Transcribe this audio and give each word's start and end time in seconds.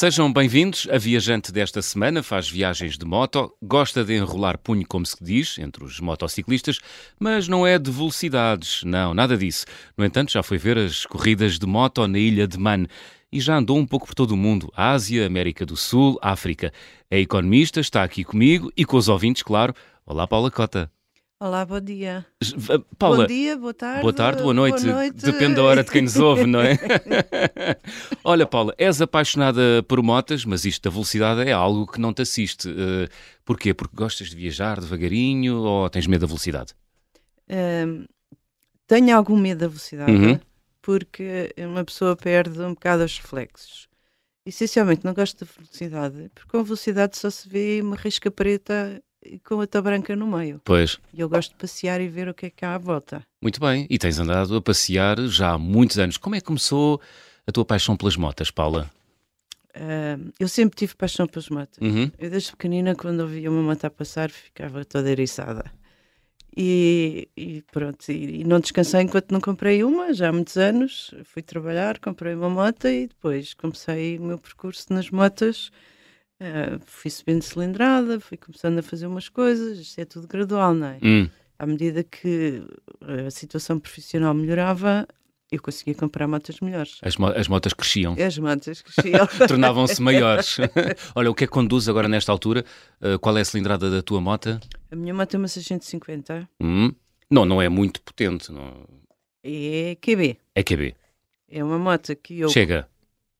Sejam 0.00 0.32
bem-vindos. 0.32 0.88
A 0.90 0.96
viajante 0.96 1.52
desta 1.52 1.82
semana 1.82 2.22
faz 2.22 2.48
viagens 2.48 2.96
de 2.96 3.04
moto, 3.04 3.54
gosta 3.62 4.02
de 4.02 4.16
enrolar 4.16 4.56
punho, 4.56 4.86
como 4.88 5.04
se 5.04 5.22
diz, 5.22 5.58
entre 5.58 5.84
os 5.84 6.00
motociclistas, 6.00 6.80
mas 7.18 7.46
não 7.46 7.66
é 7.66 7.78
de 7.78 7.90
velocidades, 7.90 8.82
não, 8.82 9.12
nada 9.12 9.36
disso. 9.36 9.66
No 9.98 10.02
entanto, 10.02 10.32
já 10.32 10.42
foi 10.42 10.56
ver 10.56 10.78
as 10.78 11.04
corridas 11.04 11.58
de 11.58 11.66
moto 11.66 12.08
na 12.08 12.18
ilha 12.18 12.48
de 12.48 12.58
Man 12.58 12.86
e 13.30 13.42
já 13.42 13.58
andou 13.58 13.76
um 13.76 13.86
pouco 13.86 14.06
por 14.06 14.14
todo 14.14 14.30
o 14.30 14.38
mundo 14.38 14.72
Ásia, 14.74 15.26
América 15.26 15.66
do 15.66 15.76
Sul, 15.76 16.18
África. 16.22 16.72
É 17.10 17.20
economista, 17.20 17.78
está 17.78 18.02
aqui 18.02 18.24
comigo 18.24 18.72
e 18.74 18.86
com 18.86 18.96
os 18.96 19.06
ouvintes, 19.06 19.42
claro. 19.42 19.74
Olá, 20.06 20.26
Paula 20.26 20.50
Cota. 20.50 20.90
Olá, 21.42 21.64
bom 21.64 21.80
dia. 21.80 22.26
Paula, 22.98 23.22
bom 23.22 23.26
dia, 23.26 23.56
boa 23.56 23.72
tarde. 23.72 24.02
Boa 24.02 24.12
tarde, 24.12 24.42
boa 24.42 24.52
noite. 24.52 24.82
Boa 24.82 24.94
noite. 24.96 25.24
Depende 25.24 25.54
da 25.54 25.62
hora 25.62 25.82
de 25.82 25.90
quem 25.90 26.02
nos 26.02 26.16
ouve, 26.20 26.44
não 26.44 26.60
é? 26.60 26.76
Olha, 28.22 28.46
Paula, 28.46 28.74
és 28.76 29.00
apaixonada 29.00 29.82
por 29.88 30.02
motas, 30.02 30.44
mas 30.44 30.66
isto 30.66 30.82
da 30.82 30.90
velocidade 30.90 31.48
é 31.48 31.52
algo 31.52 31.90
que 31.90 31.98
não 31.98 32.12
te 32.12 32.20
assiste. 32.20 32.68
Uh, 32.68 33.08
porquê? 33.42 33.72
Porque 33.72 33.96
gostas 33.96 34.28
de 34.28 34.36
viajar 34.36 34.78
devagarinho 34.80 35.56
ou 35.56 35.88
tens 35.88 36.06
medo 36.06 36.20
da 36.20 36.26
velocidade? 36.26 36.74
Um, 37.48 38.04
tenho 38.86 39.16
algum 39.16 39.38
medo 39.38 39.60
da 39.60 39.68
velocidade, 39.68 40.12
uhum. 40.12 40.38
porque 40.82 41.54
uma 41.56 41.86
pessoa 41.86 42.14
perde 42.16 42.60
um 42.60 42.74
bocado 42.74 43.02
os 43.02 43.18
reflexos. 43.18 43.88
Essencialmente, 44.44 45.06
não 45.06 45.14
gosto 45.14 45.42
da 45.42 45.50
velocidade, 45.56 46.30
porque 46.34 46.50
com 46.50 46.62
velocidade 46.62 47.16
só 47.16 47.30
se 47.30 47.48
vê 47.48 47.80
uma 47.82 47.96
risca 47.96 48.30
preta 48.30 49.02
com 49.44 49.60
a 49.60 49.66
tua 49.66 49.82
branca 49.82 50.16
no 50.16 50.26
meio. 50.26 50.60
Pois. 50.64 50.98
E 51.12 51.20
eu 51.20 51.28
gosto 51.28 51.50
de 51.50 51.56
passear 51.56 52.00
e 52.00 52.08
ver 52.08 52.28
o 52.28 52.34
que 52.34 52.46
é 52.46 52.50
que 52.50 52.64
há 52.64 52.74
à 52.74 52.78
volta. 52.78 53.22
Muito 53.42 53.60
bem. 53.60 53.86
E 53.90 53.98
tens 53.98 54.18
andado 54.18 54.56
a 54.56 54.62
passear 54.62 55.18
já 55.26 55.52
há 55.52 55.58
muitos 55.58 55.98
anos. 55.98 56.16
Como 56.16 56.34
é 56.34 56.40
que 56.40 56.46
começou 56.46 57.00
a 57.46 57.52
tua 57.52 57.64
paixão 57.64 57.96
pelas 57.96 58.16
motas, 58.16 58.50
Paula? 58.50 58.90
Uh, 59.76 60.32
eu 60.38 60.48
sempre 60.48 60.76
tive 60.76 60.94
paixão 60.94 61.26
pelas 61.26 61.48
motas. 61.48 61.78
Uhum. 61.80 62.10
Eu 62.18 62.30
desde 62.30 62.50
pequenina, 62.52 62.94
quando 62.94 63.20
ouvia 63.20 63.50
uma 63.50 63.62
moto 63.62 63.84
a 63.84 63.90
passar, 63.90 64.30
ficava 64.30 64.84
toda 64.84 65.10
eriçada. 65.10 65.70
E, 66.56 67.28
e 67.36 67.62
pronto, 67.70 68.10
e, 68.10 68.40
e, 68.40 68.44
não 68.44 68.58
descansei 68.58 69.02
enquanto 69.02 69.30
não 69.30 69.40
comprei 69.40 69.84
uma, 69.84 70.12
já 70.12 70.30
há 70.30 70.32
muitos 70.32 70.56
anos. 70.56 71.14
Fui 71.24 71.42
trabalhar, 71.42 71.98
comprei 72.00 72.34
uma 72.34 72.50
moto 72.50 72.88
e 72.88 73.06
depois 73.06 73.54
comecei 73.54 74.18
o 74.18 74.22
meu 74.22 74.38
percurso 74.38 74.92
nas 74.92 75.10
motas 75.10 75.70
Uh, 76.40 76.80
fui 76.86 77.10
subindo 77.10 77.42
cilindrada, 77.42 78.18
fui 78.18 78.38
começando 78.38 78.78
a 78.78 78.82
fazer 78.82 79.06
umas 79.06 79.28
coisas, 79.28 79.78
isto 79.78 80.00
é 80.00 80.06
tudo 80.06 80.26
gradual, 80.26 80.72
não 80.72 80.86
é? 80.86 80.98
Hum. 81.02 81.28
À 81.58 81.66
medida 81.66 82.02
que 82.02 82.62
a 83.26 83.30
situação 83.30 83.78
profissional 83.78 84.32
melhorava, 84.32 85.06
eu 85.52 85.60
conseguia 85.60 85.94
comprar 85.94 86.26
motas 86.28 86.60
melhores. 86.60 86.98
As, 87.02 87.16
mo 87.16 87.26
as 87.26 87.48
motas 87.48 87.74
cresciam. 87.74 88.14
As 88.14 88.38
motas 88.38 88.80
cresciam. 88.80 89.26
Tornavam-se 89.48 90.00
maiores. 90.00 90.56
Olha, 91.14 91.30
o 91.30 91.34
que 91.34 91.44
é 91.44 91.46
que 91.46 91.52
conduz 91.52 91.88
agora 91.88 92.08
nesta 92.08 92.30
altura? 92.30 92.64
Uh, 93.02 93.18
qual 93.18 93.36
é 93.36 93.40
a 93.40 93.44
cilindrada 93.44 93.90
da 93.90 94.00
tua 94.00 94.20
moto? 94.20 94.58
A 94.90 94.96
minha 94.96 95.12
moto 95.12 95.34
é 95.34 95.38
uma 95.38 95.48
650. 95.48 96.48
Hum. 96.62 96.92
Não, 97.30 97.44
não 97.44 97.60
é 97.60 97.68
muito 97.68 98.00
potente. 98.00 98.50
Não... 98.50 98.86
É 99.42 99.96
QB. 100.00 100.38
É 100.54 100.62
QB. 100.62 100.94
É 101.48 101.64
uma 101.64 101.78
moto 101.78 102.14
que 102.16 102.40
eu... 102.40 102.48
Chega. 102.48 102.88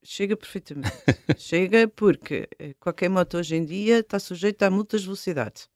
Chega 0.02 0.36
perfeitamente. 0.36 0.92
Chega 1.36 1.88
porque 1.88 2.48
eh, 2.58 2.74
qualquer 2.80 3.10
moto 3.10 3.36
hoje 3.36 3.56
em 3.56 3.64
dia 3.64 4.00
está 4.00 4.18
sujeita 4.18 4.66
a 4.66 4.70
multas 4.70 5.02
de 5.02 5.06
velocidade. 5.06 5.68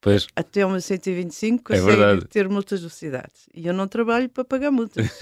Pois. 0.00 0.26
Até 0.34 0.64
uma 0.64 0.80
125 0.80 1.64
consegue 1.64 2.02
é 2.02 2.20
ter 2.28 2.48
multas 2.48 2.80
de 2.80 2.86
velocidade. 2.86 3.32
E 3.54 3.66
eu 3.66 3.74
não 3.74 3.86
trabalho 3.86 4.28
para 4.28 4.44
pagar 4.44 4.70
multas. 4.70 5.06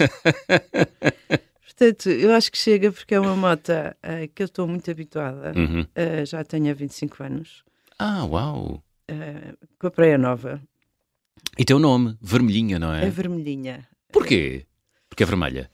Portanto, 1.65 2.09
eu 2.09 2.33
acho 2.33 2.51
que 2.51 2.57
chega 2.57 2.91
porque 2.91 3.15
é 3.15 3.19
uma 3.19 3.35
moto 3.35 3.69
uh, 3.69 4.27
que 4.33 4.43
eu 4.43 4.45
estou 4.45 4.67
muito 4.67 4.89
habituada. 4.89 5.53
Uhum. 5.57 5.81
Uh, 5.81 6.25
já 6.25 6.43
tenho 6.43 6.69
há 6.71 6.73
25 6.73 7.23
anos. 7.23 7.63
Ah, 7.97 8.23
uau! 8.25 8.83
Uh, 9.09 9.57
comprei 9.77 10.13
a 10.13 10.17
nova. 10.17 10.61
E 11.57 11.65
teu 11.65 11.79
nome? 11.79 12.17
Vermelhinha, 12.21 12.79
não 12.79 12.93
é? 12.93 13.05
É 13.05 13.09
vermelhinha. 13.09 13.87
Porquê? 14.11 14.65
Porque 15.09 15.23
é 15.23 15.25
vermelha. 15.25 15.69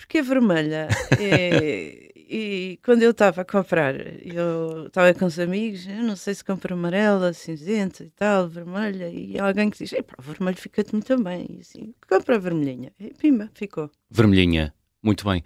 Porque 0.00 0.18
é 0.18 0.22
vermelha. 0.22 0.88
É, 1.18 2.10
e 2.16 2.78
quando 2.82 3.02
eu 3.02 3.10
estava 3.10 3.42
a 3.42 3.44
comprar, 3.44 3.94
eu 4.26 4.86
estava 4.86 5.12
com 5.12 5.26
os 5.26 5.38
amigos, 5.38 5.86
eu 5.86 6.02
não 6.02 6.16
sei 6.16 6.34
se 6.34 6.42
compro 6.42 6.72
amarela, 6.72 7.34
cinzenta 7.34 8.02
e 8.02 8.10
tal, 8.10 8.48
vermelha, 8.48 9.10
e 9.10 9.38
alguém 9.38 9.68
que 9.68 9.76
diz, 9.76 9.92
o 9.92 10.22
vermelho 10.22 10.56
fica-te 10.56 10.92
muito 10.94 11.22
bem. 11.22 11.46
E 11.50 11.60
assim, 11.60 11.94
compra 12.08 12.36
a 12.36 12.38
vermelhinha. 12.38 12.92
E 12.98 13.12
pimba, 13.12 13.50
ficou. 13.52 13.90
Vermelhinha, 14.10 14.72
muito 15.02 15.28
bem. 15.28 15.44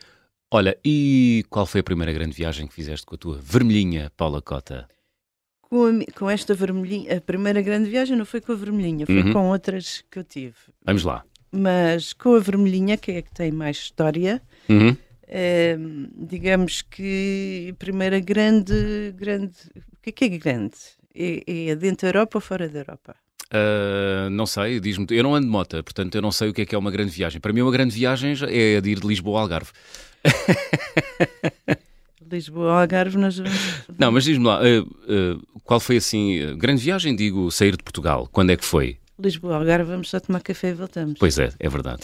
Olha, 0.53 0.79
e 0.85 1.45
qual 1.51 1.67
foi 1.67 1.81
a 1.81 1.85
primeira 1.85 2.13
grande 2.13 2.37
viagem 2.37 2.69
que 2.69 2.75
fizeste 2.75 3.05
com 3.05 3.17
a 3.17 3.19
tua 3.19 3.39
vermelhinha, 3.43 4.13
Paula 4.17 4.41
Cota? 4.41 4.89
Com, 5.63 5.87
a, 5.87 6.13
com 6.17 6.31
esta 6.31 6.55
vermelhinha, 6.55 7.17
a 7.17 7.21
primeira 7.21 7.61
grande 7.61 7.91
viagem 7.91 8.17
não 8.17 8.25
foi 8.25 8.41
com 8.41 8.53
a 8.53 8.55
vermelhinha, 8.55 9.05
foi 9.05 9.21
uhum. 9.21 9.33
com 9.33 9.49
outras 9.49 10.05
que 10.09 10.21
eu 10.21 10.25
tive. 10.25 10.55
Vamos 10.85 11.03
lá 11.03 11.25
mas 11.55 12.13
com 12.13 12.35
a 12.35 12.41
vermelhinha, 12.41 12.97
que 12.97 13.13
é 13.13 13.19
a 13.19 13.23
que 13.23 13.33
tem 13.33 13.53
mais 13.53 13.77
história, 13.77 14.43
uhum. 14.69 14.97
é, 15.29 15.77
digamos 16.17 16.83
que 16.83 17.71
a 17.73 17.75
primeira 17.75 18.19
grande, 18.21 19.15
grande, 19.17 19.55
o 19.77 20.03
que 20.03 20.11
é 20.11 20.13
que 20.13 20.25
é 20.25 20.29
grande? 20.39 20.77
É, 21.15 21.71
é 21.71 21.77
dentro 21.77 22.03
da 22.03 22.19
Europa 22.19 22.39
ou 22.39 22.41
fora 22.41 22.69
da 22.69 22.81
Europa? 22.81 23.15
Uh, 23.53 24.29
não 24.31 24.47
sei, 24.47 24.81
diz-me. 24.81 25.07
Eu 25.11 25.23
não 25.23 25.35
ando 25.35 25.47
de 25.47 25.53
moto, 25.53 25.83
portanto 25.85 26.15
eu 26.17 26.23
não 26.23 26.33
sei 26.33 26.49
o 26.49 26.53
que 26.53 26.63
é 26.63 26.67
que 26.67 26.75
é 26.75 26.79
uma 26.79 26.91
grande 26.91 27.13
viagem. 27.13 27.41
Para 27.41 27.53
mim, 27.53 27.61
uma 27.61 27.71
grande 27.71 27.95
viagem 27.95 28.35
é 28.49 28.79
a 28.79 28.81
de 28.81 28.91
ir 28.91 29.01
de 29.01 29.07
Lisboa 29.07 29.39
ao 29.39 29.43
Algarve. 29.43 29.71
Lisboa 32.29 32.73
ao 32.73 32.79
Algarve, 32.81 33.17
nós. 33.17 33.39
Não, 33.97 34.11
mas 34.11 34.25
diz-me 34.25 34.45
lá, 34.45 34.61
uh, 34.61 34.83
uh, 34.83 35.61
qual 35.63 35.79
foi 35.79 35.99
assim, 35.99 36.57
grande 36.57 36.83
viagem, 36.83 37.15
digo, 37.15 37.49
sair 37.51 37.77
de 37.77 37.83
Portugal? 37.85 38.29
Quando 38.33 38.51
é 38.51 38.57
que 38.57 38.65
foi? 38.65 38.99
Lisboa, 39.19 39.61
agora 39.61 39.85
vamos 39.85 40.11
só 40.11 40.19
tomar 40.19 40.43
café 40.43 40.71
e 40.71 40.75
voltamos. 40.75 41.19
Pois 41.19 41.39
é, 41.39 41.53
é 41.61 41.69
verdade. 41.69 42.03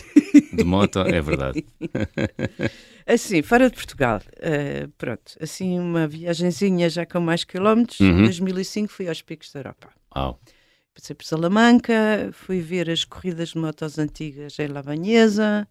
De 0.52 0.62
moto, 0.62 1.00
é 1.00 1.20
verdade. 1.20 1.64
assim, 3.04 3.42
fora 3.42 3.68
de 3.68 3.74
Portugal, 3.74 4.20
uh, 4.36 4.88
pronto, 4.96 5.36
assim 5.40 5.78
uma 5.78 6.06
viagenzinha 6.06 6.88
já 6.88 7.04
com 7.04 7.18
mais 7.18 7.42
quilómetros, 7.42 7.98
uhum. 7.98 8.20
em 8.20 8.24
2005 8.24 8.92
fui 8.92 9.08
aos 9.08 9.22
Picos 9.22 9.52
da 9.52 9.60
Europa. 9.60 9.88
Oh. 10.14 10.34
Passei 10.94 11.16
por 11.16 11.24
Salamanca, 11.24 12.30
fui 12.32 12.60
ver 12.60 12.88
as 12.88 13.04
corridas 13.04 13.50
de 13.50 13.58
motos 13.58 13.98
antigas 13.98 14.56
em 14.60 14.68
Lavanhesa, 14.68 15.66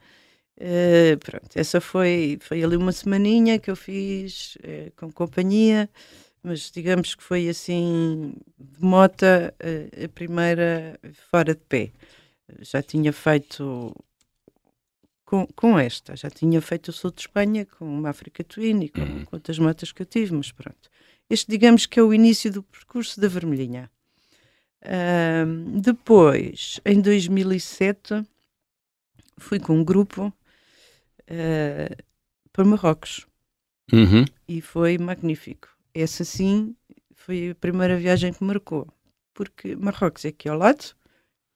uh, 0.59 1.17
pronto, 1.19 1.55
essa 1.55 1.79
foi, 1.79 2.37
foi 2.41 2.61
ali 2.61 2.75
uma 2.75 2.91
semaninha 2.91 3.59
que 3.59 3.71
eu 3.71 3.77
fiz 3.77 4.57
uh, 4.57 4.91
com 4.97 5.09
companhia, 5.09 5.89
mas 6.43 6.71
digamos 6.71 7.15
que 7.15 7.23
foi 7.23 7.49
assim, 7.49 8.33
de 8.57 8.83
mota, 8.83 9.53
a 10.03 10.07
primeira 10.09 10.99
fora 11.29 11.53
de 11.53 11.61
pé. 11.61 11.91
Já 12.61 12.81
tinha 12.81 13.13
feito 13.13 13.95
com, 15.29 15.45
com 15.55 15.77
esta, 15.77 16.15
já 16.15 16.29
tinha 16.29 16.59
feito 16.59 16.87
o 16.87 16.93
sul 16.93 17.11
de 17.11 17.21
Espanha 17.21 17.65
com 17.65 17.85
uma 17.85 18.09
África 18.09 18.43
Twin 18.43 18.81
e 18.81 18.89
com, 18.89 19.01
uhum. 19.01 19.25
com 19.25 19.35
outras 19.35 19.59
motas 19.59 19.91
que 19.91 20.01
eu 20.01 20.05
tive, 20.05 20.33
mas 20.33 20.51
pronto. 20.51 20.89
Este, 21.29 21.51
digamos 21.51 21.85
que 21.85 21.99
é 21.99 22.03
o 22.03 22.11
início 22.11 22.51
do 22.51 22.63
percurso 22.63 23.21
da 23.21 23.27
Vermelhinha. 23.27 23.91
Uh, 24.81 25.79
depois, 25.81 26.79
em 26.83 26.99
2007, 26.99 28.25
fui 29.37 29.59
com 29.59 29.73
um 29.73 29.83
grupo 29.83 30.33
uh, 31.29 32.03
para 32.51 32.65
Marrocos 32.65 33.27
uhum. 33.93 34.25
e 34.47 34.61
foi 34.61 34.97
magnífico 34.97 35.78
essa 35.93 36.23
sim 36.23 36.75
foi 37.13 37.51
a 37.51 37.55
primeira 37.55 37.97
viagem 37.97 38.33
que 38.33 38.43
marcou, 38.43 38.87
porque 39.33 39.75
Marrocos 39.75 40.25
é 40.25 40.29
aqui 40.29 40.49
ao 40.49 40.57
lado, 40.57 40.95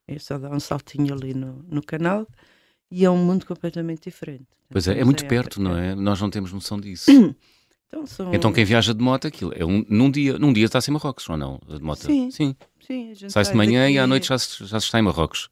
é 0.08 0.20
só 0.20 0.38
dar 0.38 0.52
um 0.52 0.60
saltinho 0.60 1.14
ali 1.14 1.34
no, 1.34 1.64
no 1.68 1.82
canal 1.82 2.28
e 2.92 3.06
é 3.06 3.10
um 3.10 3.18
mundo 3.18 3.46
completamente 3.46 4.04
diferente. 4.04 4.46
Pois 4.70 4.88
é, 4.88 5.00
é 5.00 5.04
muito 5.04 5.26
perto, 5.28 5.62
não 5.62 5.78
é? 5.78 5.96
Nós 5.96 6.20
não 6.22 6.30
temos 6.30 6.52
noção 6.52 6.80
disso. 6.80 7.10
Então, 7.94 8.08
são... 8.08 8.34
então 8.34 8.52
quem 8.52 8.66
viaja 8.66 8.92
de 8.92 9.04
moto, 9.04 9.28
aquilo 9.28 9.54
é 9.56 9.64
um, 9.64 9.86
num 9.88 10.10
dia, 10.10 10.40
num 10.40 10.52
dia 10.52 10.66
está-se 10.66 10.90
em 10.90 10.94
Marrocos, 10.96 11.30
ou 11.30 11.38
não? 11.38 11.62
De 11.68 11.80
moto? 11.80 12.08
Sim. 12.08 12.32
Sim. 12.32 12.56
Sim 12.82 13.14
sai-se 13.30 13.52
de 13.52 13.58
manhã 13.58 13.82
daqui... 13.82 13.94
e 13.94 14.00
à 14.00 14.08
noite 14.08 14.30
já 14.30 14.40
se, 14.40 14.66
já 14.66 14.80
se 14.80 14.88
está 14.88 14.98
em 14.98 15.04
Marrocos. 15.04 15.52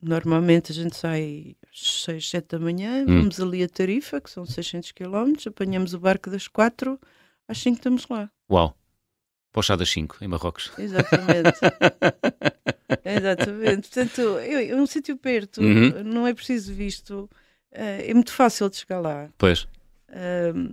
Normalmente 0.00 0.72
a 0.72 0.74
gente 0.74 0.96
sai 0.96 1.54
às 1.70 2.04
6, 2.04 2.30
7 2.30 2.48
da 2.48 2.58
manhã, 2.58 3.04
hum. 3.06 3.18
vamos 3.18 3.38
ali 3.38 3.62
a 3.62 3.68
Tarifa, 3.68 4.22
que 4.22 4.30
são 4.30 4.46
600 4.46 4.92
km, 4.92 5.34
apanhamos 5.46 5.92
o 5.92 5.98
barco 5.98 6.30
das 6.30 6.48
4 6.48 6.98
às 7.48 7.58
5 7.58 7.76
estamos 7.76 8.06
lá. 8.08 8.30
Uau! 8.50 8.76
Para 9.52 9.76
das 9.76 9.88
5, 9.88 10.18
em 10.20 10.28
Marrocos. 10.28 10.70
Exatamente. 10.78 11.58
Exatamente. 13.04 13.88
Portanto, 13.88 14.38
é, 14.38 14.76
um 14.76 14.86
sítio 14.86 15.16
perto, 15.16 15.62
uhum. 15.62 16.04
não 16.04 16.26
é 16.26 16.34
preciso 16.34 16.74
visto, 16.74 17.30
eh, 17.72 18.10
é 18.10 18.14
muito 18.14 18.32
fácil 18.32 18.68
de 18.68 18.76
chegar 18.76 19.00
lá. 19.00 19.30
Pois. 19.38 19.66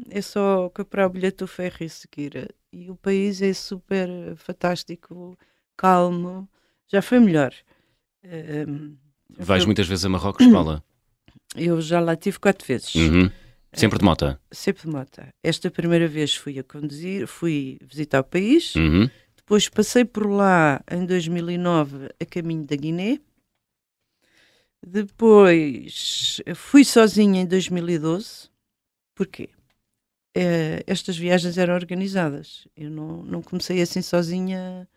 é 0.09 0.21
só 0.21 0.69
comprar 0.69 1.07
o 1.07 1.09
bilhete 1.09 1.37
do 1.37 1.47
ferro 1.47 1.77
e 1.79 1.89
seguir. 1.89 2.53
E 2.73 2.89
o 2.89 2.95
país 2.97 3.41
é 3.41 3.53
super 3.53 4.09
fantástico, 4.35 5.37
calmo. 5.77 6.49
Já 6.91 7.01
foi 7.01 7.19
melhor. 7.19 7.53
Vais 9.29 9.63
foi... 9.63 9.67
muitas 9.67 9.87
vezes 9.87 10.03
a 10.03 10.09
Marrocos, 10.09 10.45
Paula? 10.47 10.83
Eu 11.55 11.79
já 11.81 11.99
lá 11.99 12.15
tive 12.15 12.39
quatro 12.39 12.67
vezes. 12.67 12.93
Uhum. 12.95 13.29
Sempre 13.73 13.99
de 13.99 14.05
moto? 14.05 14.37
Sempre 14.51 14.83
de 14.83 14.87
moto. 14.89 15.21
Esta 15.43 15.69
primeira 15.71 16.07
vez 16.07 16.35
fui 16.35 16.59
a 16.59 16.63
conduzir, 16.63 17.27
fui 17.27 17.77
visitar 17.81 18.19
o 18.19 18.23
país, 18.23 18.75
Uhum. 18.75 19.09
depois 19.35 19.67
passei 19.69 20.05
por 20.05 20.25
lá 20.29 20.81
em 20.91 21.05
2009 21.05 22.09
a 22.19 22.25
caminho 22.25 22.65
da 22.65 22.75
Guiné. 22.75 23.19
Depois 24.85 26.41
fui 26.55 26.83
sozinha 26.83 27.41
em 27.41 27.45
2012. 27.45 28.49
Porquê? 29.15 29.49
Eh, 30.35 30.83
estas 30.87 31.17
viagens 31.17 31.57
eram 31.57 31.73
organizadas. 31.75 32.67
Eu 32.75 32.89
não, 32.89 33.23
não 33.23 33.41
comecei 33.41 33.81
assim 33.81 34.01
sozinha, 34.01 34.87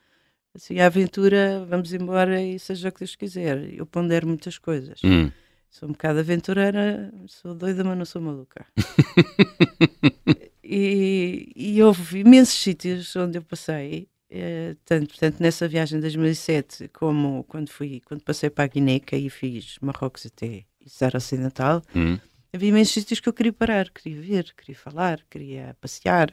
assim, 0.55 0.81
a 0.81 0.87
aventura, 0.87 1.65
vamos 1.69 1.93
embora 1.93 2.43
e 2.43 2.59
seja 2.59 2.89
o 2.89 2.93
que 2.93 3.01
Deus 3.01 3.15
quiser. 3.15 3.73
Eu 3.75 3.87
pondero 3.87 4.27
muitas 4.27 4.59
coisas. 4.59 5.01
Hum. 5.05 5.31
Sou 5.71 5.89
um 5.89 5.93
bocado 5.93 6.21
aventureira, 6.21 7.13
sou 7.27 7.55
doida, 7.55 7.85
mas 7.85 7.99
não 7.99 8.05
sou 8.05 8.23
maluca. 8.23 8.67
e, 10.65 11.53
e 11.55 11.83
houve 11.83 12.21
imensos 12.21 12.59
sítios 12.59 13.15
onde 13.17 13.39
eu 13.39 13.43
passei, 13.43 14.09
eh, 14.29 14.75
tanto, 14.85 15.15
nessa 15.39 15.69
viagem 15.69 15.99
de 15.99 16.03
2007 16.03 16.89
como 16.89 17.45
quando 17.45 17.71
fui, 17.71 18.01
quando 18.07 18.23
passei 18.23 18.51
para 18.51 18.65
a 18.65 18.69
Guiné, 18.69 18.99
que 18.99 19.15
aí 19.15 19.31
fiz 19.31 19.79
Marrocos 19.81 20.27
até 20.27 20.65
Sara 20.87 21.19
Ocidental. 21.19 21.83
Hum. 21.95 22.19
Havia 22.53 22.71
imensos 22.71 22.95
sítios 22.95 23.21
que 23.21 23.29
eu 23.29 23.33
queria 23.33 23.53
parar, 23.53 23.91
queria 23.91 24.21
ver, 24.21 24.55
queria 24.57 24.77
falar, 24.77 25.21
queria 25.29 25.77
passear. 25.81 26.33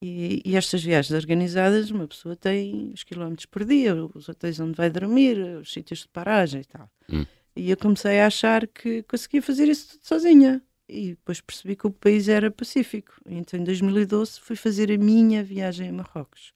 E, 0.00 0.42
e 0.44 0.56
estas 0.56 0.82
viagens 0.82 1.12
organizadas, 1.12 1.90
uma 1.90 2.06
pessoa 2.06 2.36
tem 2.36 2.90
os 2.92 3.02
quilómetros 3.02 3.46
por 3.46 3.64
dia, 3.64 3.94
os 4.14 4.28
hotéis 4.28 4.60
onde 4.60 4.76
vai 4.76 4.90
dormir, 4.90 5.38
os 5.60 5.72
sítios 5.72 6.00
de 6.00 6.08
paragem 6.08 6.60
e 6.60 6.64
tal. 6.64 6.90
Hum. 7.10 7.24
E 7.56 7.70
eu 7.70 7.76
comecei 7.76 8.20
a 8.20 8.26
achar 8.26 8.66
que 8.66 9.02
conseguia 9.04 9.40
fazer 9.42 9.66
isso 9.68 9.88
tudo 9.92 10.06
sozinha. 10.06 10.62
E 10.88 11.10
depois 11.10 11.40
percebi 11.40 11.74
que 11.74 11.86
o 11.86 11.90
país 11.90 12.28
era 12.28 12.50
pacífico. 12.50 13.12
Então, 13.26 13.58
em 13.58 13.64
2012, 13.64 14.38
fui 14.40 14.54
fazer 14.54 14.92
a 14.92 14.98
minha 14.98 15.42
viagem 15.42 15.88
a 15.88 15.92
Marrocos. 15.92 16.52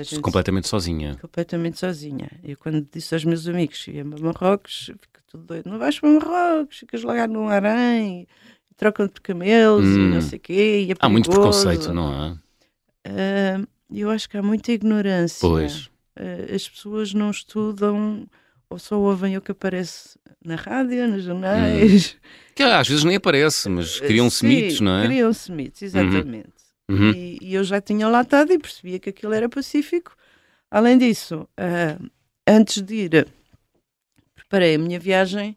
Gente- 0.00 0.20
Completamente 0.20 0.66
sozinha. 0.68 1.16
completamente 1.20 1.78
sozinha. 1.78 2.28
Eu, 2.42 2.56
quando 2.58 2.86
disse 2.92 3.14
aos 3.14 3.24
meus 3.24 3.46
amigos 3.46 3.82
que 3.84 3.92
ia 3.92 4.02
a 4.02 4.04
Marrocos, 4.04 4.86
fico 4.86 5.20
tudo 5.28 5.44
doido. 5.44 5.70
Não 5.70 5.78
vais 5.78 5.98
para 5.98 6.10
Marrocos, 6.10 6.78
ficas 6.78 7.02
lá 7.04 7.26
num 7.28 7.48
harém, 7.48 8.26
e 8.70 8.74
trocam 8.76 9.08
por 9.08 9.20
camelos 9.20 9.86
e 9.86 9.88
Hum. 9.98 10.10
não 10.10 10.20
sei 10.20 10.38
o 10.38 10.40
quê. 10.40 10.84
E 10.88 10.92
é 10.92 10.94
Há 10.98 11.08
muito 11.08 11.30
preconceito, 11.30 11.92
não 11.92 12.08
há? 12.08 12.36
Ah, 13.04 13.64
eu 13.90 14.10
acho 14.10 14.28
que 14.28 14.36
há 14.36 14.42
muita 14.42 14.72
ignorância. 14.72 15.40
Pois. 15.48 15.88
Ah, 16.16 16.54
as 16.54 16.68
pessoas 16.68 17.14
não 17.14 17.30
estudam 17.30 18.26
ou 18.70 18.78
só 18.78 18.98
ouvem 18.98 19.36
o 19.36 19.40
que 19.40 19.52
aparece 19.52 20.18
na 20.44 20.56
rádio, 20.56 21.08
nos 21.08 21.24
jornais. 21.24 22.16
Que 22.54 22.62
às 22.62 22.88
vezes 22.88 23.04
nem 23.04 23.16
aparece, 23.16 23.68
mas 23.68 24.00
criam-se 24.00 24.38
Sim, 24.38 24.46
mitos, 24.46 24.80
não 24.80 24.98
é? 24.98 25.06
Criam-se 25.06 25.52
mitos, 25.52 25.82
exatamente. 25.82 26.54
Uhum. 26.90 27.10
E, 27.10 27.38
e 27.42 27.54
eu 27.54 27.64
já 27.64 27.80
tinha 27.80 28.08
lá 28.08 28.22
estado 28.22 28.52
e 28.52 28.58
percebia 28.58 28.98
que 28.98 29.10
aquilo 29.10 29.34
era 29.34 29.48
pacífico. 29.48 30.16
Além 30.70 30.96
disso, 30.96 31.48
ah, 31.56 31.98
antes 32.48 32.82
de 32.82 32.94
ir, 32.94 33.28
preparei 34.34 34.76
a 34.76 34.78
minha 34.78 34.98
viagem 34.98 35.56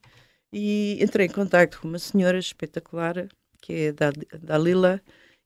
e 0.51 0.97
entrei 1.01 1.27
em 1.27 1.31
contato 1.31 1.79
com 1.79 1.87
uma 1.87 1.99
senhora 1.99 2.37
espetacular, 2.37 3.27
que 3.61 3.73
é 3.73 3.91
da, 3.91 4.11
da 4.41 4.57
Lila, 4.57 5.01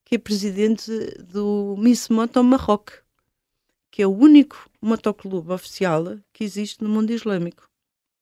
que 0.05 0.15
é 0.15 0.17
presidente 0.17 0.91
do 1.19 1.75
Miss 1.77 2.09
Moto 2.09 2.43
Marroco, 2.43 3.02
que 3.93 4.01
é 4.01 4.07
o 4.07 4.09
único 4.11 4.67
motoclube 4.81 5.51
oficial 5.51 6.17
que 6.33 6.43
existe 6.43 6.81
no 6.83 6.89
mundo 6.89 7.11
islâmico. 7.11 7.61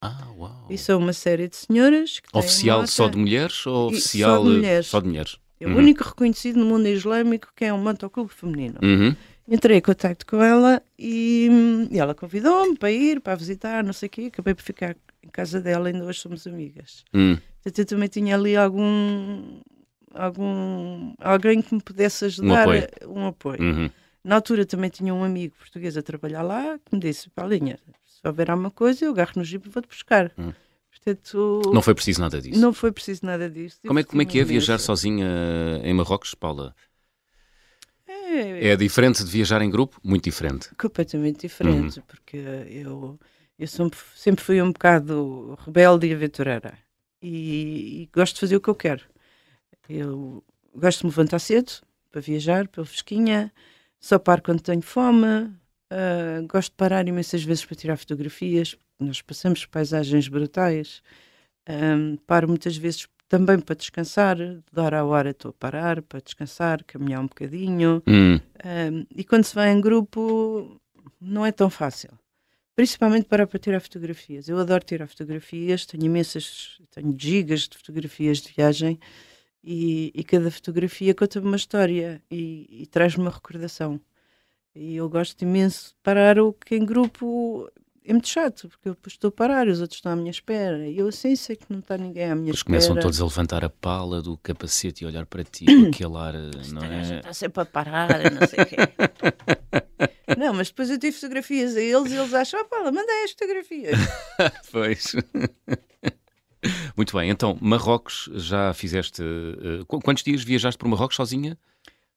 Ah, 0.03 0.27
uau. 0.37 0.67
E 0.69 0.77
são 0.77 0.99
uma 0.99 1.13
série 1.13 1.47
de 1.47 1.55
senhoras 1.55 2.19
que 2.19 2.27
Oficial 2.37 2.85
só 2.87 3.07
de 3.07 3.17
mulheres 3.17 3.65
ou 3.65 3.87
oficial 3.87 4.43
só 4.43 4.49
de 4.49 4.55
mulheres. 4.57 4.87
só 4.87 4.99
de 4.99 5.07
mulheres? 5.07 5.37
É 5.61 5.65
o 5.65 5.69
Uhum. 5.69 5.77
único 5.77 6.03
reconhecido 6.03 6.59
no 6.59 6.65
mundo 6.65 6.87
islâmico 6.89 7.47
que 7.55 7.63
é 7.63 7.73
um 7.73 7.81
motoclube 7.81 8.33
feminino. 8.33 8.79
Uhum. 8.83 9.15
Entrei 9.47 9.77
em 9.77 9.81
contato 9.81 10.25
com 10.25 10.43
ela 10.43 10.83
e, 10.99 11.47
e 11.89 11.97
ela 11.97 12.13
convidou-me 12.13 12.77
para 12.77 12.91
ir, 12.91 13.21
para 13.21 13.35
visitar, 13.35 13.81
não 13.81 13.93
sei 13.93 14.07
o 14.07 14.09
quê. 14.09 14.21
Acabei 14.33 14.53
por 14.53 14.63
ficar 14.63 14.93
em 15.23 15.29
casa 15.29 15.61
dela, 15.61 15.87
ainda 15.87 16.03
hoje 16.03 16.19
somos 16.19 16.45
amigas. 16.45 17.05
Hum. 17.13 17.37
Portanto, 17.63 17.79
eu 17.79 17.85
também 17.85 18.09
tinha 18.09 18.35
ali 18.35 18.57
algum, 18.57 19.61
algum 20.13 21.13
alguém 21.19 21.61
que 21.61 21.73
me 21.73 21.81
pudesse 21.81 22.25
ajudar, 22.25 22.63
apoio. 22.63 22.87
a- 23.03 23.07
um 23.07 23.27
apoio. 23.27 23.61
Uhum. 23.61 23.89
Na 24.23 24.35
altura 24.35 24.65
também 24.65 24.89
tinha 24.89 25.13
um 25.13 25.23
amigo 25.23 25.55
português 25.57 25.97
a 25.97 26.01
trabalhar 26.03 26.43
lá 26.43 26.77
que 26.79 26.93
me 26.95 26.99
disse, 27.01 27.29
Paulinha, 27.31 27.79
se 28.05 28.19
houver 28.27 28.51
alguma 28.51 28.69
coisa, 28.71 29.05
eu 29.05 29.11
agarro 29.11 29.31
no 29.37 29.43
jeep 29.43 29.67
e 29.67 29.71
vou-te 29.71 29.87
buscar. 29.87 30.31
Hum. 30.37 30.53
Portanto, 30.91 31.61
Não 31.73 31.81
foi 31.81 31.95
preciso 31.95 32.21
nada 32.21 32.39
disso. 32.39 32.59
não 32.59 32.71
foi 32.73 32.91
preciso 32.91 33.25
nada 33.25 33.49
disso. 33.49 33.79
Como 33.87 33.97
é, 33.99 34.03
como 34.03 34.21
é 34.21 34.25
que 34.25 34.39
é 34.39 34.43
viajar 34.43 34.77
sozinha 34.77 35.25
em 35.83 35.93
Marrocos, 35.93 36.35
Paula? 36.35 36.75
É, 38.07 38.69
É 38.71 38.75
diferente 38.75 39.23
de 39.23 39.31
viajar 39.31 39.61
em 39.61 39.69
grupo? 39.69 39.99
Muito 40.03 40.25
diferente. 40.25 40.69
completamente 40.77 41.41
diferente, 41.41 42.01
porque 42.01 42.37
eu, 42.69 43.19
eu 43.57 43.67
sempre, 43.67 43.97
sempre 44.15 44.43
fui 44.43 44.61
um 44.61 44.71
bocado 44.71 45.57
rebelde 45.65 46.07
e 46.07 46.13
aventureira 46.13 46.77
e, 47.21 48.03
e 48.03 48.09
gosto 48.13 48.35
de 48.35 48.39
fazer 48.41 48.55
o 48.55 48.61
que 48.61 48.69
eu 48.69 48.75
quero. 48.75 49.03
Eu 49.89 50.43
gosto 50.75 50.99
de 50.99 51.05
me 51.05 51.09
levantar 51.11 51.39
cedo 51.39 51.71
para 52.11 52.21
viajar, 52.21 52.67
pela 52.67 52.85
fresquinha, 52.85 53.51
só 54.01 54.19
paro 54.19 54.41
quando 54.41 54.61
tenho 54.61 54.81
fome, 54.81 55.53
ah, 55.91 56.41
gosto 56.49 56.71
de 56.71 56.75
parar 56.77 57.07
imensas 57.07 57.43
vezes 57.43 57.63
para 57.63 57.75
tirar 57.75 57.97
fotografias, 57.97 58.75
nós 58.99 59.21
passamos 59.21 59.65
paisagens 59.65 60.27
brutais, 60.27 61.01
Ahm, 61.67 62.17
paro 62.25 62.47
muitas 62.47 62.75
vezes 62.75 63.07
também 63.29 63.59
para 63.59 63.75
descansar, 63.75 64.35
de 64.35 64.79
hora 64.79 64.99
a 64.99 65.05
hora 65.05 65.29
estou 65.29 65.49
a 65.49 65.53
parar 65.53 66.01
para 66.01 66.19
descansar, 66.19 66.83
caminhar 66.83 67.21
um 67.21 67.27
bocadinho. 67.27 68.03
Hum. 68.07 68.39
Um, 68.65 69.05
e 69.15 69.23
quando 69.23 69.45
se 69.45 69.55
vai 69.55 69.71
em 69.71 69.79
grupo, 69.79 70.77
não 71.19 71.45
é 71.45 71.51
tão 71.51 71.69
fácil. 71.69 72.11
Principalmente 72.75 73.25
para, 73.25 73.45
para 73.45 73.59
tirar 73.59 73.79
fotografias. 73.79 74.49
Eu 74.49 74.57
adoro 74.57 74.83
tirar 74.83 75.07
fotografias, 75.07 75.85
tenho 75.85 76.05
imensas, 76.05 76.81
tenho 76.89 77.15
gigas 77.17 77.67
de 77.67 77.77
fotografias 77.77 78.39
de 78.39 78.51
viagem 78.51 78.99
e, 79.63 80.11
e 80.15 80.23
cada 80.23 80.49
fotografia 80.49 81.13
conta-me 81.13 81.47
uma 81.47 81.55
história 81.55 82.21
e, 82.29 82.67
e 82.83 82.85
traz-me 82.87 83.23
uma 83.23 83.31
recordação. 83.31 83.99
E 84.73 84.95
eu 84.95 85.09
gosto 85.09 85.41
imenso 85.41 85.89
de 85.89 85.95
parar 86.01 86.39
o 86.39 86.53
que 86.53 86.75
em 86.75 86.85
grupo 86.85 87.69
é 88.03 88.13
muito 88.13 88.27
chato, 88.27 88.67
porque 88.67 88.89
eu 88.89 88.93
depois 88.93 89.13
estou 89.13 89.27
a 89.29 89.31
parar, 89.31 89.67
os 89.67 89.79
outros 89.79 89.97
estão 89.97 90.11
à 90.11 90.15
minha 90.15 90.31
espera. 90.31 90.87
E 90.87 90.97
eu 90.97 91.07
assim 91.07 91.35
sei 91.35 91.55
que 91.55 91.65
não 91.69 91.79
está 91.79 91.97
ninguém 91.97 92.31
à 92.31 92.35
minha 92.35 92.49
Eles 92.49 92.59
espera. 92.59 92.79
começam 92.79 92.95
todos 92.99 93.21
a 93.21 93.25
levantar 93.25 93.63
a 93.63 93.69
pala 93.69 94.21
do 94.21 94.37
capacete 94.37 95.03
e 95.03 95.07
olhar 95.07 95.25
para 95.25 95.43
ti 95.43 95.65
aquele 95.87 96.17
ar, 96.17 96.33
não 96.71 96.83
é? 96.83 97.17
está 97.17 97.33
sempre 97.33 97.61
a 97.61 97.65
parar, 97.65 98.09
não 98.31 98.47
sei 98.47 98.63
o 98.63 98.65
quê. 98.65 98.75
não, 100.37 100.53
mas 100.53 100.69
depois 100.69 100.89
eu 100.89 100.97
tive 100.97 101.15
fotografias 101.15 101.75
a 101.75 101.81
eles 101.81 102.11
e 102.11 102.15
eles 102.15 102.33
acham, 102.33 102.61
oh 102.61 102.65
Paula, 102.65 102.91
mandei 102.91 103.23
as 103.23 103.31
fotografias. 103.31 103.99
Pois. 104.71 105.15
Muito 106.95 107.17
bem, 107.17 107.29
então, 107.29 107.57
Marrocos, 107.61 108.29
já 108.35 108.73
fizeste. 108.73 109.21
eh, 109.21 109.83
qu- 109.87 109.99
quantos 110.01 110.23
dias 110.23 110.43
viajaste 110.43 110.77
por 110.77 110.87
Marrocos 110.87 111.15
sozinha? 111.15 111.57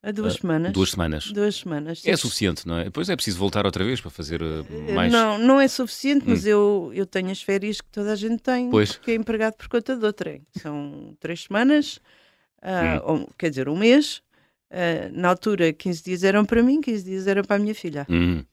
Há 0.02 0.10
duas 0.10 0.34
semanas. 0.34 0.72
Duas 0.72 0.90
semanas. 0.90 1.32
Duas 1.32 1.54
semanas. 1.56 2.02
É 2.04 2.14
suficiente, 2.14 2.68
não 2.68 2.76
é? 2.76 2.84
Depois 2.84 3.08
é 3.08 3.16
preciso 3.16 3.38
voltar 3.38 3.64
outra 3.64 3.82
vez 3.82 4.00
para 4.02 4.10
fazer 4.10 4.42
eh, 4.42 4.92
mais. 4.92 5.10
Não, 5.10 5.38
não 5.38 5.58
é 5.60 5.66
suficiente, 5.66 6.24
mas 6.28 6.44
eu, 6.44 6.90
eu 6.94 7.06
tenho 7.06 7.30
as 7.30 7.40
férias 7.40 7.80
que 7.80 7.88
toda 7.90 8.12
a 8.12 8.16
gente 8.16 8.42
tem, 8.42 8.68
Pois. 8.70 8.92
porque 8.92 9.12
é 9.12 9.14
empregado 9.14 9.54
por 9.54 9.66
conta 9.68 9.96
de 9.96 10.04
outra. 10.04 10.38
São 10.60 11.16
três 11.18 11.44
semanas, 11.44 12.00
ah, 12.60 13.00
Hum. 13.06 13.20
ou, 13.22 13.30
quer 13.38 13.48
dizer, 13.50 13.68
um 13.68 13.76
mês. 13.78 14.20
Ah, 14.70 15.08
na 15.12 15.28
altura, 15.28 15.72
15 15.72 16.02
dias 16.04 16.22
eram 16.22 16.44
para 16.44 16.62
mim, 16.62 16.80
15 16.82 17.02
dias 17.04 17.26
eram 17.26 17.42
para 17.42 17.56
a 17.56 17.58
minha 17.58 17.74
filha. 17.74 18.06
Hum. 18.10 18.44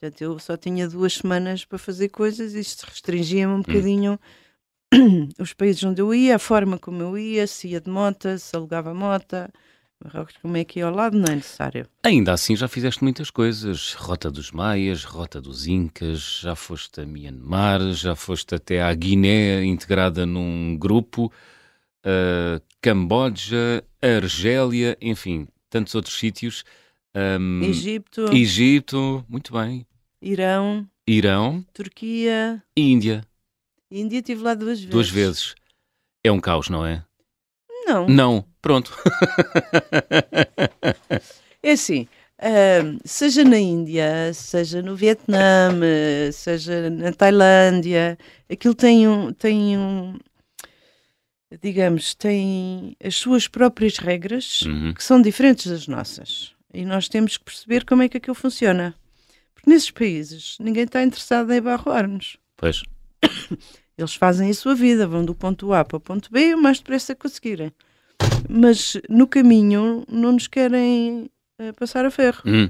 Portanto, 0.00 0.20
eu 0.22 0.38
só 0.38 0.56
tinha 0.56 0.88
duas 0.88 1.14
semanas 1.14 1.64
para 1.64 1.76
fazer 1.78 2.08
coisas 2.10 2.54
e 2.54 2.60
isto 2.60 2.84
restringia-me 2.86 3.52
Hum. 3.52 3.56
um 3.56 3.62
bocadinho 3.62 4.20
os 5.38 5.52
países 5.52 5.82
onde 5.84 6.02
eu 6.02 6.12
ia, 6.14 6.36
a 6.36 6.38
forma 6.38 6.78
como 6.78 7.02
eu 7.02 7.16
ia, 7.18 7.46
se 7.46 7.68
ia 7.68 7.80
de 7.80 7.90
moto, 7.90 8.38
se 8.38 8.54
alugava 8.56 8.92
moto. 8.92 9.36
Marrocos, 10.02 10.34
como 10.40 10.56
é 10.56 10.64
que 10.64 10.78
ia 10.78 10.86
ao 10.86 10.94
lado, 10.94 11.18
não 11.18 11.30
é 11.30 11.36
necessário. 11.36 11.86
Ainda 12.02 12.32
assim 12.32 12.56
já 12.56 12.66
fizeste 12.66 13.02
muitas 13.04 13.30
coisas. 13.30 13.92
Rota 13.92 14.30
dos 14.30 14.50
Maias, 14.50 15.04
Rota 15.04 15.42
dos 15.42 15.66
Incas, 15.66 16.40
já 16.40 16.56
foste 16.56 17.02
a 17.02 17.06
Myanmar, 17.06 17.92
já 17.92 18.16
foste 18.16 18.54
até 18.54 18.82
à 18.82 18.92
Guiné 18.94 19.62
integrada 19.62 20.24
num 20.24 20.74
grupo, 20.78 21.30
a 22.02 22.60
Camboja, 22.80 23.84
Argélia, 24.00 24.96
enfim, 25.02 25.46
tantos 25.68 25.94
outros 25.94 26.18
sítios. 26.18 26.64
Ahm, 27.14 27.62
Egito, 27.62 28.32
Egito, 28.32 29.24
muito 29.28 29.52
bem. 29.52 29.86
Irão, 30.22 30.88
Irão 31.06 31.62
Turquia, 31.74 32.62
Índia, 32.74 33.22
Índia 33.90 34.18
estive 34.18 34.42
lá 34.42 34.54
duas 34.54 34.78
vezes. 34.78 34.90
duas 34.90 35.10
vezes. 35.10 35.54
É 36.22 36.30
um 36.30 36.40
caos, 36.40 36.68
não 36.68 36.86
é? 36.86 37.02
Não, 37.86 38.06
Não, 38.08 38.44
pronto. 38.62 38.96
é 41.62 41.72
assim, 41.72 42.06
ahm, 42.40 42.98
seja 43.04 43.42
na 43.44 43.58
Índia, 43.58 44.32
seja 44.34 44.80
no 44.82 44.94
Vietnã, 44.94 45.70
seja 46.32 46.88
na 46.90 47.12
Tailândia, 47.12 48.18
aquilo 48.50 48.74
tem 48.74 49.08
um, 49.08 49.32
tem 49.32 49.76
um, 49.76 50.16
digamos, 51.60 52.14
têm 52.14 52.96
as 53.02 53.16
suas 53.16 53.48
próprias 53.48 53.98
regras 53.98 54.62
Uhum. 54.62 54.94
que 54.94 55.02
são 55.02 55.20
diferentes 55.20 55.66
das 55.66 55.88
nossas. 55.88 56.52
E 56.72 56.84
nós 56.84 57.08
temos 57.08 57.36
que 57.36 57.44
perceber 57.44 57.84
como 57.84 58.02
é 58.02 58.08
que 58.08 58.18
aquilo 58.18 58.34
funciona. 58.36 58.94
Porque 59.54 59.68
nesses 59.68 59.90
países 59.90 60.56
ninguém 60.60 60.84
está 60.84 61.02
interessado 61.02 61.52
em 61.52 61.58
abarroar-nos. 61.58 62.36
Pois. 62.56 62.82
Eles 64.00 64.14
fazem 64.14 64.50
a 64.50 64.54
sua 64.54 64.74
vida, 64.74 65.06
vão 65.06 65.24
do 65.24 65.34
ponto 65.34 65.72
A 65.72 65.84
para 65.84 65.96
o 65.96 66.00
ponto 66.00 66.30
B 66.30 66.54
o 66.54 66.62
mais 66.62 66.78
depressa 66.78 67.14
que 67.14 67.22
conseguirem. 67.22 67.72
Mas 68.48 68.96
no 69.08 69.26
caminho 69.26 70.04
não 70.08 70.32
nos 70.32 70.46
querem 70.46 71.30
eh, 71.58 71.72
passar 71.72 72.04
a 72.04 72.10
ferro. 72.10 72.42
Hum. 72.46 72.68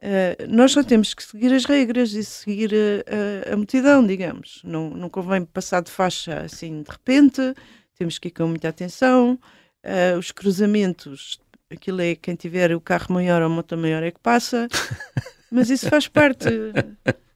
Eh, 0.00 0.46
nós 0.48 0.72
só 0.72 0.82
temos 0.82 1.14
que 1.14 1.22
seguir 1.22 1.52
as 1.52 1.64
regras 1.64 2.12
e 2.12 2.24
seguir 2.24 2.72
a, 2.74 3.50
a, 3.50 3.54
a 3.54 3.56
multidão, 3.56 4.06
digamos. 4.06 4.60
Não, 4.64 4.90
não 4.90 5.08
convém 5.08 5.44
passar 5.44 5.82
de 5.82 5.90
faixa 5.90 6.40
assim 6.40 6.82
de 6.82 6.90
repente, 6.90 7.54
temos 7.98 8.18
que 8.18 8.28
ir 8.28 8.30
com 8.30 8.46
muita 8.46 8.68
atenção. 8.68 9.38
Eh, 9.82 10.16
os 10.16 10.32
cruzamentos, 10.32 11.40
aquilo 11.70 12.00
é 12.00 12.14
quem 12.14 12.34
tiver 12.34 12.74
o 12.74 12.80
carro 12.80 13.14
maior 13.14 13.40
ou 13.42 13.46
a 13.46 13.48
moto 13.48 13.76
maior 13.76 14.02
é 14.02 14.10
que 14.10 14.20
passa, 14.20 14.68
mas 15.50 15.70
isso 15.70 15.88
faz 15.88 16.08
parte. 16.08 16.48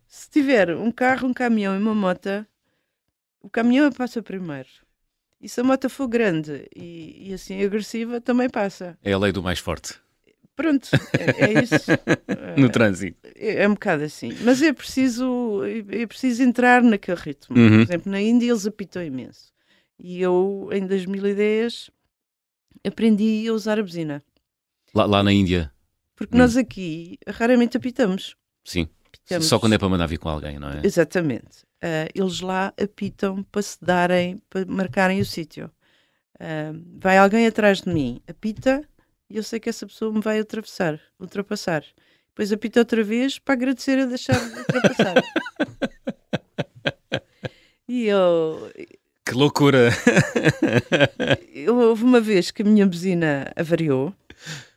Se 0.06 0.28
tiver 0.30 0.74
um 0.76 0.90
carro, 0.90 1.28
um 1.28 1.32
caminhão 1.32 1.74
e 1.74 1.78
uma 1.78 1.94
moto, 1.94 2.44
o 3.40 3.48
caminhão 3.50 3.90
passa 3.92 4.22
primeiro. 4.22 4.68
E 5.40 5.48
se 5.48 5.60
a 5.60 5.64
moto 5.64 5.88
for 5.88 6.06
grande 6.06 6.68
e, 6.76 7.28
e 7.30 7.32
assim 7.34 7.62
agressiva, 7.64 8.20
também 8.20 8.48
passa. 8.48 8.98
É 9.02 9.12
a 9.12 9.18
lei 9.18 9.32
do 9.32 9.42
mais 9.42 9.58
forte 9.58 9.94
Pronto, 10.54 10.90
é, 11.18 11.44
é 11.46 11.62
isso. 11.62 11.90
no 12.60 12.68
trânsito. 12.68 13.16
é, 13.34 13.62
é 13.62 13.68
um 13.68 13.72
bocado 13.72 14.04
assim. 14.04 14.36
Mas 14.42 14.60
é 14.60 14.70
preciso, 14.74 15.62
é 15.88 16.06
preciso 16.06 16.42
entrar 16.42 16.82
naquele 16.82 17.18
ritmo. 17.18 17.56
Uhum. 17.56 17.68
Por 17.78 17.80
exemplo, 17.80 18.12
na 18.12 18.20
Índia 18.20 18.50
eles 18.50 18.66
apitam 18.66 19.02
imenso. 19.02 19.50
E 19.98 20.20
eu, 20.20 20.68
em 20.70 20.86
2010, 20.86 21.90
aprendi 22.86 23.46
a 23.48 23.54
usar 23.54 23.78
a 23.78 23.82
buzina. 23.82 24.22
Lá, 24.94 25.06
lá 25.06 25.22
na 25.22 25.32
Índia, 25.32 25.72
Porque 26.14 26.34
Hum. 26.36 26.40
nós 26.40 26.54
aqui 26.58 27.18
raramente 27.26 27.78
apitamos. 27.78 28.36
sim. 28.62 28.86
Só 29.40 29.58
quando 29.58 29.74
é 29.74 29.78
para 29.78 29.88
mandar 29.88 30.06
vir 30.06 30.18
com 30.18 30.28
alguém, 30.28 30.58
não 30.58 30.68
é? 30.68 30.80
Exatamente. 30.82 31.64
Ah, 31.82 32.08
eles 32.14 32.40
lá 32.40 32.72
apitam 32.82 33.42
para 33.44 33.62
se 33.62 33.78
darem, 33.80 34.42
para 34.50 34.64
marcarem 34.66 35.20
o 35.20 35.24
sítio. 35.24 35.70
Ah, 36.38 36.72
vai 36.98 37.16
alguém 37.18 37.46
atrás 37.46 37.82
de 37.82 37.92
mim, 37.92 38.20
apita, 38.28 38.82
e 39.28 39.36
eu 39.36 39.42
sei 39.42 39.60
que 39.60 39.68
essa 39.68 39.86
pessoa 39.86 40.12
me 40.12 40.20
vai 40.20 40.38
atravessar, 40.40 40.98
ultrapassar. 41.18 41.84
Depois 42.28 42.52
apita 42.52 42.80
outra 42.80 43.02
vez 43.04 43.38
para 43.38 43.54
agradecer 43.54 43.98
a 43.98 44.06
deixar 44.06 44.38
de 44.38 44.58
ultrapassar. 44.58 45.14
e 47.88 48.06
eu, 48.06 48.70
Que 49.26 49.34
loucura! 49.34 49.90
eu- 51.52 51.76
houve 51.76 52.04
uma 52.04 52.20
vez 52.20 52.50
que 52.50 52.62
a 52.62 52.64
minha 52.64 52.86
buzina 52.86 53.50
avariou 53.56 54.14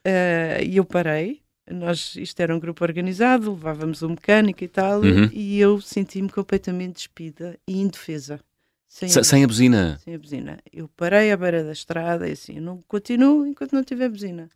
ah, 0.04 0.62
e 0.62 0.76
eu 0.76 0.84
parei. 0.84 1.42
Nós, 1.70 2.14
isto 2.16 2.38
era 2.40 2.54
um 2.54 2.60
grupo 2.60 2.84
organizado, 2.84 3.52
levávamos 3.52 4.02
um 4.02 4.10
mecânico 4.10 4.62
e 4.62 4.68
tal, 4.68 5.00
Uhum. 5.00 5.30
e 5.32 5.58
eu 5.58 5.80
senti-me 5.80 6.28
completamente 6.28 6.96
despida 6.96 7.58
e 7.66 7.80
indefesa. 7.80 8.38
Sem, 8.86 9.08
Se- 9.08 9.24
sem 9.24 9.42
a 9.42 9.46
buzina. 9.46 9.98
sem 10.04 10.14
a 10.14 10.18
buzina. 10.18 10.58
Eu 10.72 10.88
parei 10.96 11.32
à 11.32 11.36
beira 11.36 11.64
da 11.64 11.72
estrada 11.72 12.28
e 12.28 12.32
assim, 12.32 12.60
não 12.60 12.80
continuo 12.86 13.46
enquanto 13.46 13.72
não 13.72 13.82
tiver 13.82 14.08
buzina. 14.08 14.48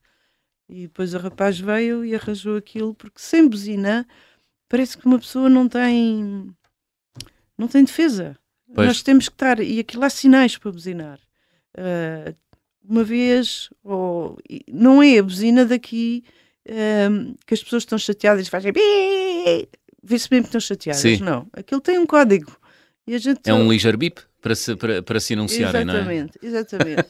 E 0.68 0.82
depois 0.82 1.14
o 1.14 1.18
rapaz 1.18 1.58
veio 1.58 2.04
e 2.04 2.14
arranjou 2.14 2.56
aquilo, 2.56 2.94
porque 2.94 3.18
sem 3.20 3.48
buzina 3.48 4.06
parece 4.68 4.98
que 4.98 5.06
uma 5.06 5.18
pessoa 5.18 5.48
não 5.48 5.66
tem 5.66 6.54
não 7.56 7.66
tem 7.66 7.84
defesa. 7.84 8.36
Pois. 8.74 8.86
Nós 8.86 9.02
temos 9.02 9.28
que 9.28 9.34
estar, 9.34 9.60
e 9.60 9.80
aquilo 9.80 10.04
há 10.04 10.10
sinais 10.10 10.56
para 10.58 10.70
buzinar. 10.70 11.18
Ah, 11.76 12.34
uma 12.84 13.02
vez, 13.02 13.70
ou, 13.82 14.38
não 14.70 15.02
é 15.02 15.18
a 15.18 15.22
buzina 15.22 15.64
daqui 15.64 16.22
ah, 16.68 17.34
que 17.46 17.54
as 17.54 17.62
pessoas 17.62 17.82
estão 17.82 17.98
chateadas 17.98 18.46
e 18.46 18.50
fazem 18.50 18.72
vê-se 20.02 20.28
mesmo 20.30 20.44
que 20.44 20.48
estão 20.48 20.60
chateadas. 20.60 21.00
Sim. 21.02 21.18
Não, 21.18 21.46
aquilo 21.52 21.80
tem 21.80 21.98
um 21.98 22.06
código. 22.06 22.56
E 23.06 23.14
a 23.14 23.18
gente 23.18 23.40
É 23.46 23.54
um 23.54 23.70
ligeiro 23.70 23.96
bip 23.96 24.20
para 24.40 24.54
se, 24.54 24.76
para, 24.76 25.02
para 25.02 25.20
se 25.20 25.34
anunciarem, 25.34 25.84
não 25.84 25.94
é? 25.94 25.96
Exatamente, 25.96 26.38
exatamente. 26.42 27.08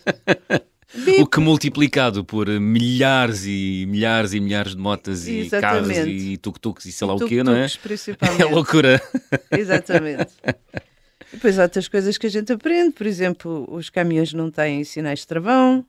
Bip, 0.95 1.21
O 1.23 1.27
que 1.27 1.41
multiplicado 1.41 2.25
por 2.25 2.49
milhares 2.49 3.45
e 3.45 3.85
milhares 3.89 4.33
e 4.33 4.41
milhares 4.41 4.75
de 4.75 4.81
motas 4.81 5.27
e 5.27 5.41
Exatamente. 5.41 5.95
carros 5.95 6.09
e 6.09 6.37
tuk-tuks 6.39 6.87
e 6.87 6.93
sei 6.93 7.07
lá 7.07 7.15
o 7.15 7.27
quê, 7.27 7.43
não 7.43 7.55
é? 7.55 7.67
É 8.41 8.45
loucura. 8.45 9.03
Exatamente. 9.51 10.33
E 10.45 11.35
Depois 11.35 11.59
há 11.59 11.65
outras 11.65 11.89
coisas 11.89 12.17
que 12.17 12.27
a 12.27 12.31
gente 12.31 12.53
aprende, 12.53 12.93
por 12.93 13.07
exemplo, 13.07 13.67
os 13.71 13.91
caminhões 13.91 14.33
não 14.33 14.51
têm 14.51 14.83
sinais 14.85 15.21
de 15.21 15.27
travão, 15.27 15.85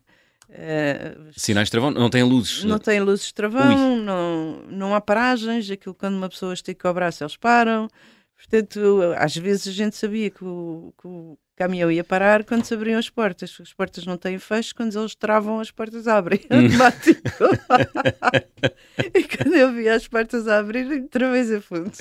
eh, 0.49 1.15
Sinais 1.35 1.67
de 1.67 1.71
travão, 1.71 1.91
não 1.91 2.09
têm 2.09 2.23
luzes. 2.23 2.63
não 2.63 2.79
têm 2.79 2.99
luzes 2.99 3.27
de 3.27 3.33
travão, 3.33 3.97
não, 3.97 4.63
não 4.69 4.95
há 4.95 5.01
paragens, 5.01 5.69
aquilo 5.69 5.93
quando 5.95 6.15
uma 6.15 6.29
pessoa 6.29 6.53
estica 6.53 6.89
o 6.89 6.93
braço 6.93 7.23
eles 7.23 7.35
param. 7.37 7.87
Portanto, 8.35 9.01
às 9.17 9.35
vezes 9.35 9.67
a 9.67 9.71
gente 9.71 9.95
sabia 9.97 10.29
que 10.29 10.43
o, 10.45 10.93
que 11.01 11.05
o 11.07 11.37
caminhão 11.57 11.91
ia 11.91 12.05
parar 12.05 12.45
quando 12.45 12.63
se 12.63 12.73
abriam 12.73 12.97
as 12.97 13.09
portas. 13.09 13.57
As 13.61 13.73
portas 13.73 14.05
não 14.05 14.15
têm 14.17 14.39
fecho, 14.39 14.73
quando 14.73 14.97
eles 14.97 15.13
travam, 15.13 15.59
as 15.59 15.69
portas 15.71 16.07
abrem. 16.07 16.39
Hum. 16.49 16.67
Automático. 16.71 17.21
e 19.13 19.23
quando 19.23 19.55
eu 19.55 19.73
vi 19.73 19.89
as 19.89 20.07
portas 20.07 20.47
a 20.47 20.59
abrir, 20.59 21.03
travei 21.09 21.55
a 21.55 21.61
fundo. 21.61 21.91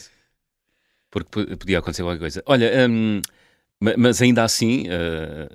Porque 1.10 1.28
po- 1.30 1.56
podia 1.56 1.78
acontecer 1.80 2.02
qualquer 2.02 2.20
coisa. 2.20 2.42
Olha, 2.46 2.70
hum, 2.88 3.20
ma- 3.80 3.94
mas 3.96 4.20
ainda 4.22 4.44
assim, 4.44 4.84
eh, 4.88 5.48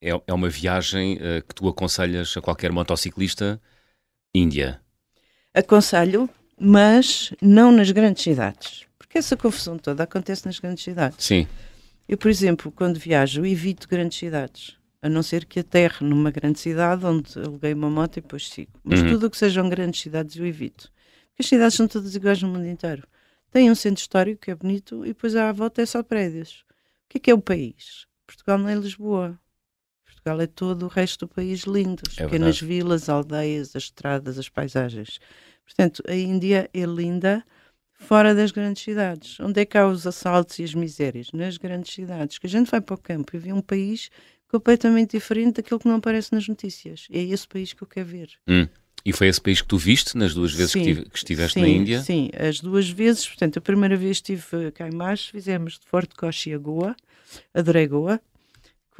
é, 0.00 0.10
é 0.26 0.32
uma 0.32 0.48
viagem 0.48 1.18
eh, 1.20 1.42
que 1.46 1.54
tu 1.54 1.68
aconselhas 1.68 2.34
a 2.36 2.40
qualquer 2.40 2.72
motociclista 2.72 3.60
Índia. 4.34 4.80
Aconselho, 5.52 6.28
mas 6.58 7.32
não 7.42 7.72
nas 7.72 7.90
grandes 7.90 8.22
cidades. 8.22 8.84
Porque 8.98 9.18
essa 9.18 9.36
confusão 9.36 9.76
toda 9.76 10.04
acontece 10.04 10.46
nas 10.46 10.58
grandes 10.58 10.84
cidades. 10.84 11.24
Sim. 11.24 11.46
Eu, 12.08 12.16
por 12.16 12.30
exemplo, 12.30 12.70
quando 12.70 12.98
viajo, 12.98 13.44
evito 13.44 13.88
grandes 13.88 14.18
cidades. 14.18 14.76
A 15.02 15.08
não 15.08 15.22
ser 15.22 15.46
que 15.46 15.60
aterre 15.60 16.04
numa 16.06 16.30
grande 16.30 16.60
cidade 16.60 17.04
onde 17.06 17.36
aluguei 17.38 17.72
uma 17.72 17.88
moto 17.90 18.18
e 18.18 18.20
depois 18.20 18.48
sigo. 18.48 18.72
Mas 18.84 19.00
Uhum. 19.00 19.08
tudo 19.12 19.26
o 19.26 19.30
que 19.30 19.36
sejam 19.36 19.68
grandes 19.68 20.00
cidades 20.00 20.36
eu 20.36 20.46
evito. 20.46 20.92
Porque 21.28 21.40
as 21.42 21.46
cidades 21.46 21.74
são 21.74 21.88
todas 21.88 22.14
iguais 22.14 22.42
no 22.42 22.48
mundo 22.48 22.66
inteiro. 22.66 23.02
Tem 23.50 23.70
um 23.70 23.74
centro 23.74 24.00
histórico 24.02 24.42
que 24.42 24.50
é 24.50 24.54
bonito 24.54 25.04
e 25.04 25.08
depois 25.08 25.34
à 25.34 25.50
volta 25.52 25.82
é 25.82 25.86
só 25.86 26.02
prédios. 26.02 26.64
O 27.06 27.08
que 27.08 27.16
é 27.18 27.20
que 27.20 27.30
é 27.30 27.34
o 27.34 27.40
país? 27.40 28.06
Portugal 28.26 28.58
não 28.58 28.68
é 28.68 28.74
Lisboa. 28.74 29.36
Portugal 30.20 30.40
é 30.40 30.46
todo 30.46 30.84
o 30.84 30.88
resto 30.88 31.26
do 31.26 31.28
país 31.28 31.60
lindo. 31.62 32.02
As 32.08 32.18
É 32.18 32.24
pequenas 32.24 32.60
verdade. 32.60 32.66
vilas, 32.66 33.08
aldeias, 33.08 33.74
as 33.74 33.84
estradas, 33.84 34.38
as 34.38 34.48
paisagens. 34.48 35.18
Portanto, 35.64 36.02
a 36.06 36.14
Índia 36.14 36.68
é 36.74 36.84
linda 36.84 37.42
fora 37.94 38.34
das 38.34 38.50
grandes 38.50 38.82
cidades. 38.82 39.38
Onde 39.40 39.60
é 39.60 39.64
que 39.64 39.78
há 39.78 39.86
os 39.86 40.06
assaltos 40.06 40.58
e 40.58 40.64
as 40.64 40.74
misérias? 40.74 41.28
Nas 41.32 41.56
grandes 41.56 41.92
cidades. 41.92 42.38
Que 42.38 42.46
a 42.46 42.50
gente 42.50 42.70
vai 42.70 42.80
para 42.80 42.94
o 42.94 42.98
campo 42.98 43.34
e 43.34 43.38
vê 43.38 43.52
um 43.52 43.62
país 43.62 44.10
completamente 44.48 45.12
diferente 45.16 45.56
daquilo 45.56 45.80
que 45.80 45.88
não 45.88 45.96
aparece 45.96 46.32
nas 46.32 46.46
notícias. 46.48 47.06
É 47.10 47.22
esse 47.22 47.46
país 47.46 47.72
que 47.72 47.82
eu 47.82 47.86
quero 47.88 48.06
ver. 48.08 48.30
E 49.04 49.12
foi 49.12 49.28
esse 49.28 49.40
país 49.40 49.62
que 49.62 49.68
tu 49.68 49.78
viste 49.78 50.16
nas 50.18 50.34
duas 50.34 50.52
vezes 50.52 50.74
que, 50.74 50.94
Sim. 50.94 51.04
que 51.04 51.16
estiveste 51.16 51.54
sim, 51.54 51.60
na 51.62 51.68
Índia? 51.68 52.02
Sim, 52.02 52.30
as 52.38 52.60
duas 52.60 52.90
vezes. 52.90 53.26
Portanto, 53.26 53.58
a 53.58 53.62
primeira 53.62 53.96
vez 53.96 54.18
estive 54.18 54.70
cá 54.72 54.86
em 54.88 54.96
baixo, 54.96 55.30
fizemos 55.30 55.78
de 55.78 55.86
Forte 55.86 56.14
Coche 56.14 56.52
a 56.52 56.58
Goa. 56.58 56.94
Adorei 57.54 57.86
Goa. 57.86 58.20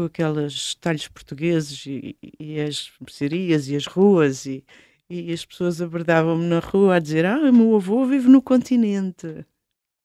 Com 0.00 0.06
aqueles 0.06 0.74
talhos 0.76 1.06
portugueses 1.08 1.84
e, 1.84 2.16
e 2.38 2.58
as 2.58 2.90
mercearias 2.98 3.68
e 3.68 3.76
as 3.76 3.84
ruas 3.84 4.46
e, 4.46 4.64
e 5.10 5.30
as 5.30 5.44
pessoas 5.44 5.82
abordavam-me 5.82 6.46
na 6.46 6.58
rua 6.58 6.94
a 6.96 6.98
dizer 6.98 7.26
ah, 7.26 7.52
meu 7.52 7.76
avô 7.76 8.06
vive 8.06 8.26
no 8.26 8.40
continente. 8.40 9.44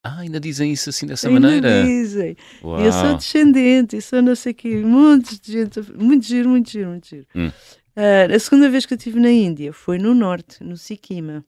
Ah, 0.04 0.20
ainda 0.20 0.38
dizem 0.38 0.74
isso 0.74 0.90
assim 0.90 1.08
dessa 1.08 1.30
Ainda 1.30 1.40
maneira? 1.40 1.86
dizem. 1.86 2.36
Uau. 2.62 2.82
Eu 2.82 2.92
sou 2.92 3.16
descendente, 3.16 3.96
eu 3.96 4.02
sou 4.02 4.22
não 4.22 4.36
sei 4.36 4.52
o 4.52 4.56
quê, 4.56 4.76
montes 4.84 5.40
de 5.40 5.54
gente, 5.54 5.80
muito 5.94 6.26
giro, 6.26 6.50
muito 6.50 6.70
giro, 6.70 6.90
muito 6.90 7.08
giro. 7.08 7.26
Hum. 7.34 7.50
Ah, 7.96 8.36
a 8.36 8.38
segunda 8.38 8.70
vez 8.70 8.86
que 8.86 8.94
eu 8.94 8.98
estive 8.98 9.18
na 9.18 9.32
Índia 9.32 9.72
foi 9.72 9.98
no 9.98 10.14
norte, 10.14 10.62
no 10.62 10.76
Sikima, 10.76 11.46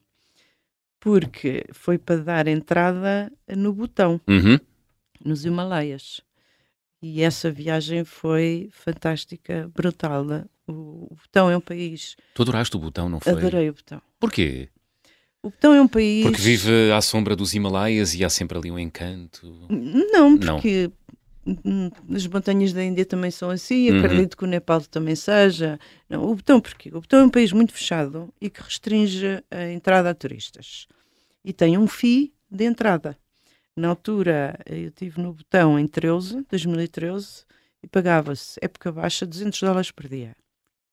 porque 0.98 1.66
foi 1.72 1.98
para 1.98 2.22
dar 2.22 2.48
entrada 2.48 3.30
no 3.46 3.74
Butão, 3.74 4.18
Uhum. 4.26 4.58
nos 5.22 5.44
Himalaias. 5.44 6.22
E 7.00 7.22
essa 7.22 7.50
viagem 7.50 8.04
foi 8.04 8.68
fantástica, 8.72 9.70
brutal. 9.74 10.24
O 10.66 11.14
Butão 11.14 11.48
é 11.50 11.56
um 11.56 11.60
país. 11.60 12.16
Tu 12.34 12.42
adoraste 12.42 12.76
o 12.76 12.80
botão, 12.80 13.08
não 13.08 13.20
foi? 13.20 13.32
Adorei 13.32 13.70
o 13.70 13.72
Butão. 13.74 14.02
Porquê? 14.18 14.68
O 15.42 15.50
Butão 15.50 15.72
é 15.74 15.80
um 15.80 15.86
país. 15.88 16.24
Porque 16.24 16.40
vive 16.42 16.90
à 16.92 17.00
sombra 17.00 17.36
dos 17.36 17.54
Himalaias 17.54 18.14
e 18.14 18.24
há 18.24 18.28
sempre 18.28 18.58
ali 18.58 18.70
um 18.70 18.78
encanto. 18.78 19.46
Não, 19.70 20.30
Não. 20.30 20.56
porque 20.56 20.90
hum, 21.46 21.88
as 22.12 22.26
montanhas 22.26 22.72
da 22.72 22.82
Índia 22.84 23.06
também 23.06 23.30
são 23.30 23.48
assim, 23.48 23.90
Uhum. 23.90 23.98
acredito 24.00 24.36
que 24.36 24.44
o 24.44 24.48
Nepal 24.48 24.80
também 24.82 25.14
seja. 25.14 25.78
Não, 26.10 26.24
o 26.24 26.34
Butão 26.34 26.60
porquê? 26.60 26.88
O 26.90 27.00
Butão 27.00 27.20
é 27.20 27.24
um 27.24 27.30
país 27.30 27.52
muito 27.52 27.72
fechado 27.72 28.28
e 28.40 28.50
que 28.50 28.60
restringe 28.60 29.42
a 29.50 29.70
entrada 29.70 30.10
a 30.10 30.14
turistas. 30.14 30.88
E 31.44 31.52
tem 31.52 31.78
um 31.78 31.86
FII 31.86 32.34
de 32.50 32.64
entrada. 32.64 33.16
Na 33.78 33.90
altura, 33.90 34.58
eu 34.66 34.88
estive 34.88 35.22
no 35.22 35.32
Butão 35.32 35.78
em 35.78 35.86
13, 35.86 36.44
2013, 36.50 37.44
e 37.80 37.86
pagava-se, 37.86 38.58
época 38.60 38.90
baixa, 38.90 39.24
200 39.24 39.60
dólares 39.60 39.92
por 39.92 40.08
dia. 40.08 40.34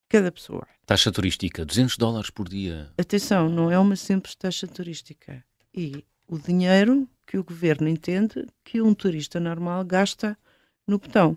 Cada 0.08 0.32
pessoa. 0.32 0.68
Taxa 0.86 1.12
turística, 1.12 1.66
200 1.66 1.98
dólares 1.98 2.30
por 2.30 2.48
dia. 2.48 2.92
Atenção, 2.96 3.50
não 3.50 3.72
é 3.72 3.80
uma 3.80 3.96
simples 3.96 4.36
taxa 4.36 4.68
turística. 4.68 5.44
E 5.74 6.06
o 6.28 6.38
dinheiro 6.38 7.10
que 7.26 7.40
o 7.40 7.44
governo 7.44 7.88
entende 7.88 8.46
que 8.64 8.80
um 8.80 8.94
turista 8.94 9.40
normal 9.40 9.84
gasta 9.84 10.38
no 10.88 11.00
botão. 11.00 11.36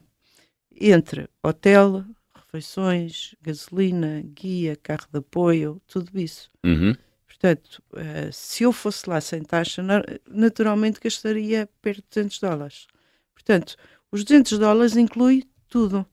Entre 0.79 1.31
hotel, 1.43 2.05
refeições, 2.35 3.35
gasolina, 3.41 4.21
guia, 4.23 4.77
carro 4.77 5.07
de 5.11 5.19
apoio, 5.19 5.81
tudo 5.89 6.11
isso. 6.21 6.51
Uhum. 6.63 6.95
Portanto, 7.29 7.83
uh, 7.93 8.33
se 8.33 8.65
eu 8.65 8.73
fosse 8.73 9.09
lá 9.09 9.21
sem 9.21 9.43
taxa, 9.45 9.85
naturalmente 10.27 10.99
gastaria 10.99 11.69
perto 11.81 12.03
de 12.03 12.09
200 12.09 12.41
dólares. 12.41 12.87
Portanto, 13.35 13.77
os 14.11 14.25
200 14.25 14.59
dólares 14.59 14.97
inclui 14.97 15.45
tudo. 15.69 16.05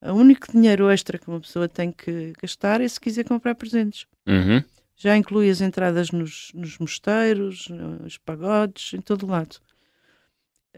O 0.00 0.12
único 0.12 0.50
dinheiro 0.50 0.88
extra 0.88 1.18
que 1.18 1.28
uma 1.28 1.40
pessoa 1.40 1.68
tem 1.68 1.92
que 1.92 2.32
gastar 2.40 2.80
é 2.80 2.88
se 2.88 2.98
quiser 2.98 3.24
comprar 3.24 3.54
presentes. 3.54 4.06
Uhum. 4.26 4.62
Já 4.96 5.16
inclui 5.16 5.50
as 5.50 5.60
entradas 5.60 6.10
nos, 6.10 6.52
nos 6.54 6.78
mosteiros, 6.78 7.68
nos 7.68 8.16
pagodes, 8.16 8.94
em 8.94 9.00
todo 9.00 9.26
lado. 9.26 9.56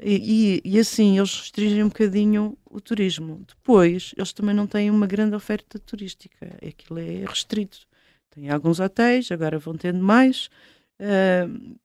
E, 0.00 0.60
e, 0.64 0.76
e, 0.76 0.78
assim 0.78 1.18
eles 1.18 1.38
restringem 1.38 1.84
um 1.84 1.88
bocadinho 1.88 2.56
o 2.64 2.80
turismo. 2.80 3.44
Depois, 3.46 4.14
eles 4.16 4.32
também 4.32 4.54
não 4.54 4.66
têm 4.66 4.90
uma 4.90 5.06
grande 5.06 5.36
oferta 5.36 5.78
turística. 5.78 6.56
Aquilo 6.66 6.98
é 6.98 7.24
restrito. 7.26 7.86
Tem 8.34 8.48
alguns 8.50 8.80
hotéis, 8.80 9.30
agora 9.30 9.58
vão 9.58 9.76
tendo 9.76 10.02
mais. 10.02 10.48
Uh, 10.98 11.76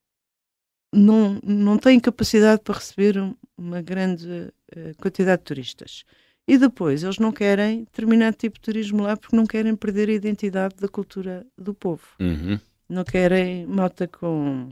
não, 0.92 1.38
não 1.42 1.76
têm 1.76 2.00
capacidade 2.00 2.62
para 2.62 2.76
receber 2.76 3.16
uma 3.56 3.82
grande 3.82 4.26
uh, 4.74 4.96
quantidade 4.96 5.40
de 5.40 5.44
turistas. 5.44 6.04
E 6.46 6.56
depois, 6.56 7.02
eles 7.02 7.18
não 7.18 7.30
querem 7.30 7.84
determinado 7.84 8.36
tipo 8.36 8.56
de 8.56 8.62
turismo 8.62 9.02
lá 9.02 9.14
porque 9.14 9.36
não 9.36 9.46
querem 9.46 9.76
perder 9.76 10.08
a 10.08 10.14
identidade 10.14 10.76
da 10.76 10.88
cultura 10.88 11.46
do 11.56 11.74
povo. 11.74 12.02
Uhum. 12.18 12.58
Não 12.88 13.04
querem 13.04 13.66
malta 13.66 14.08
com, 14.08 14.70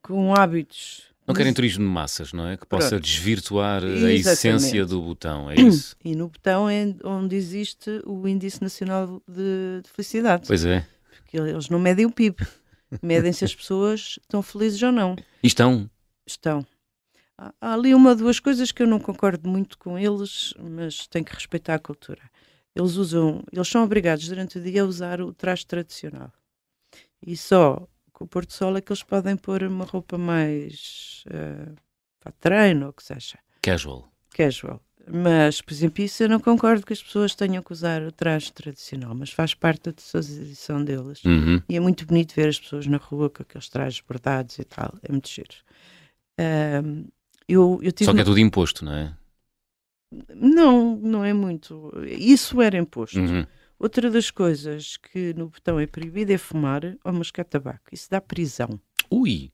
com 0.00 0.32
hábitos 0.32 1.12
não 1.26 1.34
querem 1.34 1.52
turismo 1.52 1.84
de 1.84 1.90
massas, 1.90 2.32
não 2.32 2.46
é? 2.46 2.56
Que 2.56 2.66
possa 2.66 2.90
Pronto. 2.90 3.02
desvirtuar 3.02 3.82
Exatamente. 3.82 4.28
a 4.28 4.32
essência 4.32 4.86
do 4.86 5.02
botão, 5.02 5.50
é 5.50 5.56
isso? 5.56 5.96
E 6.04 6.14
no 6.14 6.28
botão 6.28 6.68
é 6.68 6.94
onde 7.04 7.34
existe 7.34 8.00
o 8.04 8.26
Índice 8.28 8.62
Nacional 8.62 9.20
de, 9.26 9.82
de 9.82 9.90
Felicidade. 9.90 10.44
Pois 10.46 10.64
é. 10.64 10.86
Porque 11.10 11.36
eles 11.36 11.68
não 11.68 11.78
medem 11.78 12.06
o 12.06 12.12
PIB, 12.12 12.36
medem 13.02 13.32
se 13.32 13.44
as 13.44 13.54
pessoas 13.54 14.18
estão 14.22 14.42
felizes 14.42 14.80
ou 14.82 14.92
não. 14.92 15.16
E 15.42 15.46
estão? 15.46 15.90
Estão. 16.26 16.64
Há 17.38 17.74
ali 17.74 17.94
uma 17.94 18.10
ou 18.10 18.16
duas 18.16 18.40
coisas 18.40 18.72
que 18.72 18.82
eu 18.82 18.86
não 18.86 18.98
concordo 18.98 19.48
muito 19.48 19.76
com 19.78 19.98
eles, 19.98 20.54
mas 20.58 21.06
tenho 21.06 21.24
que 21.24 21.34
respeitar 21.34 21.74
a 21.74 21.78
cultura. 21.78 22.22
Eles 22.74 22.94
usam, 22.96 23.42
eles 23.52 23.68
são 23.68 23.82
obrigados 23.82 24.28
durante 24.28 24.58
o 24.58 24.62
dia 24.62 24.82
a 24.82 24.86
usar 24.86 25.20
o 25.20 25.32
traje 25.34 25.66
tradicional. 25.66 26.32
E 27.26 27.36
só 27.36 27.86
com 28.16 28.24
o 28.24 28.26
Porto 28.26 28.54
Sol 28.54 28.74
é 28.78 28.80
que 28.80 28.90
eles 28.90 29.02
podem 29.02 29.36
pôr 29.36 29.62
uma 29.62 29.84
roupa 29.84 30.16
mais 30.16 31.22
uh, 31.26 31.76
para 32.18 32.32
treino 32.32 32.86
ou 32.86 32.90
o 32.90 32.92
que 32.94 33.04
seja. 33.04 33.38
Casual. 33.60 34.10
Casual. 34.30 34.80
Mas, 35.06 35.60
por 35.60 35.72
exemplo, 35.72 36.02
isso 36.02 36.22
eu 36.22 36.28
não 36.30 36.40
concordo 36.40 36.84
que 36.84 36.94
as 36.94 37.02
pessoas 37.02 37.34
tenham 37.34 37.62
que 37.62 37.72
usar 37.72 38.02
o 38.02 38.10
traje 38.10 38.50
tradicional, 38.50 39.14
mas 39.14 39.30
faz 39.30 39.52
parte 39.52 39.92
da 39.92 40.00
socialização 40.00 40.82
deles. 40.82 41.22
Uhum. 41.24 41.62
E 41.68 41.76
é 41.76 41.80
muito 41.80 42.06
bonito 42.06 42.34
ver 42.34 42.48
as 42.48 42.58
pessoas 42.58 42.86
na 42.86 42.96
rua 42.96 43.28
com 43.28 43.42
aqueles 43.42 43.68
trajes 43.68 44.00
bordados 44.00 44.58
e 44.58 44.64
tal. 44.64 44.94
É 45.02 45.12
muito 45.12 45.28
giro. 45.28 45.54
Uh, 46.40 47.06
eu, 47.46 47.78
eu 47.82 47.92
Só 48.02 48.14
que 48.14 48.20
é 48.22 48.24
tudo 48.24 48.40
imposto, 48.40 48.82
não 48.82 48.94
é? 48.94 49.14
Não, 50.34 50.96
não 50.96 51.22
é 51.22 51.34
muito. 51.34 51.92
Isso 52.06 52.62
era 52.62 52.78
imposto. 52.78 53.20
Uhum. 53.20 53.46
Outra 53.78 54.10
das 54.10 54.30
coisas 54.30 54.96
que 54.96 55.34
no 55.34 55.48
botão 55.48 55.78
é 55.78 55.86
proibido 55.86 56.32
é 56.32 56.38
fumar 56.38 56.96
ou 57.04 57.12
mascar 57.12 57.44
tabaco. 57.44 57.84
Isso 57.92 58.10
dá 58.10 58.20
prisão. 58.20 58.80
Ui! 59.10 59.52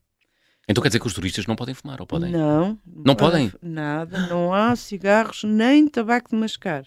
Então 0.69 0.81
quer 0.81 0.89
dizer 0.89 1.01
que 1.01 1.07
os 1.07 1.15
turistas 1.15 1.47
não 1.47 1.57
podem 1.57 1.75
fumar, 1.75 2.01
ou 2.01 2.07
podem? 2.07 2.31
Não. 2.31 2.79
Não 2.87 3.17
podem? 3.17 3.53
Nada. 3.61 4.27
Não 4.29 4.55
há 4.55 4.77
cigarros 4.77 5.43
nem 5.43 5.89
tabaco 5.89 6.31
de 6.31 6.37
mascar. 6.37 6.85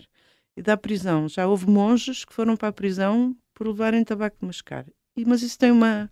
E 0.55 0.61
dá 0.61 0.77
prisão. 0.77 1.27
Já 1.27 1.45
houve 1.45 1.69
monges 1.69 2.23
que 2.23 2.33
foram 2.33 2.55
para 2.55 2.69
a 2.69 2.73
prisão 2.73 3.35
por 3.53 3.67
levarem 3.67 4.03
tabaco 4.03 4.37
de 4.39 4.45
mascar. 4.45 4.85
E, 5.15 5.25
mas 5.25 5.41
isso 5.41 5.59
tem 5.59 5.71
uma, 5.71 6.09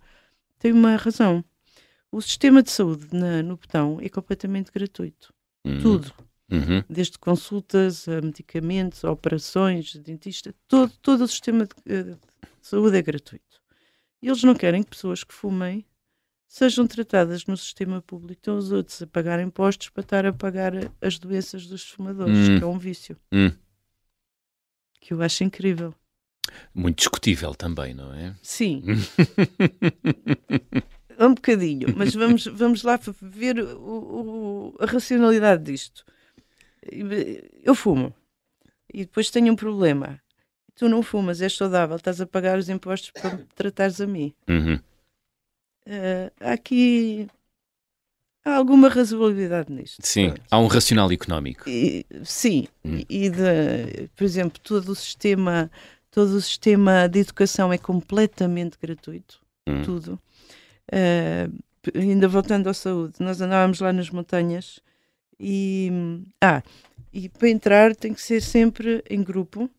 tem 0.58 0.72
uma 0.72 0.96
razão. 0.96 1.42
O 2.12 2.20
sistema 2.20 2.62
de 2.62 2.70
saúde 2.70 3.08
na, 3.12 3.42
no 3.42 3.56
botão 3.56 3.98
é 4.00 4.08
completamente 4.10 4.70
gratuito. 4.70 5.32
Uhum. 5.64 5.80
Tudo. 5.80 6.12
Uhum. 6.50 6.84
Desde 6.88 7.18
consultas 7.18 8.06
a 8.06 8.20
medicamentos, 8.20 9.04
a 9.04 9.10
operações, 9.10 9.96
dentista, 9.96 10.54
todo, 10.68 10.92
todo 11.00 11.24
o 11.24 11.28
sistema 11.28 11.66
de, 11.66 11.74
eh, 11.86 12.02
de 12.02 12.18
saúde 12.60 12.96
é 12.96 13.02
gratuito. 13.02 13.62
E 14.20 14.28
eles 14.28 14.42
não 14.42 14.54
querem 14.54 14.82
que 14.82 14.90
pessoas 14.90 15.24
que 15.24 15.34
fumem 15.34 15.84
sejam 16.46 16.86
tratadas 16.86 17.46
no 17.46 17.56
sistema 17.56 18.00
público, 18.02 18.38
então 18.40 18.56
os 18.56 18.70
outros 18.70 19.02
a 19.02 19.06
pagar 19.06 19.40
impostos 19.40 19.88
para 19.88 20.02
estar 20.02 20.26
a 20.26 20.32
pagar 20.32 20.72
as 21.00 21.18
doenças 21.18 21.66
dos 21.66 21.90
fumadores, 21.90 22.48
hum. 22.48 22.58
que 22.58 22.64
é 22.64 22.66
um 22.66 22.78
vício. 22.78 23.16
Hum. 23.32 23.50
Que 25.00 25.12
eu 25.12 25.22
acho 25.22 25.42
incrível. 25.42 25.94
Muito 26.74 26.98
discutível 26.98 27.54
também, 27.54 27.94
não 27.94 28.12
é? 28.14 28.36
Sim. 28.42 28.82
um 31.18 31.34
bocadinho, 31.34 31.88
mas 31.96 32.14
vamos, 32.14 32.46
vamos 32.46 32.82
lá 32.82 33.00
ver 33.20 33.58
o, 33.58 33.78
o, 33.78 34.76
a 34.78 34.86
racionalidade 34.86 35.64
disto 35.64 36.04
eu 37.62 37.74
fumo 37.74 38.14
e 38.92 39.04
depois 39.04 39.30
tenho 39.30 39.52
um 39.52 39.56
problema. 39.56 40.20
Tu 40.76 40.88
não 40.88 41.02
fumas, 41.02 41.40
és 41.40 41.56
saudável, 41.56 41.96
estás 41.96 42.20
a 42.20 42.26
pagar 42.26 42.58
os 42.58 42.68
impostos 42.68 43.10
para 43.10 43.36
me 43.36 43.44
tratares 43.54 44.00
a 44.00 44.06
mim. 44.06 44.34
Uhum. 44.48 44.76
Uh, 45.86 46.30
há 46.40 46.52
aqui 46.52 47.28
há 48.44 48.56
alguma 48.56 48.88
razoabilidade 48.88 49.72
nisto. 49.72 49.98
Sim, 50.02 50.30
Pronto. 50.30 50.42
há 50.50 50.58
um 50.58 50.66
racional 50.66 51.12
económico. 51.12 51.68
E, 51.68 52.04
sim, 52.24 52.66
hum. 52.84 53.02
e 53.08 53.30
de, 53.30 54.08
por 54.14 54.24
exemplo, 54.24 54.60
todo 54.60 54.90
o 54.90 54.94
sistema, 54.94 55.70
todo 56.10 56.30
o 56.30 56.40
sistema 56.40 57.08
de 57.08 57.20
educação 57.20 57.72
é 57.72 57.78
completamente 57.78 58.76
gratuito, 58.80 59.40
hum. 59.66 59.82
tudo. 59.82 60.20
Uh, 60.92 61.98
ainda 61.98 62.28
voltando 62.28 62.68
à 62.68 62.74
saúde, 62.74 63.14
nós 63.20 63.40
andávamos 63.40 63.80
lá 63.80 63.92
nas 63.92 64.10
montanhas 64.10 64.80
e, 65.38 65.90
ah, 66.40 66.62
e 67.12 67.28
para 67.28 67.48
entrar 67.48 67.94
tem 67.94 68.12
que 68.12 68.22
ser 68.22 68.40
sempre 68.40 69.02
em 69.08 69.22
grupo, 69.22 69.70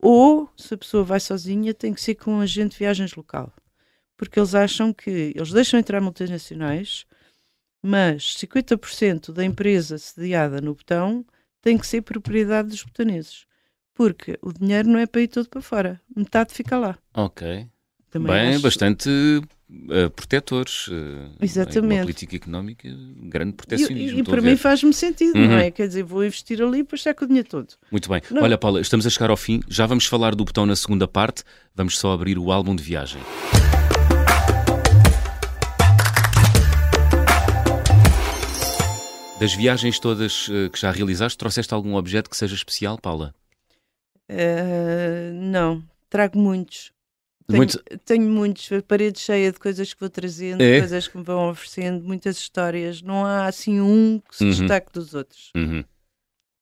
ou 0.00 0.48
se 0.56 0.74
a 0.74 0.78
pessoa 0.78 1.04
vai 1.04 1.20
sozinha, 1.20 1.74
tem 1.74 1.92
que 1.92 2.00
ser 2.00 2.14
com 2.14 2.32
um 2.32 2.40
agente 2.40 2.72
de 2.72 2.78
viagens 2.78 3.14
local. 3.14 3.52
Porque 4.16 4.38
eles 4.38 4.54
acham 4.54 4.92
que 4.92 5.32
eles 5.34 5.52
deixam 5.52 5.78
entrar 5.78 6.00
multinacionais, 6.00 7.06
mas 7.82 8.36
50% 8.36 9.32
da 9.32 9.44
empresa 9.44 9.98
sediada 9.98 10.60
no 10.60 10.74
botão 10.74 11.24
tem 11.62 11.78
que 11.78 11.86
ser 11.86 12.02
propriedade 12.02 12.68
dos 12.68 12.82
botaneses. 12.82 13.46
Porque 13.94 14.38
o 14.40 14.52
dinheiro 14.52 14.88
não 14.88 14.98
é 14.98 15.06
para 15.06 15.20
ir 15.20 15.28
todo 15.28 15.48
para 15.48 15.60
fora, 15.60 16.00
metade 16.14 16.54
fica 16.54 16.78
lá. 16.78 16.98
Ok. 17.14 17.68
Também 18.10 18.32
Bem, 18.32 18.54
acho... 18.54 18.62
bastante 18.62 19.10
uh, 19.88 20.10
protetores. 20.10 20.88
Uh, 20.88 21.30
Exatamente. 21.40 21.94
Uma 21.94 22.02
política 22.02 22.36
económica, 22.36 22.88
grande 23.22 23.52
protecionismo. 23.52 24.18
E, 24.18 24.20
e 24.20 24.24
para 24.24 24.40
mim 24.40 24.56
faz-me 24.56 24.92
sentido, 24.92 25.38
uhum. 25.38 25.48
não 25.48 25.58
é? 25.58 25.70
Quer 25.70 25.88
dizer, 25.88 26.02
vou 26.02 26.24
investir 26.24 26.62
ali 26.62 26.82
para 26.82 26.96
estar 26.96 27.14
com 27.14 27.24
o 27.24 27.28
dinheiro 27.28 27.48
todo. 27.48 27.68
Muito 27.90 28.08
bem. 28.08 28.20
Não. 28.30 28.42
Olha, 28.42 28.58
Paula, 28.58 28.80
estamos 28.80 29.06
a 29.06 29.10
chegar 29.10 29.30
ao 29.30 29.36
fim. 29.36 29.60
Já 29.68 29.86
vamos 29.86 30.06
falar 30.06 30.34
do 30.34 30.44
botão 30.44 30.66
na 30.66 30.76
segunda 30.76 31.06
parte. 31.06 31.42
Vamos 31.74 31.98
só 31.98 32.12
abrir 32.12 32.38
o 32.38 32.50
álbum 32.50 32.74
de 32.74 32.82
viagem. 32.82 33.20
Das 39.40 39.54
viagens 39.54 39.98
todas 39.98 40.48
uh, 40.48 40.68
que 40.70 40.78
já 40.78 40.90
realizaste, 40.90 41.38
trouxeste 41.38 41.72
algum 41.72 41.94
objeto 41.94 42.28
que 42.28 42.36
seja 42.36 42.54
especial, 42.54 42.98
Paula? 42.98 43.34
Uh, 44.30 45.32
não, 45.32 45.82
trago 46.10 46.38
muitos. 46.38 46.92
Tenho, 47.50 47.56
Muito... 47.56 47.82
tenho 48.04 48.30
muitos, 48.30 48.70
a 48.72 48.82
parede 48.82 49.18
cheia 49.18 49.50
de 49.50 49.58
coisas 49.58 49.92
que 49.92 50.00
vou 50.00 50.08
trazendo, 50.08 50.62
é? 50.62 50.78
coisas 50.78 51.08
que 51.08 51.18
me 51.18 51.24
vão 51.24 51.50
oferecendo, 51.50 52.04
muitas 52.04 52.36
histórias. 52.36 53.02
Não 53.02 53.26
há 53.26 53.46
assim 53.46 53.80
um 53.80 54.20
que 54.28 54.36
se 54.36 54.44
uhum. 54.44 54.50
destaque 54.50 54.92
dos 54.92 55.14
outros. 55.14 55.50
Uhum. 55.56 55.84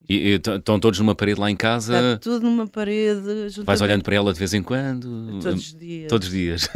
E, 0.08 0.40
estão 0.56 0.80
todos 0.80 0.98
numa 0.98 1.14
parede 1.14 1.38
lá 1.38 1.50
em 1.50 1.56
casa? 1.56 1.94
Está 1.94 2.16
tudo 2.16 2.44
numa 2.44 2.66
parede. 2.66 3.20
Vais 3.62 3.82
olhando 3.82 4.02
para 4.02 4.14
ela 4.14 4.32
de 4.32 4.38
vez 4.38 4.54
em 4.54 4.62
quando? 4.62 5.38
Todos 5.42 5.66
os 5.66 5.74
dias. 5.74 6.08
Todos 6.08 6.28
os 6.28 6.32
dias. 6.32 6.68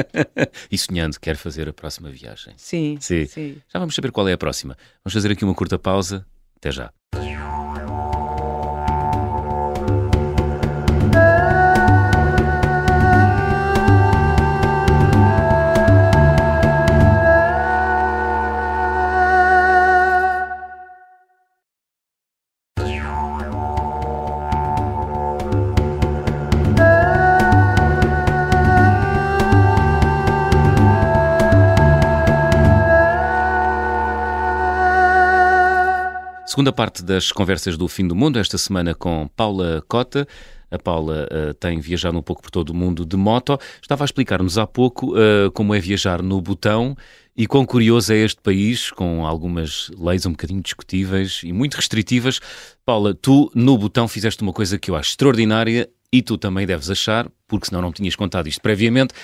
e 0.70 0.78
sonhando, 0.78 1.20
quer 1.20 1.36
fazer 1.36 1.68
a 1.68 1.72
próxima 1.72 2.08
viagem? 2.10 2.54
Sim, 2.56 2.96
sim. 2.98 3.26
sim. 3.26 3.56
Já 3.68 3.78
vamos 3.78 3.94
saber 3.94 4.10
qual 4.10 4.26
é 4.26 4.32
a 4.32 4.38
próxima. 4.38 4.74
Vamos 5.04 5.12
fazer 5.12 5.30
aqui 5.32 5.44
uma 5.44 5.54
curta 5.54 5.78
pausa. 5.78 6.24
Até 6.56 6.70
já. 6.70 6.90
Segunda 36.52 36.70
parte 36.70 37.02
das 37.02 37.32
conversas 37.32 37.78
do 37.78 37.88
fim 37.88 38.06
do 38.06 38.14
mundo, 38.14 38.38
esta 38.38 38.58
semana 38.58 38.94
com 38.94 39.26
Paula 39.34 39.82
Cota. 39.88 40.28
A 40.70 40.78
Paula 40.78 41.26
uh, 41.32 41.54
tem 41.54 41.80
viajado 41.80 42.18
um 42.18 42.22
pouco 42.22 42.42
por 42.42 42.50
todo 42.50 42.68
o 42.68 42.74
mundo 42.74 43.06
de 43.06 43.16
moto. 43.16 43.58
Estava 43.80 44.04
a 44.04 44.06
explicar-nos 44.06 44.58
há 44.58 44.66
pouco 44.66 45.16
uh, 45.16 45.50
como 45.54 45.74
é 45.74 45.80
viajar 45.80 46.20
no 46.20 46.42
Botão 46.42 46.94
e 47.34 47.46
quão 47.46 47.64
curioso 47.64 48.12
é 48.12 48.18
este 48.18 48.38
país, 48.42 48.90
com 48.90 49.24
algumas 49.24 49.90
leis 49.98 50.26
um 50.26 50.32
bocadinho 50.32 50.60
discutíveis 50.60 51.40
e 51.42 51.54
muito 51.54 51.76
restritivas. 51.76 52.38
Paula, 52.84 53.14
tu 53.14 53.50
no 53.54 53.78
Botão 53.78 54.06
fizeste 54.06 54.42
uma 54.42 54.52
coisa 54.52 54.78
que 54.78 54.90
eu 54.90 54.94
acho 54.94 55.08
extraordinária 55.08 55.88
e 56.12 56.20
tu 56.20 56.36
também 56.36 56.66
deves 56.66 56.90
achar, 56.90 57.30
porque 57.48 57.68
senão 57.68 57.80
não 57.80 57.92
tinhas 57.92 58.14
contado 58.14 58.46
isto 58.46 58.60
previamente. 58.60 59.14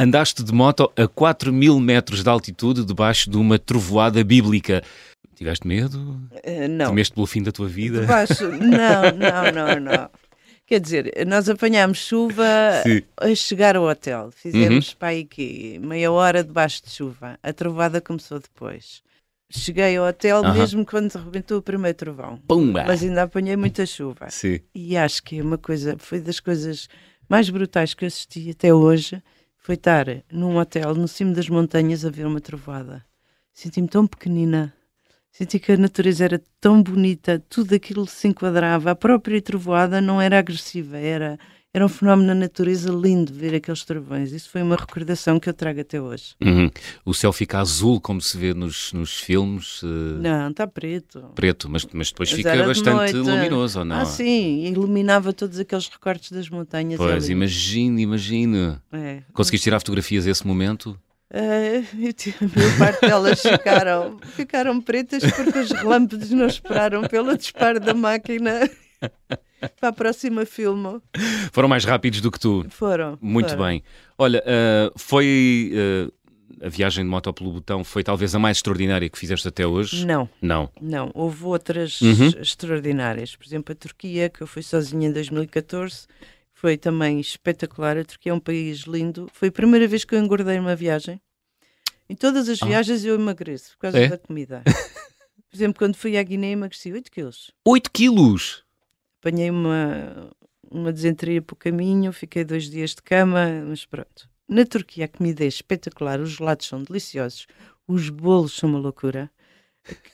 Andaste 0.00 0.44
de 0.44 0.52
moto 0.54 0.92
a 0.96 1.08
4 1.08 1.52
mil 1.52 1.80
metros 1.80 2.22
de 2.22 2.30
altitude 2.30 2.84
debaixo 2.84 3.28
de 3.28 3.36
uma 3.36 3.58
trovoada 3.58 4.22
bíblica. 4.22 4.80
Tiveste 5.38 5.66
medo? 5.66 5.98
Uh, 6.32 6.68
não. 6.68 6.90
Temeste 6.90 7.14
pelo 7.14 7.26
fim 7.26 7.42
da 7.42 7.52
tua 7.52 7.68
vida? 7.68 8.00
Debaixo, 8.00 8.48
não, 8.48 9.02
não, 9.16 9.52
não, 9.52 9.80
não. 9.80 10.10
Quer 10.66 10.80
dizer, 10.80 11.12
nós 11.26 11.48
apanhámos 11.48 11.98
chuva 11.98 12.44
Sim. 12.82 13.02
a 13.16 13.34
chegar 13.34 13.76
ao 13.76 13.84
hotel. 13.84 14.30
Fizemos 14.32 14.90
uhum. 14.90 14.96
para 14.98 15.08
aí 15.08 15.24
que 15.24 15.78
meia 15.78 16.10
hora 16.12 16.44
debaixo 16.44 16.82
de 16.84 16.90
chuva. 16.90 17.38
A 17.42 17.52
trovada 17.52 18.00
começou 18.00 18.38
depois. 18.38 19.00
Cheguei 19.48 19.96
ao 19.96 20.06
hotel 20.06 20.42
uhum. 20.42 20.52
mesmo 20.52 20.84
quando 20.84 21.16
arrebentou 21.16 21.58
o 21.58 21.62
primeiro 21.62 21.96
trovão. 21.96 22.38
Pumba. 22.46 22.84
Mas 22.84 23.02
ainda 23.02 23.22
apanhei 23.22 23.56
muita 23.56 23.86
chuva. 23.86 24.28
Sim. 24.28 24.60
E 24.74 24.94
acho 24.96 25.22
que 25.22 25.38
é 25.38 25.42
uma 25.42 25.56
coisa, 25.56 25.96
foi 25.98 26.20
das 26.20 26.40
coisas 26.40 26.88
mais 27.28 27.48
brutais 27.48 27.94
que 27.94 28.04
eu 28.04 28.08
assisti 28.08 28.50
até 28.50 28.74
hoje 28.74 29.22
foi 29.56 29.74
estar 29.74 30.06
num 30.32 30.56
hotel 30.56 30.94
no 30.94 31.06
cimo 31.06 31.34
das 31.34 31.48
montanhas 31.48 32.04
a 32.04 32.10
ver 32.10 32.26
uma 32.26 32.40
trovoada. 32.40 33.04
Senti-me 33.52 33.86
tão 33.86 34.06
pequenina. 34.06 34.72
Senti 35.30 35.58
que 35.58 35.72
a 35.72 35.76
natureza 35.76 36.24
era 36.24 36.42
tão 36.60 36.82
bonita, 36.82 37.42
tudo 37.48 37.74
aquilo 37.74 38.06
se 38.06 38.28
enquadrava. 38.28 38.90
A 38.90 38.96
própria 38.96 39.40
trovoada 39.40 40.00
não 40.00 40.20
era 40.20 40.38
agressiva, 40.38 40.98
era 40.98 41.38
era 41.72 41.84
um 41.84 41.88
fenómeno 41.88 42.28
na 42.28 42.34
natureza 42.34 42.90
lindo 42.90 43.32
ver 43.32 43.54
aqueles 43.54 43.84
trovões. 43.84 44.32
Isso 44.32 44.48
foi 44.48 44.62
uma 44.62 44.74
recordação 44.74 45.38
que 45.38 45.48
eu 45.48 45.54
trago 45.54 45.80
até 45.80 46.00
hoje. 46.00 46.34
Uhum. 46.42 46.70
O 47.04 47.12
céu 47.12 47.32
fica 47.32 47.60
azul, 47.60 48.00
como 48.00 48.20
se 48.20 48.36
vê 48.38 48.54
nos, 48.54 48.92
nos 48.92 49.20
filmes? 49.20 49.82
Uh... 49.82 50.18
Não, 50.18 50.50
está 50.50 50.66
preto. 50.66 51.30
Preto, 51.34 51.68
mas, 51.68 51.86
mas 51.92 52.08
depois 52.08 52.30
mas 52.30 52.36
fica 52.36 52.66
bastante 52.66 53.12
luminoso, 53.12 53.80
ou 53.80 53.84
não? 53.84 53.96
Ah, 54.00 54.06
sim, 54.06 54.64
iluminava 54.64 55.32
todos 55.32 55.58
aqueles 55.58 55.88
recortes 55.88 56.32
das 56.32 56.48
montanhas. 56.48 56.96
Pois, 56.96 57.28
imagino, 57.28 58.00
imagino. 58.00 58.80
É. 58.90 59.22
Conseguiste 59.32 59.64
tirar 59.64 59.78
fotografias 59.78 60.26
a 60.26 60.30
esse 60.30 60.46
momento? 60.46 60.98
Uh, 61.30 61.84
a 62.40 62.58
maior 62.58 62.78
parte 62.78 63.00
delas 63.02 63.42
ficaram, 63.42 64.18
ficaram 64.34 64.80
pretas 64.80 65.22
porque 65.30 65.58
os 65.58 65.70
relâmpagos 65.72 66.30
não 66.30 66.46
esperaram 66.46 67.02
pelo 67.02 67.36
disparo 67.36 67.78
da 67.78 67.92
máquina. 67.92 68.66
para 69.80 69.88
a 69.88 69.92
próxima 69.92 70.46
filme. 70.46 71.00
Foram 71.52 71.68
mais 71.68 71.84
rápidos 71.84 72.20
do 72.20 72.30
que 72.30 72.38
tu. 72.38 72.66
Foram. 72.70 73.18
Muito 73.20 73.50
foram. 73.50 73.64
bem. 73.64 73.82
Olha, 74.16 74.42
uh, 74.42 74.98
foi. 74.98 75.72
Uh, 75.74 76.18
a 76.60 76.68
viagem 76.68 77.04
de 77.04 77.10
moto 77.10 77.32
pelo 77.32 77.52
botão 77.52 77.84
foi 77.84 78.02
talvez 78.02 78.34
a 78.34 78.38
mais 78.38 78.56
extraordinária 78.56 79.08
que 79.08 79.18
fizeste 79.18 79.46
até 79.46 79.64
hoje? 79.64 80.04
Não. 80.04 80.28
Não. 80.42 80.68
Não. 80.80 81.10
Houve 81.14 81.44
outras 81.44 82.00
uhum. 82.00 82.30
extraordinárias. 82.40 83.36
Por 83.36 83.46
exemplo, 83.46 83.72
a 83.72 83.76
Turquia, 83.76 84.28
que 84.28 84.40
eu 84.40 84.46
fui 84.46 84.62
sozinha 84.62 85.08
em 85.08 85.12
2014, 85.12 86.06
foi 86.60 86.76
também 86.76 87.20
espetacular. 87.20 87.96
A 87.96 88.04
Turquia 88.04 88.32
é 88.32 88.34
um 88.34 88.40
país 88.40 88.80
lindo. 88.80 89.28
Foi 89.32 89.48
a 89.48 89.52
primeira 89.52 89.86
vez 89.86 90.04
que 90.04 90.14
eu 90.14 90.18
engordei 90.18 90.58
uma 90.58 90.74
viagem. 90.74 91.20
Em 92.08 92.16
todas 92.16 92.48
as 92.48 92.60
ah. 92.62 92.66
viagens 92.66 93.04
eu 93.04 93.14
emagreço 93.14 93.70
por 93.72 93.78
causa 93.78 93.98
é? 93.98 94.08
da 94.08 94.18
comida. 94.18 94.62
Por 94.64 95.56
exemplo, 95.56 95.78
quando 95.78 95.96
fui 95.96 96.18
à 96.18 96.22
Guiné 96.22 96.50
emagreci 96.50 96.92
8 96.92 97.10
quilos. 97.10 97.52
8 97.64 97.90
quilos? 97.90 98.64
apanhei 99.20 99.50
uma, 99.50 100.30
uma 100.70 100.92
desenteria 100.92 101.42
para 101.42 101.54
o 101.54 101.56
caminho, 101.56 102.12
fiquei 102.12 102.44
dois 102.44 102.68
dias 102.70 102.90
de 102.90 103.02
cama, 103.02 103.46
mas 103.66 103.84
pronto. 103.84 104.28
Na 104.48 104.64
Turquia 104.64 105.04
a 105.04 105.08
comida 105.08 105.44
é 105.44 105.46
espetacular, 105.46 106.20
os 106.20 106.30
gelados 106.30 106.66
são 106.66 106.82
deliciosos, 106.82 107.46
os 107.86 108.08
bolos 108.08 108.56
são 108.56 108.68
uma 108.70 108.78
loucura. 108.78 109.30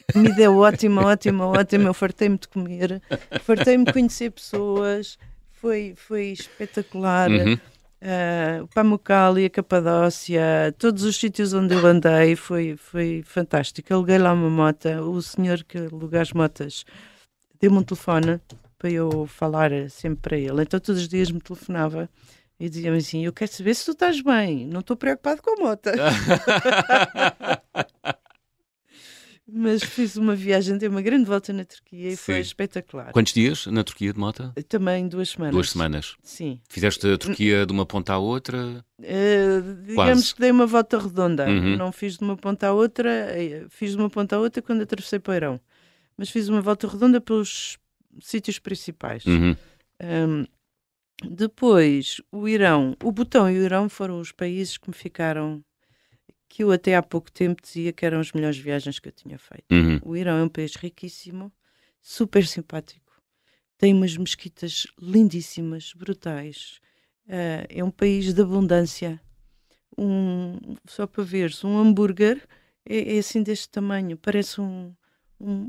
A 0.09 0.13
comida 0.13 0.41
é 0.41 0.49
ótima, 0.49 1.05
ótima, 1.05 1.47
ótima. 1.47 1.89
Eu 1.89 1.93
fartei-me 1.93 2.37
de 2.37 2.47
comer, 2.47 3.01
fartei-me 3.41 3.85
de 3.85 3.93
conhecer 3.93 4.31
pessoas, 4.31 5.17
foi, 5.65 5.93
foi 5.95 6.25
espetacular. 6.27 7.31
Uhum. 7.31 7.55
Uh, 7.55 8.67
Pamukkale, 8.67 9.45
a 9.45 9.49
Capadócia, 9.49 10.75
todos 10.77 11.01
os 11.01 11.15
sítios 11.15 11.53
onde 11.53 11.73
eu 11.73 11.83
andei, 11.83 12.35
foi, 12.35 12.77
foi 12.77 13.23
fantástico. 13.25 13.91
Aluguei 13.91 14.19
lá 14.19 14.31
uma 14.31 14.47
moto, 14.47 14.87
o 15.09 15.19
senhor 15.23 15.63
que 15.63 15.79
aluga 15.79 16.21
as 16.21 16.31
motas 16.31 16.85
deu-me 17.59 17.79
um 17.79 17.83
telefone 17.83 18.39
para 18.77 18.91
eu 18.91 19.25
falar 19.25 19.71
sempre 19.89 20.21
para 20.21 20.37
ele. 20.37 20.61
Então 20.61 20.79
todos 20.79 21.01
os 21.01 21.07
dias 21.07 21.31
me 21.31 21.41
telefonava 21.41 22.07
e 22.59 22.69
dizia-me 22.69 22.97
assim: 22.97 23.25
Eu 23.25 23.33
quero 23.33 23.51
saber 23.51 23.73
se 23.73 23.85
tu 23.85 23.93
estás 23.93 24.21
bem, 24.21 24.67
não 24.67 24.81
estou 24.81 24.95
preocupado 24.95 25.41
com 25.41 25.59
a 25.59 25.69
moto. 25.69 25.89
Mas 29.47 29.83
fiz 29.83 30.15
uma 30.15 30.35
viagem, 30.35 30.77
dei 30.77 30.89
uma 30.89 31.01
grande 31.01 31.25
volta 31.25 31.53
na 31.53 31.63
Turquia 31.63 32.09
e 32.09 32.17
Sim. 32.17 32.23
foi 32.23 32.39
espetacular. 32.39 33.11
Quantos 33.11 33.31
dias 33.31 33.67
na 33.67 33.83
Turquia 33.83 34.11
de 34.11 34.19
moto? 34.19 34.51
Também 34.67 35.07
duas 35.07 35.29
semanas. 35.29 35.53
Duas 35.53 35.69
semanas? 35.69 36.15
Sim. 36.23 36.59
Fizeste 36.67 37.07
a 37.07 37.17
Turquia 37.17 37.65
de 37.65 37.71
uma 37.71 37.85
ponta 37.85 38.13
à 38.13 38.17
outra? 38.17 38.83
Uh, 38.99 39.85
digamos 39.85 39.95
Quase. 39.95 40.33
que 40.33 40.41
dei 40.41 40.51
uma 40.51 40.65
volta 40.65 40.97
redonda. 40.97 41.47
Uhum. 41.47 41.77
Não 41.77 41.91
fiz 41.91 42.17
de 42.17 42.23
uma 42.23 42.35
ponta 42.35 42.67
à 42.67 42.73
outra, 42.73 43.09
eh, 43.09 43.65
fiz 43.69 43.91
de 43.91 43.97
uma 43.97 44.09
ponta 44.09 44.35
à 44.35 44.39
outra 44.39 44.63
quando 44.63 44.81
atravessei 44.81 45.19
Poirão. 45.19 45.59
Mas 46.17 46.31
fiz 46.31 46.49
uma 46.49 46.61
volta 46.61 46.87
redonda 46.87 47.21
pelos, 47.21 47.77
sítios 48.21 48.59
principais. 48.59 49.25
Uhum. 49.25 49.55
Um, 50.01 50.45
depois, 51.23 52.21
o 52.31 52.47
Irão, 52.47 52.95
o 53.03 53.11
Butão 53.11 53.49
e 53.49 53.57
o 53.57 53.63
Irão 53.63 53.87
foram 53.89 54.19
os 54.19 54.31
países 54.31 54.77
que 54.77 54.89
me 54.89 54.95
ficaram, 54.95 55.63
que 56.47 56.63
eu 56.63 56.71
até 56.71 56.95
há 56.95 57.03
pouco 57.03 57.31
tempo 57.31 57.61
dizia 57.61 57.91
que 57.91 58.05
eram 58.05 58.19
as 58.19 58.31
melhores 58.31 58.57
viagens 58.57 58.99
que 58.99 59.07
eu 59.07 59.11
tinha 59.11 59.37
feito. 59.37 59.65
Uhum. 59.71 59.99
O 60.03 60.15
Irão 60.15 60.37
é 60.37 60.43
um 60.43 60.49
país 60.49 60.75
riquíssimo, 60.75 61.51
super 62.01 62.45
simpático, 62.45 63.05
tem 63.77 63.93
umas 63.93 64.15
mesquitas 64.15 64.87
lindíssimas, 65.01 65.93
brutais. 65.93 66.79
Uh, 67.27 67.65
é 67.69 67.83
um 67.83 67.91
país 67.91 68.33
de 68.33 68.41
abundância. 68.41 69.19
Um, 69.97 70.57
só 70.87 71.07
para 71.07 71.23
ver-se, 71.23 71.65
um 71.65 71.77
hambúrguer 71.77 72.41
é, 72.87 73.15
é, 73.15 73.19
assim 73.19 73.41
deste 73.41 73.69
tamanho, 73.69 74.17
parece 74.17 74.61
um, 74.61 74.93
um, 75.39 75.67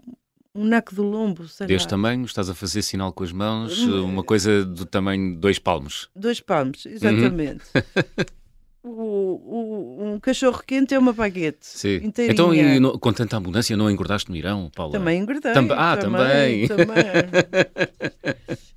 um 0.54 0.64
naco 0.64 0.94
do 0.94 1.02
lombo. 1.02 1.48
Sei 1.48 1.66
Deste 1.66 1.88
tamanho, 1.88 2.24
estás 2.24 2.50
a 2.50 2.54
fazer 2.54 2.82
sinal 2.82 3.12
com 3.12 3.24
as 3.24 3.32
mãos, 3.32 3.78
uma 3.82 4.22
coisa 4.22 4.64
do 4.64 4.84
tamanho 4.84 5.34
de 5.34 5.38
dois 5.38 5.58
palmos. 5.58 6.10
Dois 6.14 6.40
palmos, 6.40 6.86
exatamente. 6.86 7.64
Uhum. 7.74 8.24
o, 8.88 9.42
o, 9.44 10.14
um 10.14 10.20
cachorro 10.20 10.62
quente 10.66 10.94
é 10.94 10.98
uma 10.98 11.12
baguete. 11.12 11.66
Sim. 11.66 11.96
Inteirinha. 11.96 12.32
Então, 12.32 12.54
e 12.54 12.80
no, 12.80 12.98
com 12.98 13.12
tanta 13.12 13.36
abundância, 13.36 13.76
não 13.76 13.90
engordaste 13.90 14.30
no 14.30 14.36
Irão, 14.36 14.70
Paulo? 14.74 14.92
Também 14.92 15.20
engordei. 15.20 15.52
Tam 15.52 15.68
ah, 15.72 15.96
também. 15.96 16.68
também. 16.68 16.96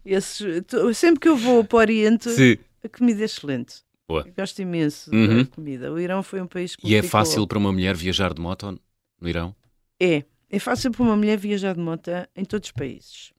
Esses, 0.06 0.64
sempre 0.96 1.20
que 1.20 1.30
eu 1.30 1.38
vou 1.38 1.64
para 1.64 1.78
o 1.78 1.80
Oriente, 1.80 2.30
Sim. 2.30 2.58
a 2.84 2.90
comida 2.90 3.22
é 3.22 3.26
excelente. 3.26 3.76
Boa. 4.08 4.24
Eu 4.26 4.34
gosto 4.36 4.60
imenso 4.60 5.12
uhum. 5.14 5.44
da 5.44 5.46
comida. 5.46 5.92
O 5.92 6.00
Irão 6.00 6.24
foi 6.24 6.42
um 6.42 6.48
país 6.48 6.76
que. 6.76 6.88
E 6.88 6.96
é 6.96 7.04
fácil 7.04 7.46
para 7.46 7.60
uma 7.60 7.72
mulher 7.72 7.96
viajar 7.96 8.34
de 8.34 8.42
moto 8.42 8.80
no 9.22 9.30
Irão? 9.30 9.56
É. 10.00 10.24
É 10.52 10.58
fácil 10.58 10.90
para 10.92 11.04
uma 11.04 11.16
mulher 11.16 11.38
viajar 11.38 11.76
de 11.76 11.80
moto 11.80 12.10
em 12.36 12.44
todos 12.44 12.70
os 12.70 12.72
países, 12.72 13.32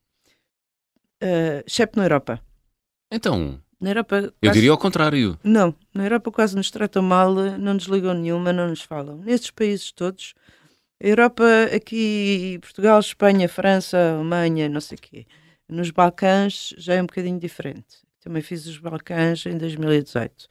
uh, 1.21 1.61
exceto 1.67 1.99
na 1.99 2.05
Europa. 2.05 2.41
Então, 3.11 3.61
na 3.81 3.89
Europa, 3.89 4.21
quase... 4.21 4.33
eu 4.41 4.51
diria 4.51 4.71
ao 4.71 4.77
contrário. 4.77 5.39
Não, 5.43 5.73
na 5.91 6.05
Europa 6.05 6.31
quase 6.31 6.55
nos 6.55 6.69
tratam 6.69 7.01
mal, 7.01 7.33
não 7.33 7.73
nos 7.73 7.85
ligam 7.85 8.13
nenhuma, 8.13 8.53
não 8.53 8.69
nos 8.69 8.83
falam. 8.83 9.17
Nestes 9.17 9.49
países 9.49 9.91
todos, 9.91 10.35
a 11.03 11.07
Europa, 11.07 11.43
aqui, 11.75 12.59
Portugal, 12.61 12.99
Espanha, 12.99 13.49
França, 13.49 13.97
Alemanha, 14.13 14.69
não 14.69 14.79
sei 14.79 14.99
o 14.99 15.01
quê. 15.01 15.25
Nos 15.67 15.89
Balcãs 15.89 16.75
já 16.77 16.93
é 16.93 17.01
um 17.01 17.07
bocadinho 17.07 17.39
diferente. 17.39 18.05
Também 18.19 18.43
fiz 18.43 18.67
os 18.67 18.77
Balcãs 18.77 19.43
em 19.47 19.57
2018. 19.57 20.47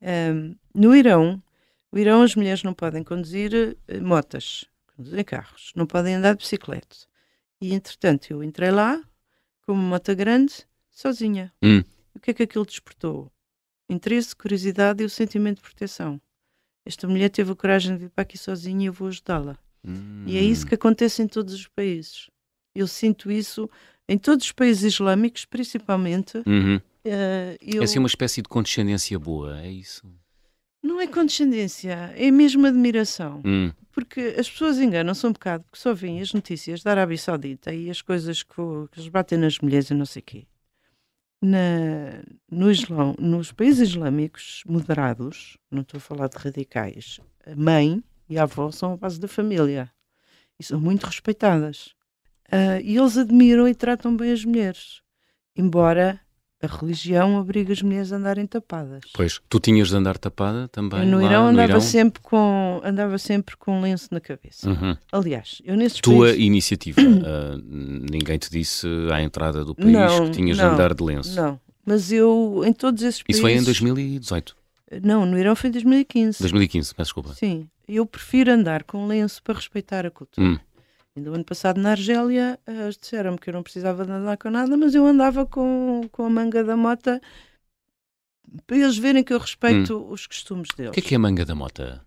Um, 0.00 0.54
no 0.72 0.94
Irão, 0.94 1.42
o 1.90 1.98
Irão 1.98 2.22
as 2.22 2.36
mulheres 2.36 2.62
não 2.62 2.72
podem 2.72 3.02
conduzir 3.02 3.52
uh, 3.52 4.02
motas 4.02 4.66
em 4.96 5.24
carros, 5.24 5.72
não 5.74 5.84
podem 5.84 6.14
andar 6.14 6.34
de 6.34 6.44
bicicleta. 6.44 6.96
E 7.60 7.74
entretanto 7.74 8.30
eu 8.30 8.44
entrei 8.44 8.70
lá 8.70 9.02
com 9.66 9.72
uma 9.72 9.82
moto 9.82 10.14
grande, 10.14 10.54
sozinha. 10.90 11.52
Hum. 11.60 11.82
O 12.18 12.20
que 12.20 12.32
é 12.32 12.34
que 12.34 12.42
aquilo 12.42 12.66
despertou? 12.66 13.30
Interesse, 13.88 14.34
curiosidade 14.34 15.02
e 15.02 15.06
o 15.06 15.10
sentimento 15.10 15.58
de 15.58 15.62
proteção. 15.62 16.20
Esta 16.84 17.06
mulher 17.06 17.28
teve 17.28 17.52
a 17.52 17.54
coragem 17.54 17.94
de 17.94 18.04
vir 18.04 18.10
para 18.10 18.22
aqui 18.22 18.36
sozinha 18.36 18.82
e 18.82 18.86
eu 18.86 18.92
vou 18.92 19.06
ajudá-la. 19.06 19.56
Hum. 19.84 20.24
E 20.26 20.36
é 20.36 20.42
isso 20.42 20.66
que 20.66 20.74
acontece 20.74 21.22
em 21.22 21.28
todos 21.28 21.54
os 21.54 21.68
países. 21.68 22.28
Eu 22.74 22.88
sinto 22.88 23.30
isso 23.30 23.70
em 24.08 24.18
todos 24.18 24.46
os 24.46 24.52
países 24.52 24.94
islâmicos, 24.94 25.44
principalmente. 25.44 26.38
Uhum. 26.44 26.76
Uh, 26.76 27.56
eu... 27.60 27.82
É 27.82 27.84
assim 27.84 28.00
uma 28.00 28.08
espécie 28.08 28.42
de 28.42 28.48
condescendência 28.48 29.16
boa, 29.18 29.60
é 29.60 29.70
isso? 29.70 30.02
Não 30.82 31.00
é 31.00 31.06
condescendência, 31.06 32.12
é 32.16 32.30
mesmo 32.32 32.66
admiração. 32.66 33.42
Hum, 33.44 33.70
Porque 33.92 34.34
as 34.38 34.50
pessoas 34.50 34.78
enganam-se 34.78 35.24
um 35.26 35.32
bocado, 35.32 35.64
porque 35.64 35.78
só 35.78 35.94
veem 35.94 36.20
as 36.20 36.32
notícias 36.32 36.82
da 36.82 36.90
Arábia 36.90 37.18
Saudita 37.18 37.72
e 37.72 37.90
as 37.90 38.02
coisas 38.02 38.42
que, 38.42 38.54
que 38.54 38.98
eles 38.98 39.08
batem 39.08 39.38
nas 39.38 39.58
mulheres 39.60 39.90
e 39.90 39.94
não 39.94 40.06
sei 40.06 40.20
o 40.20 40.24
quê. 40.24 40.46
Na, 41.40 42.20
no 42.50 42.70
Islão, 42.70 43.14
nos 43.18 43.52
países 43.52 43.90
islâmicos 43.90 44.62
moderados, 44.66 45.56
não 45.70 45.82
estou 45.82 45.98
a 45.98 46.00
falar 46.00 46.28
de 46.28 46.36
radicais, 46.36 47.20
a 47.46 47.54
mãe 47.54 48.02
e 48.28 48.36
a 48.36 48.42
avó 48.42 48.72
são 48.72 48.92
a 48.92 48.96
base 48.96 49.20
da 49.20 49.28
família 49.28 49.90
e 50.58 50.64
são 50.64 50.80
muito 50.80 51.06
respeitadas. 51.06 51.94
Ah, 52.50 52.80
e 52.80 52.96
eles 52.96 53.16
admiram 53.16 53.68
e 53.68 53.74
tratam 53.74 54.16
bem 54.16 54.32
as 54.32 54.44
mulheres, 54.44 55.00
embora 55.54 56.20
a 56.60 56.66
religião 56.66 57.36
obrigue 57.36 57.72
as 57.72 57.80
mulheres 57.82 58.12
a 58.12 58.16
andarem 58.16 58.46
tapadas. 58.46 59.02
pois, 59.14 59.40
tu 59.48 59.60
tinhas 59.60 59.88
de 59.88 59.96
andar 59.96 60.18
tapada 60.18 60.66
também 60.68 61.00
Eu 61.00 61.06
no 61.06 61.18
lá 61.18 61.24
Irão 61.24 61.42
no 61.44 61.48
andava 61.50 61.68
Irão? 61.70 61.80
sempre 61.80 62.20
com 62.20 62.80
andava 62.84 63.16
sempre 63.18 63.56
com 63.56 63.78
um 63.78 63.80
lenço 63.80 64.08
na 64.10 64.20
cabeça. 64.20 64.68
Uhum. 64.68 64.96
Aliás, 65.12 65.62
eu 65.64 65.76
nesses 65.76 66.00
Tua 66.00 66.26
países... 66.26 66.40
iniciativa. 66.44 67.00
ah, 67.24 67.56
ninguém 68.10 68.38
te 68.38 68.50
disse 68.50 68.86
à 69.12 69.22
entrada 69.22 69.64
do 69.64 69.74
país 69.74 69.92
Não, 69.92 70.26
que 70.26 70.30
tinhas 70.32 70.56
de 70.56 70.62
não, 70.62 70.72
andar 70.72 70.94
de 70.94 71.02
lenço. 71.04 71.36
Não, 71.36 71.60
mas 71.86 72.10
eu 72.10 72.62
em 72.66 72.72
todos 72.72 73.02
esses 73.02 73.22
países 73.22 73.38
Isso 73.38 73.40
foi 73.40 73.52
em 73.52 73.62
2018, 73.62 74.56
Não, 75.02 75.24
no 75.24 75.38
Irão 75.38 75.54
foi 75.54 75.68
em 75.68 75.72
2015. 75.72 76.40
2015, 76.40 76.94
peço 76.94 77.06
desculpa. 77.08 77.34
Sim, 77.34 77.68
eu 77.88 78.04
prefiro 78.04 78.50
andar 78.52 78.82
com 78.82 79.06
lenço 79.06 79.40
para 79.42 79.54
respeitar 79.54 80.04
a 80.04 80.10
cultura. 80.10 80.46
Hum. 80.46 80.58
Ainda 81.18 81.32
o 81.32 81.34
ano 81.34 81.44
passado 81.44 81.80
na 81.80 81.90
Argélia 81.90 82.60
eh, 82.64 82.72
eles 82.82 82.96
disseram-me 82.96 83.38
que 83.38 83.50
eu 83.50 83.54
não 83.54 83.62
precisava 83.64 84.06
de 84.06 84.12
andar 84.12 84.36
com 84.36 84.50
nada, 84.50 84.76
mas 84.76 84.94
eu 84.94 85.04
andava 85.04 85.44
com, 85.44 86.02
com 86.12 86.24
a 86.24 86.30
manga 86.30 86.62
da 86.62 86.76
mota 86.76 87.20
para 88.66 88.76
eles 88.76 88.96
verem 88.96 89.24
que 89.24 89.32
eu 89.32 89.38
respeito 89.38 89.96
os 90.10 90.26
costumes 90.28 90.68
O 90.72 90.76
deles. 90.76 90.92
que 90.92 91.00
é 91.00 91.02
que 91.02 91.14
é 91.14 91.16
a 91.16 91.20
manga 91.20 91.44
da 91.44 91.56
mota? 91.56 92.06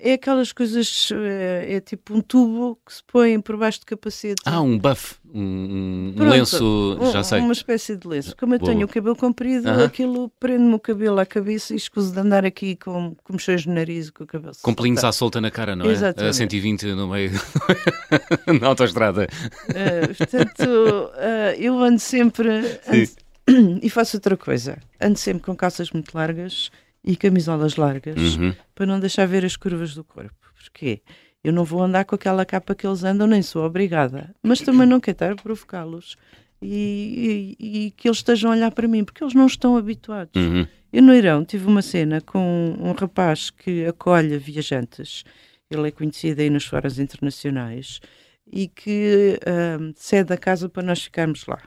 É 0.00 0.14
aquelas 0.14 0.52
coisas, 0.52 1.08
eh, 1.12 1.74
é, 1.76 1.80
tipo 1.80 2.14
um 2.14 2.20
tubo 2.20 2.78
que 2.86 2.94
se 2.94 3.02
põe 3.10 3.40
por 3.40 3.56
baixo 3.56 3.80
do 3.80 3.86
capacete. 3.86 4.40
Ah, 4.44 4.60
um 4.60 4.78
buff, 4.78 5.16
um, 5.34 5.40
um 5.40 6.12
Pronto, 6.16 6.30
lenço, 6.30 6.98
Um- 7.00 7.10
já 7.12 7.22
sei. 7.24 7.40
Uma 7.40 7.52
espécie 7.52 7.96
de 7.96 8.06
lenço. 8.06 8.36
Como 8.36 8.54
eu 8.54 8.58
Boa. 8.58 8.72
tenho 8.72 8.84
o 8.84 8.88
cabelo 8.88 9.16
comprido, 9.16 9.68
Aham. 9.68 9.84
aquilo 9.84 10.30
prende-me 10.40 10.74
o 10.74 10.78
cabelo 10.78 11.18
à 11.18 11.26
cabeça 11.26 11.72
e 11.74 11.76
escuso 11.76 12.12
de 12.12 12.18
andar 12.20 12.44
aqui 12.44 12.76
com, 12.76 13.14
com 13.22 13.32
mexões 13.32 13.64
no 13.66 13.74
nariz 13.74 14.08
e 14.08 14.12
com 14.12 14.24
o 14.24 14.26
cabelo 14.26 14.52
Com 14.62 14.74
pelinhos 14.74 15.02
à 15.04 15.12
solta 15.12 15.40
na 15.40 15.50
cara, 15.50 15.74
não 15.74 15.86
é? 15.86 15.92
Exatamente. 15.92 16.30
A 16.30 16.32
120 16.32 16.86
no 16.94 17.08
meio 17.08 17.30
na 18.60 18.66
autoestrada. 18.68 19.26
Ah, 19.70 20.14
portanto, 20.16 21.10
ah, 21.16 21.54
eu 21.58 21.78
ando 21.78 21.98
sempre 21.98 22.48
ando- 22.48 23.80
e 23.82 23.90
faço 23.90 24.16
outra 24.16 24.36
coisa. 24.36 24.78
Ando 25.00 25.18
sempre 25.18 25.42
com 25.42 25.56
calças 25.56 25.90
muito 25.90 26.14
largas 26.14 26.70
e 27.04 27.16
camisolas 27.16 27.76
largas 27.76 28.36
Uhum. 28.36 28.54
para 28.74 28.86
não 28.86 29.00
deixar 29.00 29.26
ver 29.26 29.44
as 29.44 29.56
curvas 29.56 29.94
do 29.94 30.04
corpo. 30.04 30.34
Porquê? 30.56 31.02
Eu 31.42 31.52
não 31.52 31.64
vou 31.64 31.82
andar 31.82 32.04
com 32.04 32.14
aquela 32.14 32.44
capa 32.46 32.74
que 32.74 32.86
eles 32.86 33.02
andam, 33.02 33.26
nem 33.26 33.42
sou 33.42 33.64
obrigada. 33.64 34.32
Mas 34.42 34.60
também 34.60 34.86
não 34.86 35.00
quero 35.00 35.14
estar 35.16 35.32
a 35.32 35.36
provocá-los 35.36 36.16
e, 36.60 37.56
e- 37.58 37.86
e 37.86 37.90
que 37.92 38.06
eles 38.08 38.18
estejam 38.18 38.50
a 38.50 38.54
olhar 38.54 38.70
para 38.70 38.86
mim, 38.86 39.04
porque 39.04 39.22
eles 39.24 39.34
não 39.34 39.46
estão 39.46 39.76
habituados. 39.76 40.32
Uhum. 40.40 40.66
Eu 40.92 41.02
no 41.02 41.12
Irão 41.14 41.44
tive 41.44 41.66
uma 41.66 41.82
cena 41.82 42.20
com 42.20 42.76
um 42.78 42.92
rapaz 42.92 43.50
que 43.50 43.84
acolhe 43.86 44.38
viajantes, 44.38 45.24
ele 45.70 45.88
é 45.88 45.90
conhecido 45.90 46.40
aí 46.40 46.50
nos 46.50 46.66
fóruns 46.66 46.98
internacionais, 46.98 47.98
e 48.46 48.68
que 48.68 49.38
ahm, 49.46 49.92
cede 49.96 50.32
a 50.32 50.36
casa 50.36 50.68
para 50.68 50.82
nós 50.82 51.02
ficarmos 51.02 51.46
lá. 51.46 51.60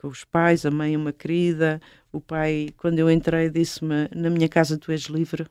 Com 0.00 0.08
os 0.08 0.24
pais, 0.24 0.64
a 0.64 0.70
mãe 0.70 0.96
uma 0.96 1.12
querida, 1.12 1.80
o 2.12 2.20
pai, 2.20 2.68
quando 2.76 2.98
eu 2.98 3.10
entrei, 3.10 3.48
disse-me, 3.48 4.08
na 4.14 4.30
minha 4.30 4.48
casa 4.48 4.78
tu 4.78 4.92
és 4.92 5.02
livre, 5.02 5.46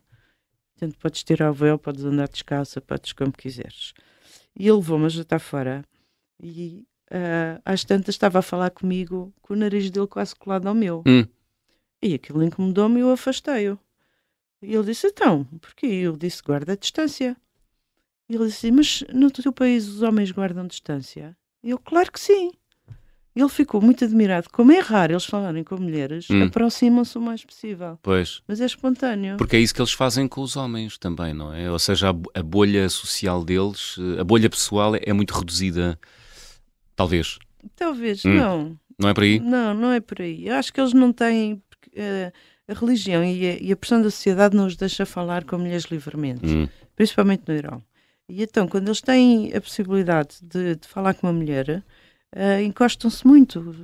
portanto 0.74 0.98
podes 1.00 1.24
tirar 1.24 1.50
o 1.50 1.54
véu, 1.54 1.78
podes 1.80 2.06
andar 2.06 2.28
descalça, 2.28 2.80
podes 2.80 3.14
como 3.14 3.32
quiseres. 3.32 3.94
E 4.56 4.68
ele 4.68 4.78
levou-me 4.78 5.06
a 5.06 5.10
jantar 5.10 5.40
fora, 5.40 5.84
e 6.40 6.86
ah, 7.12 7.62
às 7.66 7.84
tantas 7.84 8.16
estava 8.16 8.40
a 8.40 8.42
falar 8.42 8.72
comigo, 8.72 9.34
com 9.42 9.54
o 9.54 9.58
nariz 9.58 9.92
dele 9.92 10.08
quase 10.08 10.34
colado 10.34 10.68
ao 10.68 10.74
meu. 10.74 11.04
Hum. 11.06 11.26
E 12.02 12.14
aquilo 12.14 12.44
incomodou-me 12.44 13.00
e 13.00 13.02
eu 13.02 13.12
afastei-o. 13.12 13.78
E 14.62 14.74
ele 14.74 14.86
disse: 14.86 15.08
Então, 15.08 15.44
porquê? 15.60 15.88
Eu 15.88 16.16
disse: 16.16 16.42
Guarda 16.42 16.74
a 16.74 16.76
distância. 16.76 17.36
E 18.30 18.36
ele 18.36 18.46
disse: 18.46 18.72
Mas 18.72 19.04
no 19.14 19.30
teu 19.30 19.52
país 19.52 19.88
os 19.88 20.02
homens 20.02 20.32
guardam 20.32 20.66
distância? 20.66 21.38
E 21.62 21.72
eu: 21.72 21.78
Claro 21.78 22.12
que 22.12 22.20
sim. 22.20 22.52
Ele 23.36 23.48
ficou 23.50 23.82
muito 23.82 24.04
admirado. 24.04 24.50
Como 24.52 24.72
é 24.74 24.80
raro 24.80 25.14
eles 25.14 25.24
falarem 25.26 25.64
com 25.64 25.78
mulheres, 25.78 26.28
Hum. 26.30 26.44
aproximam-se 26.44 27.18
o 27.18 27.22
mais 27.22 27.46
possível. 27.46 27.98
Pois. 28.04 28.42
Mas 28.48 28.60
é 28.60 28.66
espontâneo. 28.66 29.38
Porque 29.38 29.56
é 29.56 29.60
isso 29.60 29.74
que 29.74 29.82
eles 29.82 29.94
fazem 29.94 30.28
com 30.28 30.42
os 30.42 30.58
homens 30.58 30.98
também, 30.98 31.34
não 31.34 31.54
é? 31.54 31.72
Ou 31.72 31.80
seja, 31.80 32.10
a, 32.10 32.14
bo- 32.14 32.30
a 32.36 32.44
bolha 32.44 32.90
social 32.90 33.44
deles, 33.46 33.96
eh, 34.18 34.20
a 34.20 34.24
bolha 34.24 34.50
pessoal 34.50 34.94
é, 35.02 35.14
muito 35.14 35.32
reduzida, 35.34 35.98
talvez. 36.96 37.40
Talvez, 37.76 38.26
Hum. 38.26 38.36
não. 38.36 38.80
Não 39.00 39.10
é 39.10 39.14
por 39.14 39.24
aí? 39.24 39.40
Não, 39.40 39.74
não 39.74 39.92
é 39.92 40.00
por 40.00 40.22
aí. 40.22 40.48
Eu 40.48 40.56
acho 40.56 40.72
que 40.74 40.80
eles 40.82 40.94
não 40.94 41.12
têm. 41.14 41.62
eh, 41.96 42.32
a 42.68 42.74
religião 42.74 43.22
e 43.24 43.50
a, 43.50 43.58
e 43.60 43.72
a 43.72 43.76
pressão 43.76 44.02
da 44.02 44.10
sociedade 44.10 44.56
não 44.56 44.66
os 44.66 44.78
deixa 44.78 45.06
falar 45.06 45.44
com 45.44 45.58
mulheres 45.58 45.86
livremente. 45.86 46.46
Hum. 46.46 46.68
principalmente 46.96 47.44
no 47.48 47.54
Irão. 47.56 47.84
E 48.30 48.44
então, 48.44 48.66
quando 48.68 48.88
eles 48.88 49.02
têm 49.02 49.52
a 49.54 49.60
possibilidade 49.60 50.36
de, 50.42 50.76
de 50.76 50.88
falar 50.88 51.14
com 51.16 51.28
uma 51.28 51.34
mulher, 51.34 51.84
eh, 52.36 52.64
encostam-se 52.64 53.26
muito. 53.28 53.76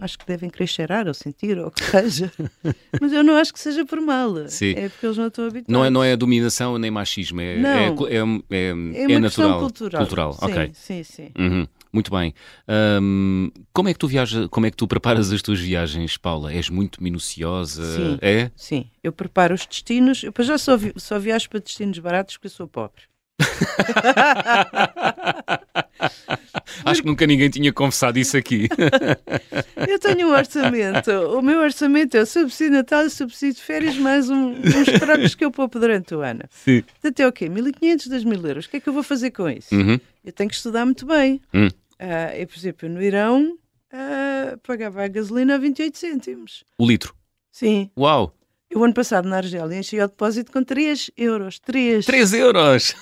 Acho 0.00 0.18
que 0.18 0.26
devem 0.26 0.48
querer 0.48 0.66
cheirar 0.66 1.06
ou 1.06 1.14
sentir 1.14 1.58
ou 1.58 1.66
o 1.66 1.70
que 1.70 1.84
seja. 1.84 2.32
Mas 3.00 3.12
eu 3.12 3.22
não 3.22 3.36
acho 3.36 3.52
que 3.52 3.60
seja 3.60 3.84
por 3.84 4.00
mal. 4.00 4.48
Sim. 4.48 4.72
É 4.76 4.88
porque 4.88 5.06
eles 5.06 5.18
não 5.18 5.26
estão 5.28 5.44
habituados. 5.44 5.68
Não 5.72 5.84
é, 5.84 5.90
não 5.90 6.02
é 6.02 6.16
dominação 6.16 6.78
nem 6.78 6.90
machismo, 6.90 7.40
é, 7.40 7.58
Não. 7.58 7.70
é, 7.70 7.92
cu- 7.96 8.08
é, 8.08 8.14
é, 8.14 8.16
É 8.16 8.20
é 8.20 8.24
uma 8.24 8.74
questão 8.74 9.20
natural. 9.20 9.60
cultural. 9.60 10.00
Cultural, 10.06 10.32
sim, 10.32 10.44
ok. 10.46 10.70
Sim, 10.74 11.02
sim. 11.02 11.30
Uhum. 11.38 11.66
Muito 11.92 12.10
bem. 12.10 12.32
Ahm, 12.66 13.50
como 13.74 13.90
é 13.90 13.92
que 13.92 13.98
tu 13.98 14.08
viajas, 14.08 14.48
como 14.48 14.64
é 14.64 14.70
que 14.70 14.76
tu 14.78 14.88
preparas 14.88 15.30
as 15.30 15.42
tuas 15.42 15.60
viagens, 15.60 16.16
Paula? 16.16 16.50
És 16.50 16.70
muito 16.70 17.02
minuciosa? 17.02 17.84
Sim. 17.96 18.18
É? 18.22 18.50
Sim, 18.56 18.86
eu 19.04 19.12
preparo 19.12 19.54
os 19.54 19.66
destinos. 19.66 20.22
Eu 20.22 20.32
já 20.42 20.56
só, 20.56 20.74
vi- 20.78 20.94
só 20.96 21.18
viajo 21.18 21.50
para 21.50 21.60
destinos 21.60 21.98
baratos 21.98 22.38
porque 22.38 22.46
eu 22.46 22.50
sou 22.50 22.66
pobre. 22.66 23.02
Acho 26.84 27.02
que 27.02 27.06
nunca 27.06 27.26
ninguém 27.26 27.50
tinha 27.50 27.72
confessado 27.72 28.18
isso 28.18 28.36
aqui. 28.36 28.68
Eu 29.88 29.98
tenho 29.98 30.28
um 30.28 30.32
orçamento. 30.32 31.10
O 31.10 31.42
meu 31.42 31.60
orçamento 31.60 32.16
é 32.16 32.22
o 32.22 32.26
subsídio 32.26 32.72
Natal 32.72 33.04
e 33.04 33.06
o 33.06 33.10
subsídio 33.10 33.56
de 33.56 33.62
férias, 33.62 33.96
mais 33.96 34.30
um, 34.30 34.52
uns 34.52 35.00
trocos 35.00 35.34
que 35.34 35.44
eu 35.44 35.50
poupo 35.50 35.78
durante 35.78 36.14
o 36.14 36.20
ano. 36.20 36.42
Sim. 36.50 36.82
Portanto, 36.82 37.20
é 37.20 37.26
o 37.26 37.32
quê? 37.32 37.48
1.500, 37.48 38.08
2.000 38.08 38.48
euros. 38.48 38.66
O 38.66 38.70
que 38.70 38.76
é 38.76 38.80
que 38.80 38.88
eu 38.88 38.92
vou 38.92 39.02
fazer 39.02 39.30
com 39.30 39.48
isso? 39.48 39.74
Uhum. 39.74 39.98
Eu 40.24 40.32
tenho 40.32 40.48
que 40.48 40.56
estudar 40.56 40.84
muito 40.84 41.06
bem. 41.06 41.40
Hum. 41.52 41.68
Ah, 41.98 42.36
eu, 42.36 42.46
por 42.46 42.56
exemplo, 42.56 42.88
no 42.88 43.02
Irão, 43.02 43.56
ah, 43.92 44.56
pagava 44.62 45.04
a 45.04 45.08
gasolina 45.08 45.54
a 45.54 45.58
28 45.58 45.98
cêntimos. 45.98 46.64
O 46.78 46.86
litro. 46.86 47.14
Sim. 47.50 47.90
Uau! 47.96 48.34
Eu, 48.70 48.82
ano 48.82 48.94
passado, 48.94 49.28
na 49.28 49.36
Argélia, 49.36 49.78
enchi 49.78 50.00
o 50.00 50.08
depósito 50.08 50.50
com 50.50 50.64
3 50.64 51.10
euros. 51.16 51.58
3. 51.58 52.06
3 52.06 52.32
euros! 52.32 52.94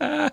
Ah, 0.00 0.32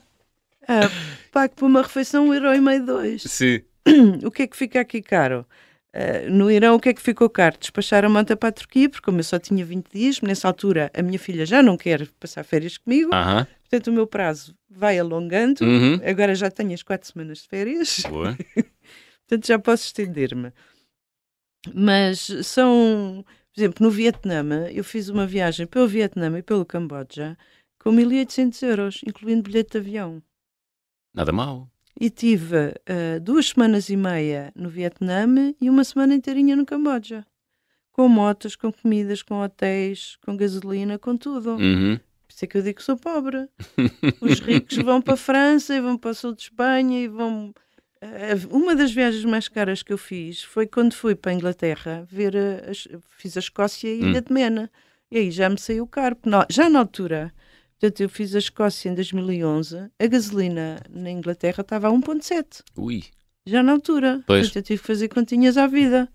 pago 1.40 1.56
por 1.56 1.66
uma 1.68 1.82
refeição 1.82 2.28
1,5 2.28 2.34
euro 2.36 2.54
e 2.56 2.62
meio, 2.62 2.86
2. 2.86 3.24
Sim. 3.24 3.62
O 4.26 4.30
que 4.30 4.44
é 4.44 4.48
que 4.48 4.58
fica 4.58 4.82
aqui 4.82 5.02
caro? 5.02 5.46
Ah, 5.94 6.30
no 6.30 6.52
Irão, 6.52 6.76
o 6.76 6.80
que 6.80 6.90
é 6.90 6.94
que 6.94 7.02
ficou 7.02 7.30
caro? 7.30 7.58
Despachar 7.58 8.04
a 8.04 8.10
manta 8.10 8.36
para 8.36 8.50
a 8.50 8.52
Turquia, 8.52 8.90
porque 8.90 9.06
como 9.06 9.20
eu 9.20 9.24
só 9.24 9.40
tinha 9.40 9.66
20 9.66 9.88
dias, 9.92 10.22
nessa 10.22 10.48
altura 10.48 10.92
a 10.94 11.02
minha 11.02 11.18
filha 11.18 11.46
já 11.46 11.64
não 11.64 11.78
quer 11.78 12.08
passar 12.20 12.44
férias 12.44 12.78
comigo, 12.78 13.14
Aham. 13.14 13.48
portanto 13.62 13.88
o 13.88 13.94
meu 13.94 14.06
prazo 14.06 14.54
vai 14.70 15.00
alongando. 15.00 15.64
Uhum. 15.64 16.00
Agora 16.06 16.36
já 16.36 16.52
tenho 16.52 16.74
as 16.74 16.84
4 16.84 17.10
semanas 17.12 17.40
de 17.40 17.48
férias, 17.48 18.04
Boa. 18.10 18.38
portanto 19.26 19.48
já 19.48 19.58
posso 19.58 19.86
estender-me. 19.86 20.52
Mas 21.74 22.30
são, 22.44 23.26
por 23.54 23.60
exemplo, 23.60 23.86
no 23.86 23.92
Vietnã, 23.92 24.44
eu 24.70 24.84
fiz 24.84 25.10
uma 25.10 25.26
viagem 25.26 25.66
pelo 25.66 25.88
Vietnã 25.88 26.38
e 26.38 26.44
pelo 26.44 26.66
Camboja 26.66 27.38
com 27.80 27.92
1.800 27.92 28.68
euros, 28.68 29.02
incluindo 29.08 29.44
bilhete 29.44 29.72
de 29.72 29.78
avião. 29.78 30.22
Nada 31.14 31.32
mal. 31.32 31.70
E 32.00 32.10
tive 32.10 32.56
ah, 32.88 33.20
duas 33.22 33.48
semanas 33.50 33.90
e 33.90 33.96
meia 33.98 34.52
no 34.56 34.70
Vietnã 34.70 35.26
e 35.60 35.70
uma 35.70 35.84
semana 35.84 36.16
inteirinha 36.16 36.56
no 36.56 36.66
Camboja. 36.66 37.26
Com 37.92 38.08
motos, 38.08 38.56
com 38.56 38.72
comidas, 38.72 39.22
com 39.22 39.42
hotéis, 39.42 40.18
com 40.26 40.38
gasolina, 40.38 40.98
com 40.98 41.18
tudo. 41.18 41.56
Uhum. 41.56 41.98
Por 41.98 42.34
isso 42.34 42.46
é 42.46 42.48
que 42.48 42.58
eu 42.58 42.62
digo 42.62 42.78
que 42.78 42.84
sou 42.84 42.96
pobre. 42.96 43.50
Os 44.22 44.40
ricos 44.40 44.78
vão 44.78 45.02
para 45.02 45.16
a 45.16 45.18
França 45.18 45.76
e 45.76 45.82
vão 45.82 45.98
para 45.98 46.12
o 46.12 46.16
sul 46.16 46.34
de 46.34 46.44
Espanha 46.44 47.02
e 47.04 47.08
vão. 47.10 47.54
Ah, 48.02 48.08
uma 48.52 48.74
das 48.76 48.94
viagens 48.94 49.26
mais 49.26 49.50
caras 49.50 49.84
que 49.84 49.92
eu 49.92 49.98
fiz 49.98 50.42
foi 50.44 50.66
quando 50.66 50.94
fui 50.94 51.16
para 51.16 51.32
a 51.32 51.34
Inglaterra 51.34 52.08
ver 52.10 52.38
a, 52.38 52.70
as- 52.72 52.88
fiz 53.18 53.36
a 53.36 53.42
Escócia 53.42 53.90
e 53.94 54.02
a 54.04 54.08
Ilha 54.08 54.22
de 54.22 54.32
Mena. 54.32 54.72
E 55.12 55.18
aí 55.18 55.32
já 55.32 55.50
me 55.50 55.58
saiu 55.60 55.86
caro. 55.86 56.16
já 56.50 56.70
na 56.70 56.80
altura, 56.80 57.34
portanto, 57.80 58.02
eu 58.02 58.10
fiz 58.10 58.36
a 58.36 58.40
Escócia 58.40 58.90
em 58.90 58.96
2011, 58.96 59.90
a 60.00 60.08
gasolina 60.08 60.82
na 60.90 61.10
Inglaterra 61.10 61.62
estava 61.62 61.88
a 61.88 61.92
1,7. 61.92 62.62
Ui. 62.78 63.04
Já 63.46 63.64
na 63.64 63.72
altura. 63.72 64.22
Pois. 64.28 64.48
Portanto, 64.48 64.58
eu 64.58 64.64
tive 64.64 64.82
que 64.82 64.88
fazer 64.88 65.08
continhas 65.08 65.58
à 65.58 65.66
vida. 65.68 66.08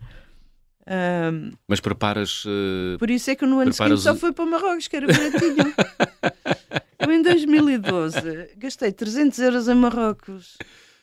Ahm, 0.86 1.52
Mas 1.66 1.80
preparas. 1.80 2.44
eh, 2.46 2.98
por 2.98 3.10
isso 3.10 3.30
é 3.30 3.34
que 3.34 3.46
no 3.46 3.58
ano 3.58 3.72
seguinte 3.72 4.00
só 4.02 4.12
o- 4.12 4.16
fui 4.16 4.32
para 4.32 4.44
Marrocos, 4.44 4.86
que 4.86 4.96
era 4.96 5.06
baratinho. 5.06 5.74
Eu 7.00 7.12
em 7.12 7.22
2012 7.22 8.50
gastei 8.56 8.92
300 8.92 9.38
euros 9.40 9.68
em 9.68 9.74
Marrocos 9.74 10.56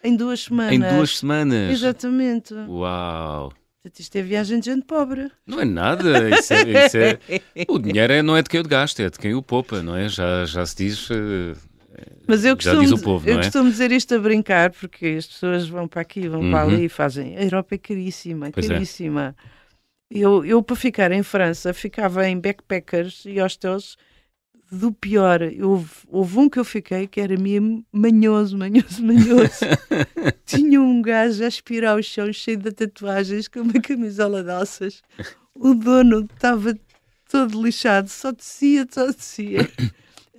em 0.03 0.15
duas 0.15 0.41
semanas. 0.41 0.73
em 0.73 0.79
duas 0.79 1.17
semanas. 1.17 1.71
Exatamente. 1.71 2.53
Uau! 2.53 3.51
Portanto, 3.81 3.99
isto 3.99 4.15
é 4.15 4.21
viagem 4.21 4.59
de 4.59 4.65
gente 4.67 4.85
pobre. 4.85 5.31
Não 5.45 5.59
é 5.59 5.65
nada. 5.65 6.29
Isso 6.29 6.53
é, 6.53 6.85
isso 6.85 6.97
é- 6.97 7.19
O 7.67 7.79
dinheiro 7.79 8.13
é- 8.13 8.21
não 8.21 8.37
é 8.37 8.43
de 8.43 8.49
quem 8.49 8.59
o 8.59 8.63
gasta, 8.63 9.01
é 9.01 9.09
de 9.09 9.17
quem 9.17 9.33
o 9.33 9.41
poupa, 9.41 9.81
não 9.81 9.95
é? 9.95 10.07
Já, 10.07 10.45
já 10.45 10.63
se 10.65 10.75
diz. 10.75 11.09
eh, 11.09 11.55
Mas 12.27 12.45
eu 12.45 12.55
costumo, 12.55 12.99
povo, 13.01 13.27
eu 13.27 13.35
é? 13.35 13.37
costumo 13.37 13.69
dizer 13.71 13.91
isto 13.91 14.13
a 14.13 14.19
brincar, 14.19 14.69
porque 14.71 15.07
as 15.17 15.25
pessoas 15.25 15.67
vão 15.67 15.87
para 15.87 16.01
aqui, 16.01 16.27
vão 16.27 16.41
para 16.51 16.65
Uhum. 16.67 16.73
ali 16.75 16.85
e 16.85 16.89
fazem. 16.89 17.35
A 17.37 17.43
Europa 17.43 17.73
é 17.73 17.77
caríssima, 17.79 18.51
Pois 18.51 18.65
é. 18.69 18.73
caríssima. 18.73 19.35
Eu, 20.09 20.45
eu, 20.45 20.61
para 20.61 20.75
ficar 20.75 21.11
em 21.11 21.23
França, 21.23 21.73
ficava 21.73 22.27
em 22.27 22.39
backpackers 22.39 23.23
e 23.25 23.39
hostels 23.39 23.97
do 24.71 24.91
pior. 24.91 25.41
Houve- 25.61 25.89
houve 26.07 26.39
um 26.39 26.49
que 26.49 26.57
eu 26.59 26.63
fiquei 26.63 27.05
que 27.07 27.19
era 27.19 27.37
mesmo 27.37 27.85
manhoso, 27.91 28.57
manhoso, 28.57 29.03
manhoso. 29.03 29.65
Tinha 30.45 30.81
um 30.81 31.01
gajo 31.01 31.43
a 31.43 31.47
aspirar 31.47 31.97
o 31.97 32.03
chão 32.03 32.31
cheio 32.31 32.57
de 32.57 32.71
tatuagens 32.71 33.47
com 33.47 33.59
uma 33.61 33.73
camisola 33.81 34.43
de 34.43 34.49
alças. 34.51 35.01
O 35.53 35.73
dono 35.73 36.21
estava 36.33 36.73
todo 37.29 37.61
lixado, 37.61 38.07
só 38.09 38.31
descia, 38.31 38.87
só 38.89 39.07
descia. 39.07 39.69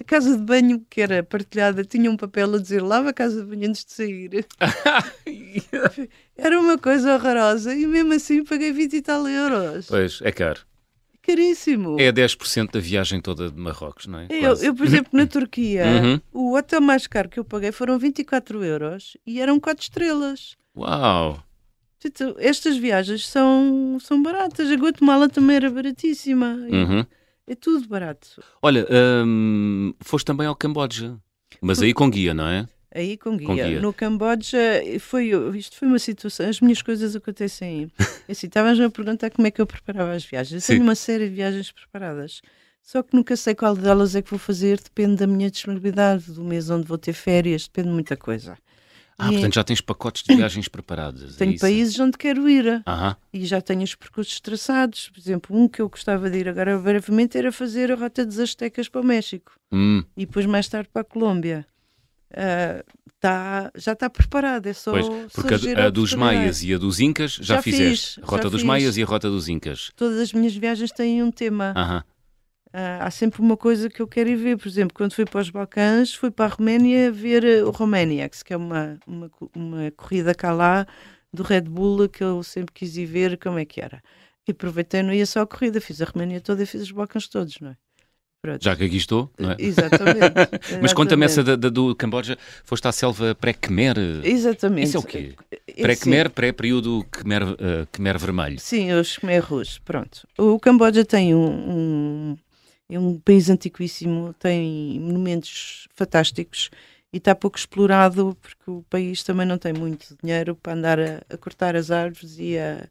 A 0.01 0.05
casa 0.05 0.37
de 0.37 0.43
banho, 0.43 0.85
que 0.91 1.01
era 1.01 1.23
partilhada, 1.23 1.85
tinha 1.85 2.11
um 2.11 2.17
papel 2.17 2.55
a 2.55 2.59
dizer 2.59 2.83
lava 2.83 3.11
a 3.11 3.13
casa 3.13 3.43
de 3.43 3.47
banho 3.49 3.69
antes 3.69 3.85
de 3.85 3.93
sair. 3.93 4.47
Era 6.37 6.59
uma 6.59 6.77
coisa 6.79 7.15
horrorosa 7.15 7.75
e 7.75 7.87
mesmo 7.87 8.13
assim 8.15 8.43
paguei 8.45 8.73
20 8.73 8.95
e 8.97 9.03
tal 9.03 9.29
euros. 9.29 9.87
Pois, 9.87 10.21
é 10.23 10.33
caro. 10.33 10.61
Caríssimo. 11.23 12.01
É 12.01 12.11
10% 12.13 12.73
da 12.73 12.81
viagem 12.81 13.21
toda 13.21 13.51
de 13.51 13.59
Marrocos, 13.61 14.07
não 14.07 14.19
é? 14.19 14.27
Eu, 14.29 14.55
eu, 14.57 14.75
por 14.75 14.85
exemplo, 14.87 15.11
na 15.13 15.27
Turquia, 15.27 15.85
Uhum. 16.03 16.21
o 16.33 16.57
hotel 16.57 16.81
mais 16.81 17.07
caro 17.07 17.29
que 17.29 17.39
eu 17.39 17.45
paguei 17.45 17.71
foram 17.73 17.99
24 17.99 18.65
euros 18.65 19.17
e 19.27 19.41
eram 19.41 19.61
4 19.61 19.83
estrelas. 19.83 20.57
Uau! 20.77 21.43
Portanto, 22.01 22.37
estas 22.41 22.77
viagens 22.77 23.29
são, 23.29 23.97
são 24.01 24.21
baratas. 24.21 24.69
A 24.71 24.75
Guatemala 24.75 25.29
também 25.29 25.55
era 25.57 25.71
baratíssima. 25.71 26.57
Uhum. 26.69 27.05
É 27.47 27.55
tudo 27.55 27.87
barato. 27.87 28.43
Olha, 28.61 28.87
hum, 29.25 29.95
foste 30.01 30.25
também 30.25 30.47
ao 30.49 30.57
Camboja, 30.57 31.17
mas 31.61 31.81
aí 31.81 31.93
com 31.95 32.11
guia, 32.11 32.35
não 32.35 32.47
é? 32.49 32.67
Aí 32.95 33.17
com 33.17 33.37
guia. 33.37 33.47
Com 33.47 33.55
guia. 33.55 33.81
No 33.81 33.93
Camboja, 33.93 34.59
foi, 35.01 35.31
isto 35.57 35.77
foi 35.77 35.89
uma 35.89 35.99
situação, 35.99 36.49
as 36.49 36.61
minhas 36.61 36.83
coisas 36.83 37.17
acontecem 37.17 37.69
aí. 37.69 37.91
É 38.29 38.33
Assim, 38.33 38.47
estavas 38.47 38.79
a 38.79 38.89
perguntar 38.89 39.31
como 39.31 39.49
é 39.49 39.51
que 39.51 39.61
eu 39.61 39.67
preparava 39.67 40.13
as 40.13 40.25
viagens. 40.25 40.53
Eu 40.53 40.61
Sim. 40.61 40.73
tenho 40.75 40.85
uma 40.85 40.95
série 40.95 41.29
de 41.29 41.35
viagens 41.35 41.73
preparadas. 41.73 42.41
Só 42.81 43.03
que 43.03 43.15
nunca 43.17 43.37
sei 43.37 43.53
qual 43.55 43.75
delas 43.77 44.15
é 44.15 44.23
que 44.23 44.31
vou 44.31 44.39
fazer, 44.39 44.81
depende 44.81 45.17
da 45.17 45.27
minha 45.27 45.51
disponibilidade, 45.51 46.31
do 46.33 46.45
mês 46.45 46.71
onde 46.71 46.87
vou 46.87 46.97
ter 46.99 47.13
férias, 47.13 47.65
depende 47.65 47.89
de 47.89 47.95
muita 47.95 48.17
coisa. 48.17 48.57
Ah, 49.19 49.29
E 49.29 49.33
portanto 49.33 49.55
já 49.55 49.65
tens 49.65 49.81
pacotes 49.81 50.23
de 50.23 50.35
viagens 50.37 50.69
preparados. 50.69 51.35
é 51.35 51.39
tenho 51.39 51.51
isso? 51.53 51.61
países 51.61 51.99
onde 51.99 52.17
quero 52.17 52.49
ir 52.49 52.83
Aham. 52.87 53.17
e 53.33 53.45
já 53.45 53.61
tenho 53.61 53.83
os 53.83 53.95
percursos 53.95 54.41
traçados. 54.41 55.09
Por 55.11 55.19
exemplo, 55.21 55.57
um 55.57 55.69
que 55.69 55.83
eu 55.83 55.89
gostava 55.89 56.31
de 56.31 56.39
ir 56.39 56.49
agora 56.49 56.79
brevemente 56.79 57.37
era 57.37 57.51
fazer 57.53 57.91
a 57.91 57.97
rota 57.97 58.25
dos 58.25 58.39
Aztecas 58.39 58.89
para 58.89 59.01
o 59.01 59.05
México 59.05 59.53
Hum, 59.73 60.05
e 60.17 60.27
depois 60.27 60.47
mais 60.47 60.69
tarde 60.69 60.89
para 60.93 61.03
a 61.03 61.05
Colômbia. 61.05 61.67
Ah, 62.35 62.85
tá, 63.21 63.71
já 63.77 63.93
está 63.93 64.09
preparado, 64.11 64.67
é 64.67 64.73
só 64.73 64.91
pois, 64.91 65.07
porque 65.33 65.55
a, 65.75 65.87
a 65.87 65.91
dos 65.91 66.15
maias 66.15 66.63
e 66.63 66.75
a 66.75 66.79
dos 66.79 66.99
incas 67.01 67.33
já, 67.35 67.57
Já 67.57 67.63
fizeste. 67.63 68.15
fiz, 68.17 68.25
a 68.25 68.27
rota 68.27 68.43
já 68.45 68.49
dos 68.49 68.61
fiz. 68.61 68.67
maias 68.67 68.97
e 68.97 69.03
a 69.03 69.07
rota 69.07 69.29
dos 69.31 69.49
incas. 69.49 69.91
Todas 69.97 70.19
as 70.19 70.33
minhas 70.33 70.55
viagens 70.55 70.91
têm 70.91 71.23
um 71.23 71.31
tema. 71.31 71.73
Aham. 71.77 72.05
Ah, 72.75 73.05
há 73.05 73.11
sempre 73.11 73.43
uma 73.43 73.57
coisa 73.57 73.91
que 73.91 74.01
eu 74.01 74.09
quero 74.09 74.31
ir 74.31 74.37
ver. 74.37 74.57
Por 74.57 74.67
exemplo, 74.67 74.95
quando 74.95 75.13
fui 75.13 75.27
para 75.27 75.41
os 75.43 75.51
Balcãs, 75.51 76.15
fui 76.15 76.31
para 76.31 76.47
a 76.47 76.57
Roménia 76.57 77.13
ver 77.13 77.45
eh, 77.45 77.63
o 77.63 77.71
Romaniacs, 77.71 78.43
que 78.43 78.55
é 78.55 78.57
uma, 78.57 78.99
uma, 79.07 79.31
uma 79.55 79.91
corrida 79.91 80.35
cá 80.35 80.53
lá 80.53 80.87
do 81.33 81.43
Red 81.43 81.63
Bull 81.63 82.09
que 82.09 82.25
eu 82.25 82.43
sempre 82.43 82.73
quis 82.73 82.97
ir 82.97 83.05
ver 83.07 83.39
como 83.39 83.59
é 83.59 83.65
que 83.67 83.81
era. 83.81 84.03
E 84.49 84.53
aproveitei, 84.53 85.03
não 85.03 85.13
ia 85.13 85.27
só 85.27 85.43
a 85.43 85.47
corrida, 85.47 85.81
fiz 85.83 86.01
a 86.01 86.07
Roménia 86.07 86.41
toda 86.41 86.63
e 86.63 86.67
fiz 86.67 86.81
os 86.83 86.91
Balcãs 86.91 87.29
todos, 87.29 87.61
não 87.61 87.71
é? 87.71 87.77
Pronto. 88.43 88.65
Já 88.65 88.75
que 88.75 88.83
aqui 88.83 88.97
estou, 88.97 89.31
não 89.39 89.53
é? 89.53 89.57
Exatamente. 89.57 90.35
Mas 90.83 90.93
conta-me 90.93 91.25
essa 91.25 91.45
da, 91.45 91.55
da- 91.55 91.69
do 91.69 91.95
Camboja, 91.95 92.37
foste 92.65 92.89
à 92.89 92.91
selva 92.91 93.37
pré-Khmer. 93.37 93.95
Exatamente. 94.25 94.89
Isso 94.89 94.97
é 94.97 95.01
o 95.01 95.03
quê? 95.05 95.35
É 95.69 95.81
Pré-Khmer, 95.83 96.29
pré-período 96.31 97.05
Khmer, 97.13 97.43
eh, 97.43 97.87
Khmer 97.93 98.19
vermelho. 98.19 98.59
Sim, 98.59 98.91
os 98.95 99.17
Khmer 99.17 99.45
Rouge, 99.45 99.81
pronto. 99.85 100.27
O 100.37 100.59
Camboja 100.59 101.05
tem 101.05 101.33
um, 101.37 101.47
um, 101.71 102.37
é 102.91 102.99
um 102.99 103.17
país 103.17 103.49
antiquíssimo, 103.49 104.35
tem 104.41 104.99
monumentos 104.99 105.87
fantásticos 105.95 106.69
e 107.13 107.19
está 107.19 107.37
pouco 107.37 107.57
explorado 107.57 108.37
porque 108.43 108.69
o 108.71 108.85
país 108.91 109.23
também 109.23 109.47
não 109.47 109.57
tem 109.57 109.73
muito 109.73 110.17
dinheiro 110.21 110.57
para 110.57 110.73
andar 110.73 110.99
a, 110.99 111.23
a 111.31 111.37
cortar 111.39 111.77
as 111.77 111.93
árvores 111.93 112.37
e 112.41 112.59
a, 112.59 112.89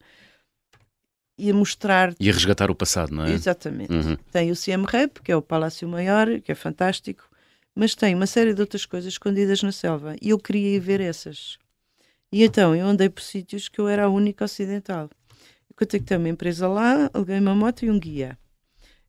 e 1.38 1.50
a 1.50 1.54
mostrar. 1.54 2.14
E 2.20 2.30
a 2.30 2.34
resgatar 2.34 2.70
o 2.70 2.76
passado, 2.76 3.14
não 3.14 3.26
é? 3.26 3.32
Exatamente. 3.32 3.92
Uhum. 3.92 4.16
Tem 4.32 4.52
o 4.52 4.56
Siem 4.56 4.86
Reap, 4.86 5.20
que 5.24 5.32
é 5.32 5.36
o 5.36 5.42
Palácio 5.42 5.88
Maior, 5.88 6.40
que 6.42 6.52
é 6.52 6.56
fantástico, 6.56 7.30
mas 7.76 7.96
tem 7.96 8.14
uma 8.14 8.28
série 8.28 8.54
de 8.54 8.62
outras 8.62 8.86
coisas 8.86 9.14
escondidas 9.14 9.64
na 9.64 9.72
selva 9.72 10.16
e 10.22 10.30
eu 10.30 10.38
queria 10.38 10.76
ir 10.76 10.80
ver 10.80 11.02
essas. 11.02 11.58
E 12.32 12.44
então 12.44 12.76
eu 12.76 12.86
andei 12.86 13.10
por 13.10 13.22
sítios 13.22 13.68
que 13.68 13.80
eu 13.80 13.88
era 13.88 14.06
a 14.06 14.10
única 14.10 14.46
ocidental. 14.46 15.10
Eu 15.70 15.76
contactei 15.76 16.18
uma 16.18 16.30
empresa 16.30 16.68
lá, 16.68 17.10
aluguei 17.14 17.40
uma 17.40 17.56
moto 17.56 17.84
e 17.84 17.90
um 17.90 18.00
guia. 18.00 18.38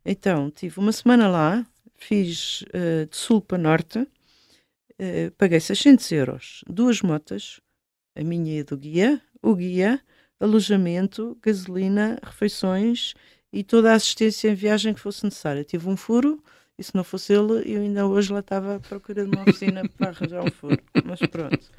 Então 0.05 0.51
tive 0.51 0.79
uma 0.81 0.93
semana 0.93 1.29
lá, 1.29 1.67
fiz 1.95 2.65
eh, 2.73 3.07
de 3.07 3.17
sul 3.17 3.41
para 3.41 3.59
norte, 3.59 4.07
eh, 4.99 5.31
paguei 5.39 5.61
600 5.61 6.11
euros, 6.13 6.65
duas 6.67 7.01
motas, 7.03 7.61
a 8.17 8.23
minha 8.23 8.59
e 8.59 8.61
a 8.61 8.65
do 8.65 8.77
guia, 8.77 9.21
o 9.41 9.55
guia, 9.55 10.01
alojamento, 10.43 11.39
gasolina, 11.41 12.19
refeições 12.23 13.15
e 13.53 13.63
toda 13.63 13.93
a 13.93 13.95
assistência 13.95 14.49
em 14.49 14.55
viagem 14.55 14.93
que 14.93 15.01
fosse 15.01 15.25
necessária. 15.25 15.65
Tive 15.65 15.89
um 15.89 15.97
furo 15.97 16.43
e 16.79 16.83
se 16.83 16.95
não 16.95 17.05
fosse 17.05 17.33
ele, 17.33 17.63
eu 17.65 17.81
ainda 17.81 18.07
hoje 18.07 18.33
lá 18.33 18.41
estava 18.41 18.77
à 18.77 18.81
procura 18.81 19.25
de 19.25 19.31
uma 19.31 19.43
oficina 19.43 19.89
para 19.89 20.09
arranjar 20.09 20.43
um 20.43 20.51
furo. 20.51 20.79
Mas 21.05 21.21
pronto. 21.21 21.71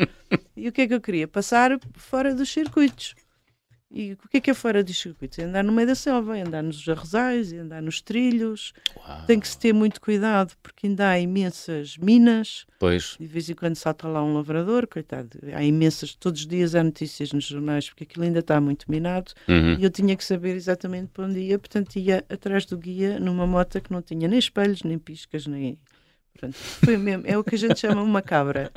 E 0.55 0.69
o 0.69 0.71
que 0.71 0.81
é 0.81 0.87
que 0.87 0.93
eu 0.93 1.01
queria? 1.01 1.27
Passar 1.27 1.77
fora 1.95 2.33
dos 2.33 2.49
circuitos. 2.49 3.15
E 3.93 4.13
o 4.13 4.27
que 4.27 4.37
é 4.37 4.41
que 4.41 4.49
é 4.49 4.53
fora 4.55 4.83
dos 4.83 4.99
circuitos? 4.99 5.37
É 5.37 5.43
andar 5.43 5.63
no 5.63 5.71
meio 5.71 5.87
da 5.87 5.93
selva, 5.93 6.35
é 6.35 6.41
andar 6.41 6.63
nos 6.63 6.87
arrozais, 6.89 7.53
é 7.53 7.59
andar 7.59 7.79
nos 7.79 8.01
trilhos. 8.01 8.73
Uau. 8.97 9.25
Tem 9.27 9.39
que 9.39 9.47
se 9.47 9.57
ter 9.57 9.71
muito 9.71 10.01
cuidado, 10.01 10.53
porque 10.63 10.87
ainda 10.87 11.09
há 11.09 11.19
imensas 11.19 11.95
minas. 11.97 12.65
Pois, 12.79 13.15
De 13.19 13.27
vez 13.27 13.49
em 13.49 13.53
quando 13.53 13.75
salta 13.75 14.07
lá 14.07 14.23
um 14.23 14.33
lavrador, 14.33 14.87
coitado. 14.87 15.37
Há 15.53 15.63
imensas, 15.63 16.15
todos 16.15 16.41
os 16.41 16.47
dias 16.47 16.73
há 16.73 16.83
notícias 16.83 17.31
nos 17.31 17.45
jornais, 17.45 17.87
porque 17.87 18.03
aquilo 18.03 18.25
ainda 18.25 18.39
está 18.39 18.59
muito 18.59 18.89
minado. 18.89 19.31
uhum. 19.47 19.75
E 19.77 19.83
eu 19.83 19.91
tinha 19.91 20.15
que 20.15 20.25
saber 20.25 20.55
exatamente 20.55 21.09
para 21.13 21.25
onde 21.25 21.39
ia, 21.39 21.59
portanto 21.59 21.95
ia 21.95 22.25
atrás 22.29 22.65
do 22.65 22.77
guia 22.77 23.19
numa 23.19 23.45
moto 23.45 23.79
que 23.79 23.91
não 23.91 24.01
tinha 24.01 24.27
nem 24.27 24.39
espelhos, 24.39 24.81
nem 24.81 24.97
piscas, 24.97 25.45
nem. 25.45 25.77
Pronto, 26.37 26.55
foi 26.55 26.97
mesmo, 26.97 27.23
é 27.25 27.37
o 27.37 27.43
que 27.43 27.55
a 27.55 27.57
gente 27.57 27.79
chama 27.79 28.01
uma 28.01 28.21
cabra. 28.21 28.71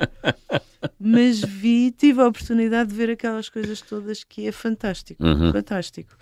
Mas 0.99 1.39
vi, 1.41 1.91
tive 1.91 2.21
a 2.21 2.27
oportunidade 2.27 2.89
de 2.89 2.95
ver 2.95 3.09
aquelas 3.11 3.49
coisas 3.49 3.81
todas 3.81 4.23
que 4.23 4.47
é 4.47 4.51
fantástico, 4.51 5.23
Uhum. 5.23 5.51
fantástico. 5.51 6.15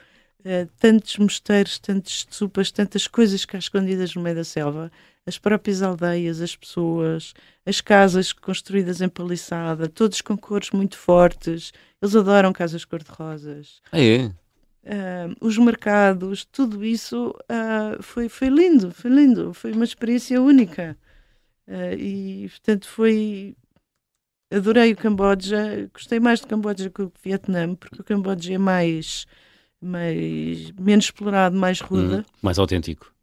Eh, 0.44 0.68
tantos 0.80 1.18
mosteiros, 1.18 1.80
tantas 1.80 2.26
sopas, 2.30 2.72
tantas 2.72 3.08
coisas 3.08 3.46
cá 3.46 3.58
escondidas 3.58 4.14
no 4.14 4.22
meio 4.22 4.36
da 4.36 4.44
selva, 4.44 4.92
as 5.26 5.40
próprias 5.40 5.82
aldeias, 5.82 6.40
as 6.40 6.56
pessoas, 6.56 7.34
as 7.66 7.82
casas 7.82 8.32
construídas 8.32 9.02
em 9.02 9.10
paliçada, 9.10 9.88
todos 9.90 10.22
com 10.22 10.38
cores 10.38 10.70
muito 10.72 10.98
fortes. 10.98 11.72
Eles 12.02 12.16
adoram 12.16 12.54
casas 12.54 12.86
cor-de-rosas. 12.86 13.82
Ah, 13.92 14.00
é? 14.00 14.32
Ah, 14.86 15.34
os 15.42 15.58
mercados, 15.58 16.46
tudo 16.46 16.86
isso 16.86 17.34
ah, 17.50 17.98
foi, 18.02 18.30
foi 18.30 18.50
lindo, 18.50 18.92
foi 18.92 19.10
lindo, 19.10 19.52
foi 19.54 19.72
uma 19.72 19.84
experiência 19.86 20.40
única. 20.40 20.96
Ah, 21.68 21.94
e 21.94 22.48
portanto 22.50 22.88
foi. 22.88 23.56
Adorei 24.52 24.94
o 24.94 24.96
Camboja, 24.98 25.90
gostei 25.94 26.20
mais 26.20 26.40
do 26.40 26.48
Camboja 26.48 26.90
que 26.90 27.02
o 27.02 27.12
Vietnã, 27.24 27.74
porque 27.76 28.00
o 28.02 28.04
Camboja 28.04 28.54
é 28.54 28.58
mais, 28.58 29.26
mais 29.82 30.72
menos 30.80 31.06
explorado, 31.06 31.56
mais 31.58 31.82
ruda, 31.82 32.18
Uhum. 32.18 32.24
Mais 32.42 32.60
autêntico. 32.60 33.14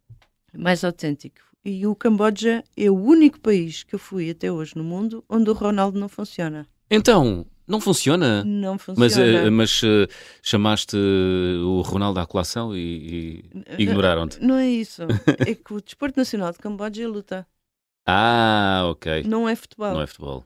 mais 0.53 0.83
autêntico. 0.83 1.37
E 1.65 1.87
o 1.87 1.95
Camboja 1.95 2.61
é 2.75 2.91
o 2.91 2.95
único 2.95 3.39
país 3.39 3.83
que 3.83 3.95
eu 3.95 3.99
fui 3.99 4.29
até 4.29 4.51
hoje 4.51 4.73
no 4.75 4.83
mundo 4.83 5.23
onde 5.29 5.49
o 5.49 5.53
Ronaldo 5.53 5.97
não 5.97 6.09
funciona. 6.09 6.67
Então, 6.91 7.45
não 7.65 7.79
funciona? 7.79 8.43
Não 8.43 8.77
funciona. 8.77 8.99
Mas, 8.99 9.17
eh, 9.17 9.49
mas 9.49 9.81
eh, 9.83 10.07
chamaste 10.41 10.97
eh, 10.97 11.57
o 11.63 11.79
Ronaldo 11.81 12.19
à 12.19 12.25
colação 12.27 12.75
e, 12.75 13.45
e 13.77 13.81
ignoraram-te. 13.83 14.41
Não 14.41 14.57
é 14.57 14.67
isso. 14.69 15.03
É 15.47 15.55
que 15.55 15.73
o 15.73 15.79
Desporto 15.81 16.19
Nacional 16.19 16.51
de 16.51 16.57
Camboja 16.59 17.01
é 17.01 17.07
luta, 17.07 17.47
Ah, 18.05 18.83
ok. 18.85 19.23
não 19.23 19.47
é 19.47 19.55
futebol. 19.55 19.93
Não 19.93 20.01
é 20.01 20.07
futebol. 20.07 20.45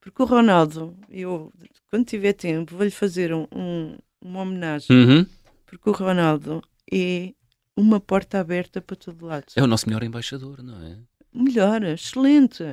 Porque 0.00 0.22
o 0.22 0.26
Ronaldo, 0.26 0.96
eu, 1.10 1.52
quando 1.90 2.04
tiver 2.06 2.32
tempo, 2.32 2.74
vou-lhe 2.76 2.90
fazer 2.90 3.32
um, 3.34 3.46
um- 3.54 3.96
uma 4.22 4.40
homenagem. 4.40 4.96
Uhum. 4.96 5.26
porque 5.66 5.90
o 5.90 5.92
Ronaldo 5.92 6.62
é 6.92 7.32
uma 7.76 8.00
porta 8.00 8.40
aberta 8.40 8.80
para 8.80 8.96
todo 8.96 9.26
lado. 9.26 9.44
É 9.54 9.62
o 9.62 9.66
nosso 9.66 9.86
melhor 9.88 10.02
embaixador, 10.02 10.62
não 10.62 10.82
é? 10.84 10.96
Melhor, 11.32 11.82
excelente. 11.82 12.64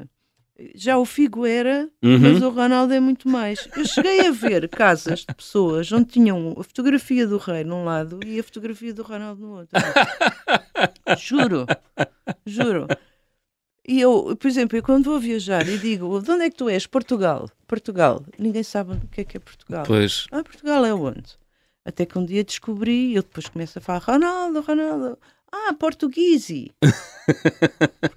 Já 0.74 0.98
o 0.98 1.04
Figo 1.04 1.46
era, 1.46 1.90
Uhum. 2.02 2.18
mas 2.20 2.42
o 2.42 2.50
Ronaldo 2.50 2.94
é 2.94 3.00
muito 3.02 3.28
mais. 3.28 3.68
Eu 3.76 3.86
cheguei 3.86 4.26
a 4.28 4.32
ver 4.32 4.70
casas 4.70 5.20
de 5.26 5.36
pessoas 5.36 5.92
onde 5.92 6.06
tinham 6.06 6.56
a 6.58 6.64
fotografia 6.64 7.28
do 7.28 7.38
rei 7.38 7.66
num 7.66 7.84
lado 7.84 8.20
e 8.26 8.40
a 8.40 8.44
fotografia 8.44 8.94
do 8.94 9.04
Ronaldo 9.04 9.42
no 9.42 9.58
outro. 9.58 9.78
juro, 11.20 11.66
juro. 12.46 12.88
E 13.88 14.02
eu, 14.02 14.36
por 14.36 14.48
exemplo, 14.48 14.78
eu 14.78 14.82
quando 14.84 15.06
vou 15.06 15.20
viajar 15.20 15.68
e 15.68 15.78
digo, 15.78 16.20
de 16.20 16.32
onde 16.32 16.44
é 16.46 16.50
que 16.50 16.56
tu 16.58 16.68
és? 16.70 16.88
Portugal. 16.88 17.50
Portugal. 17.68 18.24
Ninguém 18.40 18.64
sabe 18.64 18.94
o 18.94 19.02
que 19.12 19.22
é 19.22 19.24
que 19.24 19.38
é 19.38 19.40
Portugal. 19.40 19.84
Pois, 19.86 20.26
Ah, 20.32 20.44
Portugal 20.44 20.84
é 20.86 20.94
onde? 20.94 21.38
Até 21.86 22.04
que 22.06 22.18
um 22.18 22.26
dia 22.26 22.44
descobri, 22.44 23.14
eu 23.16 23.22
depois 23.22 23.48
começo 23.48 23.78
a 23.78 23.82
falar, 23.82 24.00
Ronaldo, 24.00 24.62
Ronaldo. 24.62 25.18
Ah, 25.52 25.74
portuguese. 25.80 26.72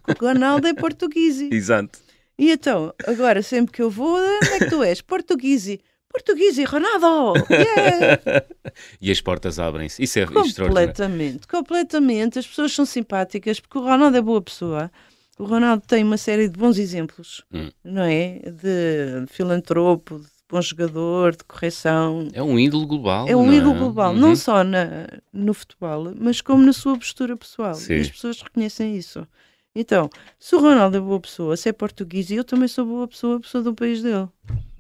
Porque 0.03 0.25
o 0.25 0.29
Ronaldo 0.29 0.67
é 0.67 0.75
portuguese. 0.75 1.49
exato. 1.53 1.99
E 2.39 2.51
então, 2.53 2.95
agora 3.07 3.43
sempre 3.43 3.73
que 3.73 3.83
eu 3.83 3.91
vou, 3.91 4.17
onde 4.17 4.49
é 4.53 4.59
que 4.61 4.71
tu 4.71 4.83
és? 4.83 5.01
Portuguese. 5.01 5.81
Portuguese, 6.11 6.65
Ronaldo! 6.65 7.35
Yeah! 7.51 8.19
E 9.01 9.11
as 9.11 9.21
portas 9.21 9.59
abrem-se. 9.59 10.03
Isso 10.03 10.19
é 10.19 10.23
extraordinário. 10.23 10.69
completamente, 10.69 11.47
completamente. 11.49 12.39
As 12.39 12.47
pessoas 12.47 12.73
são 12.73 12.87
simpáticas 12.87 13.59
porque 13.61 13.77
o 13.79 13.83
Ronaldo 13.83 14.17
é 14.17 14.23
boa 14.23 14.41
pessoa. 14.41 14.91
O 15.39 15.45
Ronaldo 15.45 15.83
tem 15.87 16.03
uma 16.03 16.17
série 16.17 16.49
de 16.49 16.59
bons 16.59 16.79
exemplos, 16.79 17.45
Hum. 17.53 17.71
não 17.85 18.03
é? 18.03 18.41
De 18.51 19.27
filantropo, 19.29 20.19
de 20.19 20.27
bom 20.51 20.61
jogador, 20.61 21.37
de 21.37 21.45
correção. 21.45 22.29
É 22.33 22.43
um 22.43 22.59
ídolo 22.59 22.87
global. 22.87 23.29
É 23.29 23.37
um 23.37 23.47
não 23.47 23.53
ídolo 23.55 23.75
global, 23.75 24.13
Uhum. 24.15 24.19
não 24.21 24.37
só 24.37 24.65
na, 24.65 25.07
no 25.33 25.55
futebol, 25.55 26.13
mas 26.19 26.41
como 26.41 26.65
na 26.65 26.73
sua 26.73 26.97
postura 26.99 27.37
pessoal. 27.37 27.75
Sim. 27.75 27.95
E 27.95 28.01
as 28.01 28.11
pessoas 28.11 28.41
reconhecem 28.43 28.97
isso. 28.97 29.27
Então, 29.75 30.11
se 30.41 30.57
o 30.57 30.61
Ronaldo 30.61 30.97
é 30.97 31.01
boa 31.01 31.21
pessoa, 31.21 31.57
se 31.57 31.69
é 31.69 31.73
português, 31.73 32.31
e 32.31 32.35
eu 32.35 32.43
também 32.45 32.67
sou 32.67 32.85
boa 32.85 33.07
pessoa, 33.07 33.39
pessoa 33.39 33.63
do 33.63 33.75
país 33.75 34.03
dele. 34.03 34.27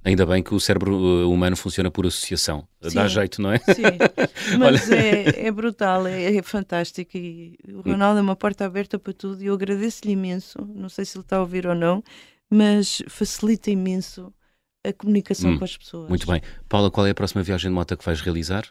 Ainda 0.08 0.24
bem 0.24 0.42
que 0.42 0.54
o 0.54 0.58
cérebro 0.58 0.96
uh, 0.96 1.30
humano 1.30 1.54
funciona 1.54 1.90
por 1.90 2.06
associação. 2.06 2.66
Dá 2.80 2.88
Sim. 2.88 3.08
jeito, 3.08 3.42
não 3.42 3.52
é? 3.52 3.58
Sim, 3.58 3.82
mas 4.58 4.90
é, 4.90 5.46
é 5.46 5.52
brutal, 5.52 6.06
é, 6.06 6.34
é 6.34 6.42
fantástico. 6.42 7.14
E 7.14 7.58
o 7.74 7.82
Ronaldo 7.82 8.18
é 8.18 8.22
uma 8.22 8.34
porta 8.34 8.64
aberta 8.64 8.98
para 8.98 9.12
tudo 9.12 9.42
e 9.42 9.46
eu 9.46 9.54
agradeço-lhe 9.54 10.12
imenso. 10.12 10.66
Não 10.74 10.88
sei 10.88 11.04
se 11.04 11.18
ele 11.18 11.24
está 11.24 11.36
a 11.36 11.40
ouvir 11.40 11.66
ou 11.66 11.74
não, 11.74 12.02
mas 12.50 13.02
facilita 13.06 13.70
imenso 13.70 14.32
a 14.82 14.94
comunicação 14.94 15.50
Hum, 15.50 15.58
com 15.58 15.64
as 15.64 15.76
pessoas. 15.76 16.08
Muito 16.08 16.26
bem. 16.26 16.40
Paula, 16.70 16.90
qual 16.90 17.06
é 17.06 17.10
a 17.10 17.14
próxima 17.14 17.42
viagem 17.42 17.70
de 17.70 17.74
moto 17.74 17.94
que 17.94 18.04
vais 18.04 18.22
realizar? 18.22 18.64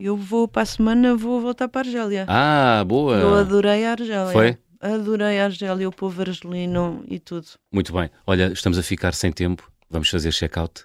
Eu 0.00 0.16
vou 0.16 0.48
para 0.48 0.62
a 0.62 0.66
semana, 0.66 1.14
vou 1.14 1.40
voltar 1.40 1.68
para 1.68 1.82
a 1.82 1.84
Argélia. 1.84 2.24
Ah, 2.26 2.82
boa! 2.84 3.18
Eu 3.18 3.34
adorei 3.36 3.86
a 3.86 3.92
Argélia. 3.92 4.32
Foi? 4.32 4.58
Adorei 4.80 5.38
a 5.38 5.44
Argélia, 5.44 5.88
o 5.88 5.92
povo 5.92 6.22
argelino 6.22 7.04
e 7.06 7.20
tudo. 7.20 7.46
Muito 7.72 7.92
bem. 7.92 8.10
Olha, 8.26 8.52
estamos 8.52 8.76
a 8.78 8.82
ficar 8.82 9.14
sem 9.14 9.30
tempo. 9.30 9.71
Vamos 9.92 10.08
fazer 10.08 10.32
check-out? 10.32 10.84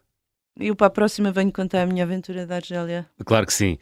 E 0.59 0.67
eu 0.67 0.75
para 0.75 0.87
a 0.87 0.89
próxima 0.89 1.31
venho 1.31 1.49
contar 1.51 1.83
a 1.83 1.85
minha 1.85 2.03
aventura 2.03 2.45
da 2.45 2.55
Argélia. 2.57 3.07
Claro 3.25 3.45
que 3.45 3.53
sim. 3.53 3.77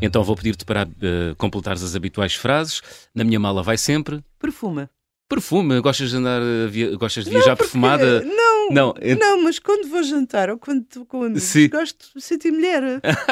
Então 0.00 0.24
vou 0.24 0.34
pedir-te 0.34 0.64
para 0.64 0.84
uh, 0.84 1.36
completares 1.36 1.82
as 1.82 1.94
habituais 1.94 2.34
frases. 2.34 2.80
Na 3.14 3.22
minha 3.22 3.38
mala 3.38 3.62
vai 3.62 3.76
sempre. 3.76 4.24
Perfuma. 4.38 4.88
Perfume. 5.28 5.78
Gostas 5.80 6.10
de 6.10 6.16
andar, 6.16 6.40
uh, 6.40 6.68
via- 6.68 6.96
gostas 6.96 7.24
de 7.24 7.30
viajar 7.30 7.54
perfumada? 7.56 8.20
Não, 8.22 8.70
Não, 8.70 8.94
não, 9.18 9.42
mas 9.44 9.58
quando 9.58 9.88
vou 9.88 10.02
jantar 10.02 10.48
ou 10.50 10.56
quando 10.58 10.82
estou 10.82 11.04
com 11.04 11.22
amigos, 11.24 11.42
Sim. 11.44 11.68
gosto 11.68 12.06
de 12.16 12.20
sentir 12.22 12.50
mulher. 12.50 12.82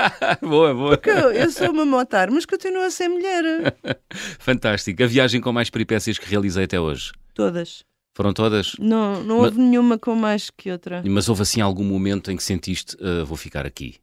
boa, 0.43 0.75
boa. 0.75 0.91
Porque 0.99 1.11
eu, 1.11 1.33
eu 1.33 1.51
sou 1.51 1.71
uma 1.71 1.85
motar, 1.87 2.31
mas 2.31 2.45
continuo 2.45 2.83
a 2.83 2.91
ser 2.91 3.09
mulher. 3.09 3.45
Fantástico. 4.39 5.03
A 5.03 5.07
viagem 5.07 5.41
com 5.41 5.53
mais 5.53 5.71
peripécias 5.71 6.19
que 6.19 6.29
realizei 6.29 6.65
até 6.65 6.79
hoje. 6.79 7.13
Todas. 7.45 7.85
Foram 8.15 8.33
todas? 8.33 8.75
Não, 8.79 9.23
não 9.23 9.39
Mas- 9.39 9.47
houve 9.47 9.59
nenhuma 9.61 9.99
com 9.99 10.15
mais 10.15 10.51
que 10.51 10.71
outra. 10.71 11.03
Mas 11.07 11.29
houve 11.29 11.43
assim 11.43 11.61
algum 11.61 11.85
momento 11.85 12.31
em 12.31 12.37
que 12.37 12.43
sentiste, 12.43 12.97
"Ah, 13.01 13.25
vou 13.25 13.37
ficar 13.37 13.65
aqui? 13.65 13.97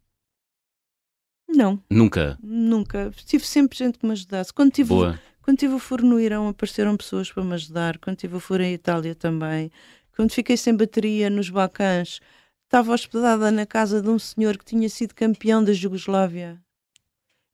Não, 1.48 1.82
Nunca. 1.90 2.38
nunca. 2.42 3.10
Tive 3.26 3.44
sempre 3.46 3.76
gente 3.78 3.98
que 3.98 4.06
me 4.06 4.12
ajudasse. 4.12 4.52
Quando 4.52 4.70
tive, 4.72 4.90
Boa. 4.90 5.18
quando 5.42 5.56
tive 5.58 5.74
o 5.74 5.78
furo 5.78 6.04
no 6.06 6.20
Irão, 6.20 6.48
apareceram 6.48 6.96
pessoas 6.96 7.30
para 7.32 7.42
me 7.42 7.54
ajudar. 7.54 7.98
Quando 7.98 8.16
tive 8.16 8.36
o 8.36 8.40
furo 8.40 8.62
em 8.62 8.72
Itália 8.74 9.14
também. 9.14 9.70
Quando 10.14 10.32
fiquei 10.32 10.56
sem 10.56 10.74
bateria 10.76 11.30
nos 11.30 11.48
Balcãs, 11.48 12.20
estava 12.64 12.92
hospedada 12.92 13.50
na 13.50 13.64
casa 13.64 14.02
de 14.02 14.08
um 14.08 14.18
senhor 14.18 14.58
que 14.58 14.64
tinha 14.64 14.88
sido 14.88 15.14
campeão 15.14 15.62
da 15.64 15.72
Jugoslávia. 15.72 16.60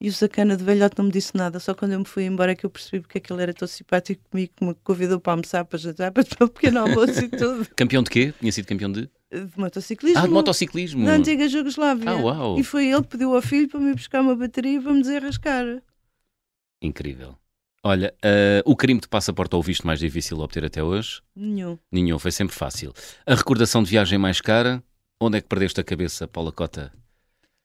E 0.01 0.09
o 0.09 0.13
sacana 0.13 0.57
de 0.57 0.65
velhote 0.65 0.97
não 0.99 1.07
me 1.07 1.11
disse 1.11 1.37
nada, 1.37 1.59
só 1.61 1.75
quando 1.75 1.93
eu 1.93 1.99
me 1.99 2.05
fui 2.05 2.25
embora 2.25 2.53
é 2.53 2.55
que 2.55 2.67
eu 2.67 2.71
percebi 2.71 3.01
porque 3.01 3.19
é 3.19 3.21
que 3.21 3.33
ele 3.33 3.43
era 3.43 3.55
tão 3.55 3.67
simpático 3.67 4.23
comigo, 4.29 4.53
que 4.55 4.65
me 4.65 4.75
convidou 4.83 5.21
para 5.21 5.35
almoçar, 5.35 5.65
para 5.65 5.79
jantar, 5.79 6.11
para 6.13 6.25
tomar 6.25 6.51
um 6.51 6.53
pequeno 6.53 6.81
almoço 6.81 7.25
e 7.25 7.29
tudo. 7.29 7.67
Campeão 7.77 8.03
de 8.03 8.11
quê? 8.11 8.35
Tinha 8.39 8.53
sido 8.53 8.67
campeão 8.67 8.91
de? 8.91 9.09
De 9.33 9.51
motociclismo. 9.57 10.19
Ah, 10.19 10.27
de 10.27 10.33
motociclismo. 10.33 11.07
Da 11.07 11.13
antiga 11.13 11.49
Jugoslávia. 11.49 12.11
Ah, 12.11 12.17
uau. 12.17 12.59
E 12.59 12.63
foi 12.63 12.89
ele 12.89 13.03
que 13.03 13.09
pediu 13.09 13.35
ao 13.35 13.43
filho 13.43 13.69
para 13.69 13.81
me 13.81 13.95
buscar 13.95 14.21
uma 14.21 14.37
bateria 14.37 14.81
para 14.81 14.93
me 14.93 15.01
desenrascar. 15.01 15.83
Incrível. 16.83 17.37
Olha, 17.83 18.15
ah, 18.23 18.63
o 18.65 18.77
crime 18.77 19.01
de 19.01 19.09
passaporte 19.09 19.55
ou 19.55 19.61
o 19.61 19.63
visto 19.63 19.87
mais 19.87 19.99
difícil 19.99 20.37
de 20.37 20.43
obter 20.43 20.65
até 20.65 20.83
hoje? 20.83 21.23
Nenhum. 21.35 21.79
Nenhum, 21.91 22.19
foi 22.19 22.31
sempre 22.31 22.55
fácil. 22.55 22.93
A 23.27 23.35
recordação 23.35 23.83
de 23.83 23.91
viagem 23.91 24.19
mais 24.19 24.41
cara? 24.41 24.83
Onde 25.21 25.39
é 25.39 25.41
que 25.41 25.49
perdeste 25.49 25.81
a 25.81 25.85
cabeça, 25.85 26.29
Paula 26.29 26.53
Cota? 26.53 26.93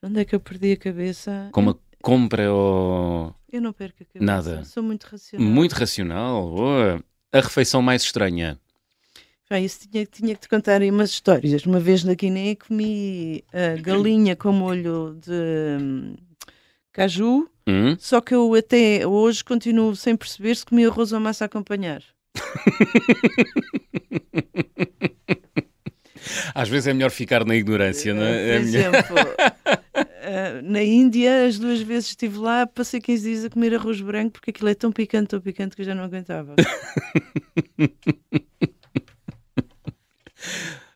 Onde 0.01 0.21
é 0.21 0.25
que 0.25 0.33
eu 0.33 0.39
perdi 0.39 0.71
a 0.71 0.77
cabeça? 0.77 1.49
Com 1.51 1.61
uma 1.61 1.79
compra 2.01 2.51
ou... 2.51 3.33
Eu 3.51 3.61
não 3.61 3.73
perco 3.73 4.03
a 4.03 4.05
cabeça. 4.05 4.25
Nada. 4.25 4.63
Sou 4.63 4.83
muito 4.83 5.03
racional. 5.05 5.47
Muito 5.47 5.73
racional. 5.73 6.55
A 7.31 7.39
refeição 7.39 7.81
mais 7.81 8.03
estranha? 8.03 8.59
Bem, 9.49 9.65
isso 9.65 9.87
tinha, 9.89 10.05
tinha 10.05 10.35
que 10.35 10.41
te 10.41 10.49
contar 10.49 10.81
aí 10.81 10.91
umas 10.91 11.09
histórias. 11.09 11.65
Uma 11.65 11.79
vez 11.79 12.03
na 12.03 12.13
Guiné 12.13 12.55
comi 12.55 13.43
ah, 13.51 13.81
galinha 13.81 14.35
com 14.35 14.51
molho 14.51 15.17
de 15.19 15.81
hum, 15.81 16.15
caju, 16.91 17.49
Hum? 17.69 17.95
só 17.99 18.19
que 18.19 18.33
eu 18.33 18.55
até 18.55 19.05
hoje 19.05 19.43
continuo 19.43 19.95
sem 19.95 20.15
perceber 20.17 20.55
se 20.55 20.65
comi 20.65 20.85
arroz 20.87 21.13
ou 21.13 21.19
massa 21.19 21.45
a 21.45 21.47
acompanhar. 21.47 22.01
Às 26.55 26.67
vezes 26.67 26.87
é 26.87 26.93
melhor 26.93 27.11
ficar 27.11 27.45
na 27.45 27.55
ignorância, 27.55 28.11
não 28.13 28.23
é? 28.23 28.49
É 28.49 28.57
Por 28.57 28.61
exemplo, 28.65 29.15
ah, 30.29 30.61
na 30.61 30.81
Índia, 30.83 31.45
as 31.47 31.57
duas 31.59 31.81
vezes 31.81 32.09
estive 32.09 32.37
lá, 32.37 32.67
passei 32.67 32.99
15 33.01 33.23
dias 33.29 33.45
a 33.45 33.49
comer 33.49 33.73
arroz 33.75 33.99
branco 34.01 34.31
porque 34.33 34.51
aquilo 34.51 34.69
é 34.69 34.75
tão 34.75 34.91
picante, 34.91 35.27
tão 35.29 35.41
picante 35.41 35.75
que 35.75 35.81
eu 35.81 35.85
já 35.85 35.95
não 35.95 36.03
aguentava. 36.03 36.55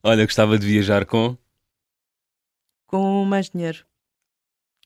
Olha, 0.04 0.26
gostava 0.26 0.58
de 0.60 0.66
viajar 0.68 1.06
com... 1.06 1.38
Com 2.88 3.24
mais 3.26 3.50
dinheiro. 3.50 3.80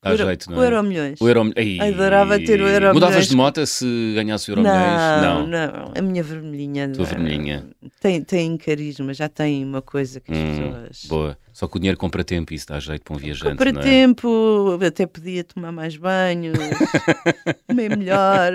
Dá 0.01 0.11
Euro- 0.11 0.25
jeito, 0.25 0.51
não 0.51 0.61
é? 0.61 0.65
euro 0.67 0.83
milhões. 0.83 1.19
O 1.19 1.27
euro... 1.27 1.51
Ai, 1.57 1.79
Adorava 1.91 2.37
ter 2.39 2.61
o 2.61 2.67
euro 2.67 2.93
Mudavas 2.93 3.15
milhões. 3.15 3.29
de 3.29 3.35
moto 3.35 3.65
se 3.65 4.13
ganhasse 4.15 4.49
o 4.49 4.51
euro 4.51 4.61
Não, 4.63 5.45
milhões? 5.47 5.49
não, 5.73 5.91
a 5.97 6.01
minha 6.01 6.21
vermelhinha. 6.23 6.87
Tua 6.89 7.03
não. 7.03 7.05
vermelhinha. 7.09 7.67
Tem, 7.99 8.21
tem 8.21 8.57
carisma, 8.57 9.13
já 9.13 9.27
tem 9.29 9.63
uma 9.63 9.81
coisa 9.81 10.19
que 10.19 10.31
as 10.31 10.37
Hum, 10.37 10.55
pessoas. 10.71 11.05
Boa. 11.05 11.37
Só 11.53 11.67
que 11.67 11.77
o 11.77 11.79
dinheiro 11.79 11.97
compra 11.97 12.23
tempo 12.23 12.53
e 12.53 12.55
isso 12.55 12.67
dá 12.67 12.79
jeito 12.79 13.03
para 13.03 13.15
um 13.15 13.17
viajante, 13.17 13.71
não 13.73 13.81
é? 13.81 13.83
tempo, 13.83 14.77
até 14.85 15.05
podia 15.07 15.43
tomar 15.43 15.71
mais 15.71 15.95
banhos, 15.97 16.57
comer 17.67 17.97
melhor, 17.97 18.53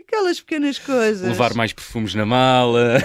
aquelas 0.00 0.40
pequenas 0.40 0.78
coisas. 0.78 1.26
Levar 1.26 1.54
mais 1.54 1.72
perfumes 1.72 2.14
na 2.14 2.24
mala. 2.24 2.98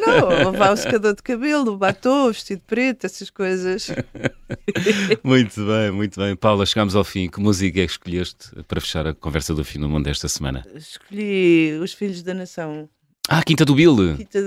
Não, 0.00 0.28
levar 0.52 0.72
o 0.72 0.76
secador 0.78 1.14
de 1.14 1.22
cabelo, 1.22 1.72
o 1.72 1.76
batom, 1.76 2.28
o 2.28 2.32
vestido 2.32 2.62
preto, 2.66 3.04
essas 3.04 3.28
coisas. 3.28 3.88
muito 5.22 5.64
bem, 5.66 5.90
muito 5.90 6.18
bem. 6.20 6.36
Paula, 6.36 6.64
chegamos 6.64 6.94
ao 6.96 7.04
fim. 7.04 7.28
Que 7.28 7.40
música 7.40 7.80
é 7.80 7.86
que 7.86 7.92
escolheste 7.92 8.50
para 8.66 8.80
fechar 8.80 9.06
a 9.06 9.14
conversa 9.14 9.54
do 9.54 9.64
fim 9.64 9.78
do 9.80 9.88
mundo 9.88 10.04
desta 10.04 10.28
semana? 10.28 10.64
Escolhi 10.74 11.78
Os 11.82 11.92
Filhos 11.92 12.22
da 12.22 12.34
Nação. 12.34 12.88
Ah, 13.28 13.42
Quinta 13.42 13.64
do 13.64 13.74
Bill. 13.74 13.96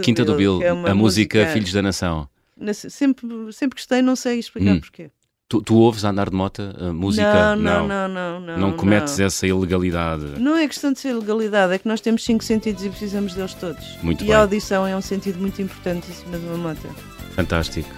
Quinta 0.04 0.24
do 0.24 0.36
Bill, 0.36 0.60
Bill. 0.60 0.60
que 0.60 0.88
é 0.88 0.92
a 0.92 0.96
música, 0.96 1.48
Filhos 1.48 1.72
da 1.72 1.82
Nação. 1.82 2.28
Sempre, 2.74 3.28
sempre 3.54 3.76
gostei, 3.78 4.02
não 4.02 4.16
sei 4.16 4.40
explicar 4.40 4.72
Hum. 4.74 4.80
porquê. 4.80 5.12
Tu, 5.50 5.62
tu 5.62 5.76
ouves 5.78 6.04
a 6.04 6.10
andar 6.10 6.30
de 6.30 6.36
moto 6.36 6.62
música? 6.94 7.56
Não, 7.56 7.88
não, 7.88 8.08
não, 8.10 8.40
não. 8.42 8.58
Não 8.58 8.72
cometes 8.74 9.18
não. 9.18 9.26
essa 9.28 9.48
ilegalidade. 9.48 10.26
Não 10.40 10.58
é 10.58 10.68
questão 10.68 10.92
de 10.92 11.00
ser 11.00 11.14
legalidade, 11.14 11.74
é 11.74 11.78
que 11.80 11.88
nós 11.88 12.02
temos 12.02 12.24
cinco 12.26 12.44
sentidos 12.44 12.84
e 12.84 12.90
precisamos 12.90 13.34
deles 13.34 13.54
todos. 13.54 13.98
Muito 14.04 14.24
e 14.24 14.28
bem. 14.28 14.36
a 14.36 14.40
audição 14.42 14.86
é 14.86 14.94
um 14.96 15.02
sentido 15.02 15.40
muito 15.40 15.62
importante 15.62 16.10
em 16.10 16.14
cima 16.14 16.38
de 16.38 16.46
uma 16.48 16.58
moto. 16.58 16.88
Fantástico. 17.34 17.90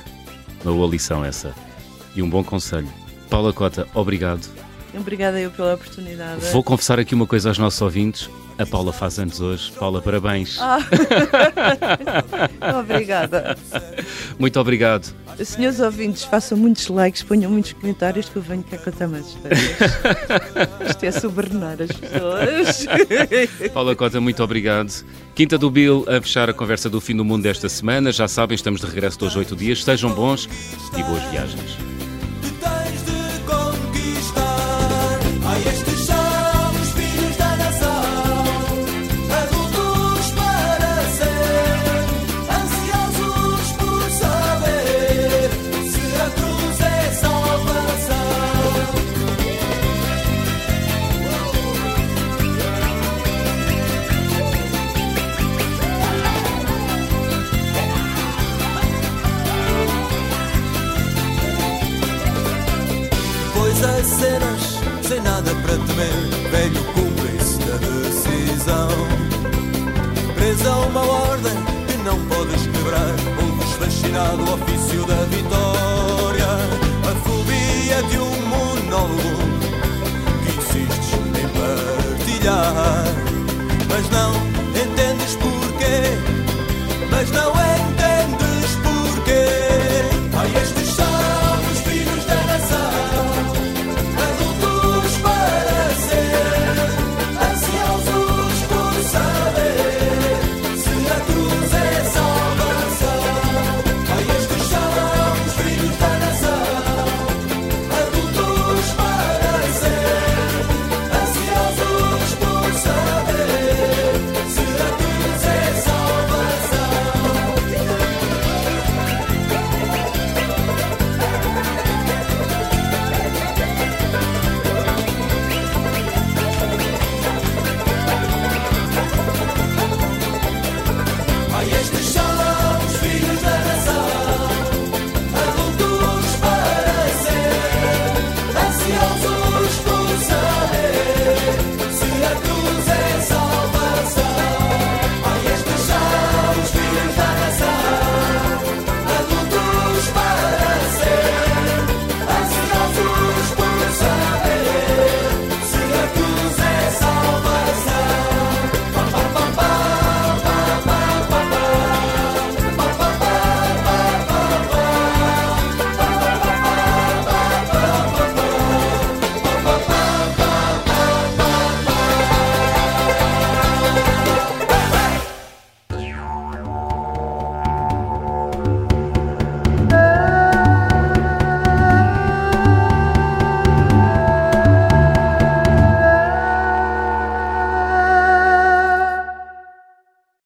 Uma 0.64 0.74
boa 0.74 0.88
lição 0.92 1.26
essa. 1.26 1.56
E 2.16 2.22
um 2.22 2.30
bom 2.30 2.44
conselho. 2.44 2.88
Paula 3.32 3.52
Cota, 3.52 3.88
obrigado. 3.96 4.48
Obrigada 4.94 5.40
eu 5.40 5.52
pela 5.52 5.76
oportunidade. 5.76 6.46
Vou 6.52 6.64
confessar 6.64 7.00
aqui 7.00 7.14
uma 7.14 7.28
coisa 7.28 7.50
aos 7.50 7.58
nossos 7.58 7.82
ouvintes. 7.82 8.30
A 8.58 8.66
Paula 8.66 8.92
faz 8.92 9.18
anos 9.18 9.40
hoje. 9.40 9.72
Paula, 9.72 10.02
parabéns. 10.02 10.58
Ah. 10.60 10.80
Obrigada. 12.78 13.58
Muito 14.38 14.60
obrigado. 14.60 15.14
Senhores 15.42 15.80
ouvintes, 15.80 16.26
façam 16.26 16.58
muitos 16.58 16.90
likes, 16.90 17.24
ponham 17.24 17.50
muitos 17.50 17.72
comentários 17.72 18.28
que 18.28 18.36
eu 18.36 18.42
venho 18.42 18.62
cá 18.64 18.78
contar 18.78 19.08
mais 19.08 19.28
histórias. 19.28 19.62
Isto 20.90 21.06
é 21.06 21.12
subornar 21.12 21.78
as 21.82 21.92
pessoas. 21.92 22.86
Paula 23.74 23.96
Cota, 23.96 24.20
muito 24.20 24.44
obrigado. 24.44 25.06
Quinta 25.34 25.58
do 25.58 25.72
Bill 25.72 26.04
a 26.10 26.22
fechar 26.22 26.50
a 26.50 26.54
conversa 26.54 26.90
do 26.90 27.00
fim 27.00 27.16
do 27.16 27.24
mundo 27.24 27.44
desta 27.44 27.70
semana. 27.70 28.12
Já 28.12 28.28
sabem, 28.28 28.56
estamos 28.56 28.82
de 28.82 28.88
regresso 28.88 29.18
de 29.20 29.24
hoje 29.24 29.38
oito 29.38 29.56
dias. 29.56 29.86
Sejam 29.86 30.12
bons 30.12 30.50
e 30.98 31.04
boas 31.04 31.24
viagens. 31.32 31.99